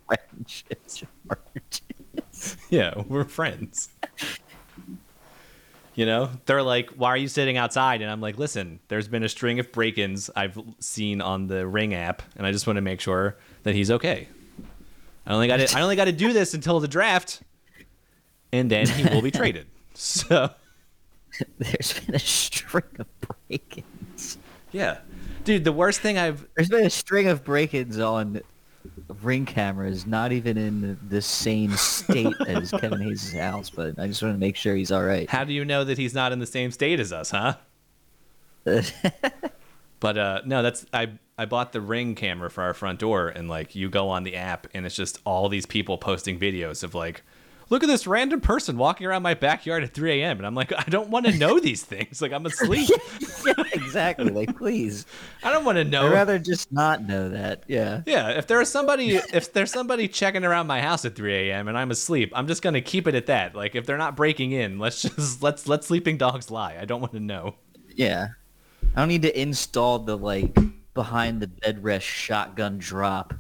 friendship 0.08 0.82
charges. 0.88 2.58
Yeah, 2.70 2.94
we're 3.10 3.26
friends. 3.26 3.90
You 5.96 6.06
know, 6.06 6.32
they're 6.46 6.64
like, 6.64 6.90
"Why 6.92 7.10
are 7.10 7.18
you 7.18 7.28
sitting 7.28 7.58
outside?" 7.58 8.02
And 8.02 8.10
I'm 8.10 8.22
like, 8.22 8.38
"Listen, 8.38 8.80
there's 8.88 9.08
been 9.08 9.24
a 9.24 9.30
string 9.30 9.60
of 9.60 9.72
break-ins 9.72 10.30
I've 10.36 10.58
seen 10.80 11.22
on 11.22 11.48
the 11.48 11.68
Ring 11.68 11.94
app, 11.94 12.24
and 12.36 12.48
I 12.48 12.52
just 12.52 12.66
want 12.66 12.78
to 12.78 12.82
make 12.82 13.00
sure 13.00 13.38
that 13.64 13.76
he's 13.76 13.92
okay. 13.92 14.28
I 15.26 15.34
only 15.34 15.48
got 15.48 15.58
to, 15.58 15.78
I 15.78 15.82
only 15.82 15.96
got 15.96 16.06
to 16.06 16.12
do 16.12 16.34
this 16.34 16.54
until 16.54 16.80
the 16.80 16.88
draft, 16.88 17.42
and 18.52 18.70
then 18.70 18.88
he 18.88 19.04
will 19.14 19.22
be 19.22 19.32
traded. 19.32 19.68
So 19.94 20.50
There's 21.58 22.00
been 22.00 22.16
a 22.16 22.20
string 22.20 22.84
of 23.00 23.08
break-ins. 23.48 24.38
yeah, 24.72 25.00
dude, 25.44 25.64
the 25.64 25.72
worst 25.72 26.02
thing 26.02 26.18
I've 26.18 26.48
There's 26.56 26.70
been 26.70 26.86
a 26.86 26.90
string 26.90 27.28
of 27.28 27.44
break-ins 27.44 28.00
on 28.00 28.42
ring 29.22 29.46
camera 29.46 29.88
is 29.90 30.06
not 30.06 30.32
even 30.32 30.58
in 30.58 30.98
the 31.08 31.22
same 31.22 31.72
state 31.76 32.34
as 32.48 32.72
Kevin 32.80 33.02
Hayes' 33.02 33.34
house, 33.34 33.70
but 33.70 33.98
I 34.00 34.08
just 34.08 34.22
want 34.22 34.36
to 34.36 34.40
make 34.40 34.56
sure 34.56 34.76
he's 34.76 34.92
all 34.92 35.04
right. 35.04 35.30
How 35.30 35.44
do 35.44 35.54
you 35.54 35.66
know 35.66 35.84
that 35.84 35.98
he's 35.98 36.14
not 36.14 36.32
in 36.32 36.40
the 36.40 36.46
same 36.46 36.72
state 36.72 37.00
as 37.00 37.12
us, 37.12 37.32
huh? 37.32 37.56
but 40.00 40.18
uh 40.18 40.42
no, 40.46 40.62
that's 40.62 40.86
I 40.94 41.14
I 41.38 41.46
bought 41.46 41.74
the 41.74 41.82
ring 41.82 42.16
camera 42.16 42.50
for 42.50 42.64
our 42.64 42.74
front 42.74 43.00
door 43.00 43.28
and 43.28 43.50
like 43.50 43.76
you 43.76 43.90
go 43.90 44.10
on 44.10 44.24
the 44.24 44.36
app 44.36 44.68
and 44.74 44.86
it's 44.86 44.96
just 44.96 45.20
all 45.26 45.50
these 45.50 45.66
people 45.66 45.98
posting 45.98 46.40
videos 46.40 46.84
of 46.84 46.96
like 46.96 47.24
look 47.74 47.82
at 47.82 47.88
this 47.88 48.06
random 48.06 48.40
person 48.40 48.78
walking 48.78 49.08
around 49.08 49.24
my 49.24 49.34
backyard 49.34 49.84
at 49.84 49.96
3 49.96 50.22
a.m. 50.22 50.38
and 50.38 50.46
I'm 50.46 50.54
like 50.54 50.72
I 50.78 50.84
don't 50.84 51.10
want 51.10 51.26
to 51.26 51.36
know 51.36 51.60
these 51.60 51.82
things 51.82 52.22
like 52.22 52.32
I'm 52.32 52.46
asleep. 52.46 52.88
yeah, 53.46 53.64
exactly. 53.74 54.30
Like, 54.30 54.56
please. 54.56 55.08
I 55.44 55.52
don't 55.52 55.66
want 55.66 55.78
to 55.78 55.84
know. 55.84 56.06
I'd 56.06 56.14
rather 56.14 56.38
just 56.38 56.72
not 56.72 57.04
know 57.04 57.30
that. 57.30 57.64
Yeah. 57.68 58.04
Yeah, 58.06 58.30
if 58.30 58.46
there's 58.46 58.70
somebody 58.70 59.16
if 59.16 59.54
there's 59.54 59.72
somebody 59.72 60.08
checking 60.08 60.46
around 60.46 60.68
my 60.68 60.82
house 60.82 61.04
at 61.04 61.16
3 61.16 61.50
a.m. 61.50 61.68
and 61.68 61.76
I'm 61.76 61.90
asleep, 61.90 62.32
I'm 62.36 62.48
just 62.48 62.62
gonna 62.62 62.80
keep 62.80 63.08
it 63.08 63.16
at 63.16 63.26
that. 63.26 63.56
Like 63.56 63.74
if 63.74 63.88
they're 63.88 63.98
not 63.98 64.16
breaking 64.16 64.52
in, 64.52 64.78
let's 64.78 65.02
just 65.02 65.42
let's 65.42 65.68
let 65.68 65.84
sleeping 65.84 66.18
dogs 66.18 66.52
lie. 66.52 66.78
I 66.80 66.86
don't 66.86 67.02
want 67.02 67.14
to 67.14 67.20
know. 67.20 67.56
Yeah. 67.90 68.28
I 68.96 69.00
don't 69.00 69.10
need 69.10 69.24
to 69.24 69.42
install 69.42 69.98
the 69.98 70.16
like 70.16 70.56
behind 70.94 71.42
the 71.42 71.48
bed 71.48 71.84
rest 71.84 72.06
shotgun 72.06 72.78
drop 72.78 73.34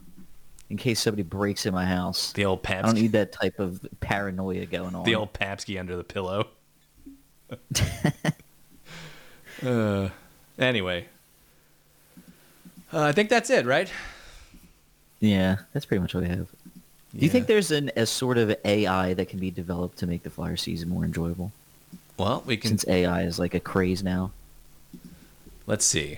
in 0.73 0.77
case 0.77 0.99
somebody 0.99 1.21
breaks 1.21 1.67
in 1.67 1.73
my 1.73 1.85
house. 1.85 2.33
The 2.33 2.45
old 2.45 2.65
I 2.65 2.81
don't 2.81 2.95
need 2.95 3.11
that 3.11 3.31
type 3.31 3.59
of 3.59 3.85
paranoia 3.99 4.65
going 4.65 4.95
on. 4.95 5.03
The 5.03 5.13
old 5.13 5.31
Papsky 5.31 5.79
under 5.79 5.95
the 5.95 6.03
pillow. 6.03 6.47
uh, 9.63 10.09
anyway, 10.57 11.05
uh, 12.91 13.03
I 13.03 13.11
think 13.11 13.29
that's 13.29 13.51
it, 13.51 13.67
right? 13.67 13.93
Yeah, 15.19 15.57
that's 15.73 15.85
pretty 15.85 16.01
much 16.01 16.15
what 16.15 16.23
we 16.23 16.29
have. 16.29 16.47
Do 17.15 17.19
you 17.19 17.29
think 17.29 17.45
there's 17.45 17.69
an 17.69 17.91
a 17.95 18.07
sort 18.07 18.39
of 18.39 18.55
AI 18.65 19.13
that 19.13 19.29
can 19.29 19.37
be 19.37 19.51
developed 19.51 19.99
to 19.99 20.07
make 20.07 20.23
the 20.23 20.31
Flyer 20.31 20.57
season 20.57 20.89
more 20.89 21.05
enjoyable? 21.05 21.51
Well, 22.17 22.41
we 22.47 22.57
can. 22.57 22.69
Since 22.69 22.87
AI 22.87 23.21
is 23.25 23.37
like 23.37 23.53
a 23.53 23.59
craze 23.59 24.01
now. 24.01 24.31
Let's 25.67 25.85
see. 25.85 26.17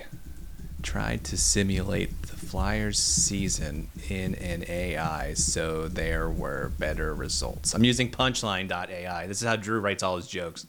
Try 0.82 1.16
to 1.16 1.36
simulate 1.36 2.22
the 2.22 2.35
Flyers 2.46 2.98
season 2.98 3.88
in 4.08 4.34
an 4.36 4.64
AI, 4.68 5.34
so 5.34 5.88
there 5.88 6.30
were 6.30 6.72
better 6.78 7.14
results. 7.14 7.74
I'm 7.74 7.84
using 7.84 8.10
Punchline.ai. 8.10 9.26
This 9.26 9.42
is 9.42 9.48
how 9.48 9.56
Drew 9.56 9.80
writes 9.80 10.02
all 10.02 10.16
his 10.16 10.28
jokes. 10.28 10.66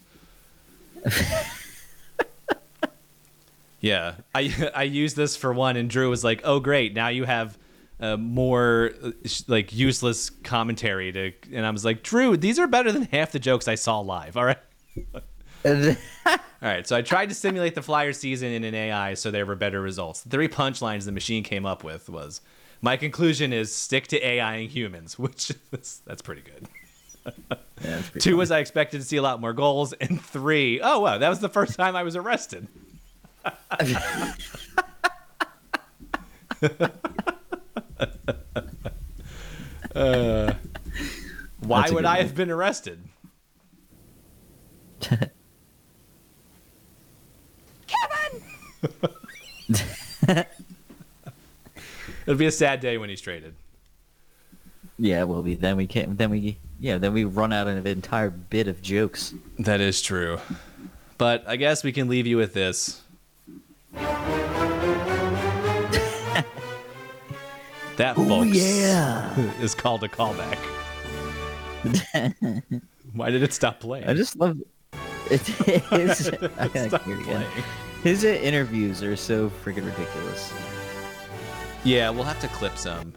yeah, 3.80 4.16
I 4.34 4.72
I 4.76 4.84
used 4.84 5.16
this 5.16 5.38
for 5.38 5.54
one, 5.54 5.78
and 5.78 5.90
Drew 5.90 6.10
was 6.10 6.24
like, 6.24 6.42
"Oh, 6.44 6.60
great! 6.60 6.94
Now 6.94 7.10
you 7.10 7.26
have." 7.26 7.58
Uh, 8.00 8.16
more 8.16 8.92
uh, 9.04 9.10
like 9.48 9.74
useless 9.74 10.30
commentary 10.30 11.12
to 11.12 11.32
and 11.52 11.66
i 11.66 11.72
was 11.72 11.84
like 11.84 12.04
drew 12.04 12.38
these 12.38 12.60
are 12.60 12.68
better 12.68 12.92
than 12.92 13.02
half 13.06 13.32
the 13.32 13.40
jokes 13.40 13.68
i 13.68 13.74
saw 13.74 14.00
live 14.02 14.38
all 14.38 14.46
right 14.46 14.60
All 16.62 16.70
right, 16.70 16.88
so 16.88 16.96
I 16.96 17.02
tried 17.02 17.30
to 17.30 17.36
simulate 17.36 17.76
the 17.76 17.82
Flyer 17.82 18.14
season 18.14 18.52
in 18.52 18.64
an 18.64 18.74
AI 18.74 19.14
so 19.14 19.30
there 19.30 19.46
were 19.46 19.56
better 19.56 19.82
results. 19.82 20.22
The 20.22 20.30
three 20.30 20.48
punchlines 20.48 21.06
the 21.06 21.12
machine 21.12 21.44
came 21.44 21.66
up 21.66 21.84
with 21.84 22.10
was, 22.10 22.42
"My 22.82 22.98
conclusion 22.98 23.54
is 23.54 23.74
stick 23.74 24.08
to 24.08 24.20
AIing 24.20 24.70
humans," 24.70 25.20
which 25.20 25.52
is, 25.72 26.02
that's 26.06 26.22
pretty 26.22 26.42
good. 26.42 26.68
Two 28.20 28.38
was 28.38 28.52
I 28.52 28.60
expected 28.60 29.02
to 29.02 29.04
see 29.06 29.18
a 29.18 29.22
lot 29.22 29.40
more 29.40 29.54
goals, 29.54 29.94
and 29.94 30.22
three, 30.22 30.80
oh 30.82 31.00
wow, 31.00 31.18
that 31.18 31.30
was 31.30 31.40
the 31.40 31.50
first 31.50 31.76
time 31.76 31.96
I 31.96 32.04
was 32.04 32.16
arrested. 32.16 32.68
uh, 39.96 40.54
why 41.60 41.90
would 41.92 42.06
I 42.06 42.18
one. 42.18 42.26
have 42.26 42.36
been 42.36 42.50
arrested? 42.50 43.04
It'll 52.26 52.38
be 52.38 52.46
a 52.46 52.52
sad 52.52 52.80
day 52.80 52.98
when 52.98 53.10
he's 53.10 53.22
traded. 53.22 53.56
Yeah, 55.00 55.22
it 55.22 55.28
will 55.28 55.44
be. 55.44 55.56
Then 55.56 55.78
we 55.78 55.88
can't. 55.88 56.18
Then 56.18 56.30
we. 56.30 56.58
Yeah. 56.80 56.98
Then 56.98 57.14
we 57.14 57.24
run 57.24 57.54
out 57.54 57.68
of 57.68 57.78
an 57.78 57.88
entire 57.88 58.30
bit 58.30 58.68
of 58.68 58.82
jokes. 58.82 59.34
That 59.60 59.80
is 59.80 60.02
true. 60.02 60.40
But 61.18 61.44
I 61.48 61.56
guess 61.56 61.84
we 61.84 61.92
can 61.92 62.08
leave 62.08 62.28
you 62.28 62.38
with 62.38 62.54
this. 62.54 63.02
that, 67.98 68.18
Ooh, 68.18 68.28
folks, 68.28 68.56
yeah. 68.56 69.36
is 69.62 69.74
called 69.74 70.04
a 70.04 70.08
callback. 70.08 70.58
Why 73.14 73.30
did 73.32 73.42
it 73.44 73.54
stop 73.54 73.80
playing? 73.80 74.08
I 74.08 74.14
just 74.14 74.36
love. 74.36 74.60
it. 75.32 75.50
It 75.68 75.84
is. 75.92 76.30
I 76.60 76.68
gotta 76.68 76.98
hear 77.00 77.16
it 77.16 77.22
again. 77.22 77.46
His 78.04 78.24
interviews 78.24 79.04
are 79.04 79.16
so 79.16 79.50
freaking 79.50 79.86
ridiculous. 79.86 80.54
Yeah, 81.84 82.10
we'll 82.10 82.24
have 82.24 82.40
to 82.42 82.48
clip 82.50 82.78
some. 82.78 83.14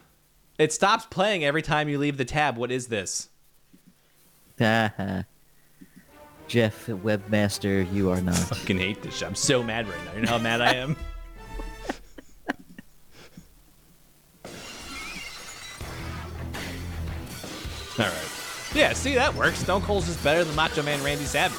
It 0.59 0.73
stops 0.73 1.07
playing 1.07 1.45
every 1.45 1.63
time 1.63 1.89
you 1.89 1.99
leave 1.99 2.17
the 2.17 2.25
tab. 2.25 2.57
What 2.57 2.71
is 2.71 2.89
this? 2.89 3.29
Jeff, 4.59 5.25
webmaster, 6.87 7.91
you 7.93 8.11
are 8.11 8.21
not. 8.21 8.37
fucking 8.37 8.79
hate 8.79 9.03
this 9.03 9.17
shit. 9.17 9.29
I'm 9.29 9.35
so 9.35 9.63
mad 9.63 9.89
right 9.89 10.05
now. 10.05 10.15
You 10.17 10.23
know 10.23 10.33
how 10.33 10.39
mad 10.39 10.61
I 10.61 10.75
am? 10.75 10.91
All 17.99 18.07
right. 18.07 18.31
Yeah, 18.75 18.93
see, 18.93 19.15
that 19.15 19.35
works. 19.35 19.59
Stone 19.61 19.83
Cold's 19.83 20.07
just 20.07 20.23
better 20.23 20.45
than 20.45 20.55
Macho 20.55 20.83
Man 20.83 21.03
Randy 21.03 21.25
Savage, 21.25 21.59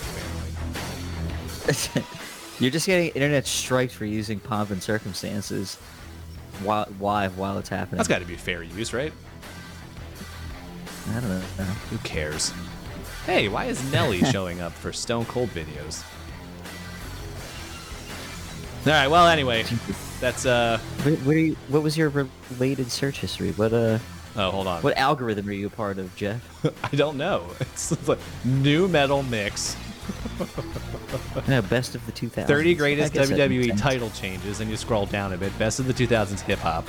apparently. 1.63 2.03
You're 2.61 2.69
just 2.69 2.85
getting 2.85 3.09
internet 3.09 3.47
striked 3.47 3.91
for 3.91 4.05
using 4.05 4.39
pomp 4.39 4.69
and 4.69 4.83
circumstances 4.83 5.77
while 6.61 6.85
why 6.99 7.27
while 7.29 7.57
it's 7.57 7.69
happening. 7.69 7.97
That's 7.97 8.07
got 8.07 8.19
to 8.19 8.25
be 8.25 8.35
fair 8.35 8.61
use, 8.61 8.93
right? 8.93 9.11
I 11.09 11.13
don't 11.13 11.29
know. 11.29 11.39
Who 11.89 11.97
cares? 11.99 12.53
Hey, 13.25 13.47
why 13.47 13.65
is 13.65 13.91
Nelly 13.91 14.23
showing 14.31 14.61
up 14.61 14.73
for 14.73 14.93
Stone 14.93 15.25
Cold 15.25 15.49
videos? 15.49 16.03
All 18.85 18.93
right. 18.93 19.07
Well, 19.07 19.27
anyway, 19.27 19.65
that's 20.19 20.45
uh. 20.45 20.77
What, 21.01 21.13
what, 21.21 21.35
are 21.35 21.39
you, 21.39 21.55
what 21.67 21.81
was 21.81 21.97
your 21.97 22.09
related 22.09 22.91
search 22.91 23.21
history? 23.21 23.53
What 23.53 23.73
uh? 23.73 23.97
Oh, 24.35 24.51
hold 24.51 24.67
on. 24.67 24.83
What 24.83 24.95
algorithm 24.97 25.49
are 25.49 25.51
you 25.51 25.65
a 25.65 25.71
part 25.71 25.97
of, 25.97 26.15
Jeff? 26.15 26.63
I 26.93 26.95
don't 26.95 27.17
know. 27.17 27.47
It's 27.59 28.07
like 28.07 28.19
nu 28.45 28.87
metal 28.87 29.23
mix. 29.23 29.75
no, 31.47 31.61
best 31.61 31.95
of 31.95 32.05
the 32.05 32.11
2000s. 32.11 32.47
30 32.47 32.75
greatest 32.75 33.11
I 33.11 33.17
guess 33.19 33.29
that 33.29 33.49
makes 33.49 33.67
WWE 33.67 33.79
title 33.79 34.09
changes, 34.11 34.59
and 34.59 34.69
you 34.69 34.77
scroll 34.77 35.05
down 35.05 35.33
a 35.33 35.37
bit. 35.37 35.57
Best 35.57 35.79
of 35.79 35.87
the 35.87 35.93
2000s 35.93 36.41
hip 36.41 36.59
hop. 36.59 36.85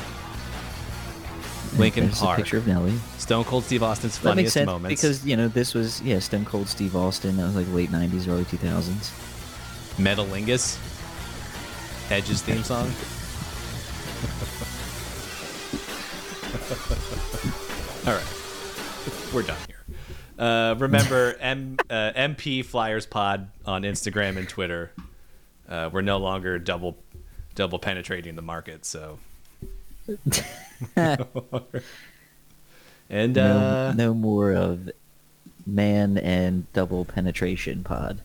Linkin 1.78 2.10
Park. 2.10 2.36
picture 2.38 2.58
of 2.58 2.66
Nelly. 2.66 2.94
Stone 3.16 3.44
Cold 3.44 3.64
Steve 3.64 3.82
Austin's 3.82 4.18
That 4.18 4.24
makes 4.24 4.52
funniest 4.52 4.54
sense 4.54 4.66
moments. 4.66 5.00
because 5.00 5.24
you 5.26 5.36
know 5.36 5.48
this 5.48 5.72
was 5.72 6.02
yeah 6.02 6.18
Stone 6.18 6.44
Cold 6.44 6.68
Steve 6.68 6.94
Austin. 6.94 7.36
That 7.38 7.44
was 7.44 7.56
like 7.56 7.72
late 7.72 7.90
'90s, 7.90 8.28
early 8.28 8.44
2000s. 8.44 9.10
Metalingus. 9.96 10.78
Edge's 12.10 12.42
theme 12.42 12.62
song. 12.62 12.86
All 18.06 18.14
right. 18.14 18.22
We're 19.32 19.42
done 19.42 19.56
here. 19.66 19.81
Uh, 20.42 20.74
remember, 20.76 21.36
M, 21.38 21.76
uh, 21.88 22.10
MP 22.16 22.64
Flyers 22.64 23.06
Pod 23.06 23.48
on 23.64 23.82
Instagram 23.82 24.36
and 24.36 24.48
Twitter. 24.48 24.90
Uh, 25.68 25.88
we're 25.92 26.00
no 26.00 26.16
longer 26.16 26.58
double 26.58 26.96
double 27.54 27.78
penetrating 27.78 28.34
the 28.34 28.42
market, 28.42 28.84
so. 28.84 29.20
and 30.96 31.20
no, 33.36 33.56
uh, 33.56 33.94
no 33.96 34.12
more 34.12 34.52
of 34.52 34.90
man 35.64 36.18
and 36.18 36.70
double 36.72 37.04
penetration 37.04 37.84
pod. 37.84 38.20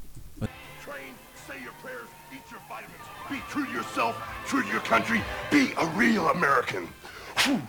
Train, 0.81 1.13
say 1.47 1.61
your 1.61 1.71
prayers, 1.73 2.07
eat 2.33 2.41
your 2.49 2.59
vitamins, 2.67 2.95
be 3.29 3.37
true 3.47 3.67
to 3.67 3.71
yourself, 3.71 4.19
true 4.47 4.63
to 4.63 4.69
your 4.69 4.79
country, 4.79 5.21
be 5.51 5.71
a 5.77 5.85
real 5.89 6.29
American. 6.29 6.87
Whew. 7.41 7.61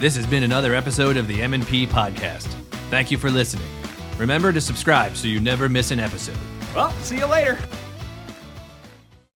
This 0.00 0.16
has 0.16 0.26
been 0.26 0.44
another 0.44 0.74
episode 0.74 1.18
of 1.18 1.28
the 1.28 1.42
M&P 1.42 1.86
podcast. 1.86 2.48
Thank 2.90 3.10
you 3.10 3.18
for 3.18 3.30
listening. 3.30 3.66
Remember 4.18 4.52
to 4.52 4.60
subscribe 4.60 5.16
so 5.16 5.28
you 5.28 5.40
never 5.40 5.68
miss 5.68 5.90
an 5.90 6.00
episode. 6.00 6.36
Well, 6.74 6.92
see 7.02 7.18
you 7.18 7.26
later. 7.26 7.58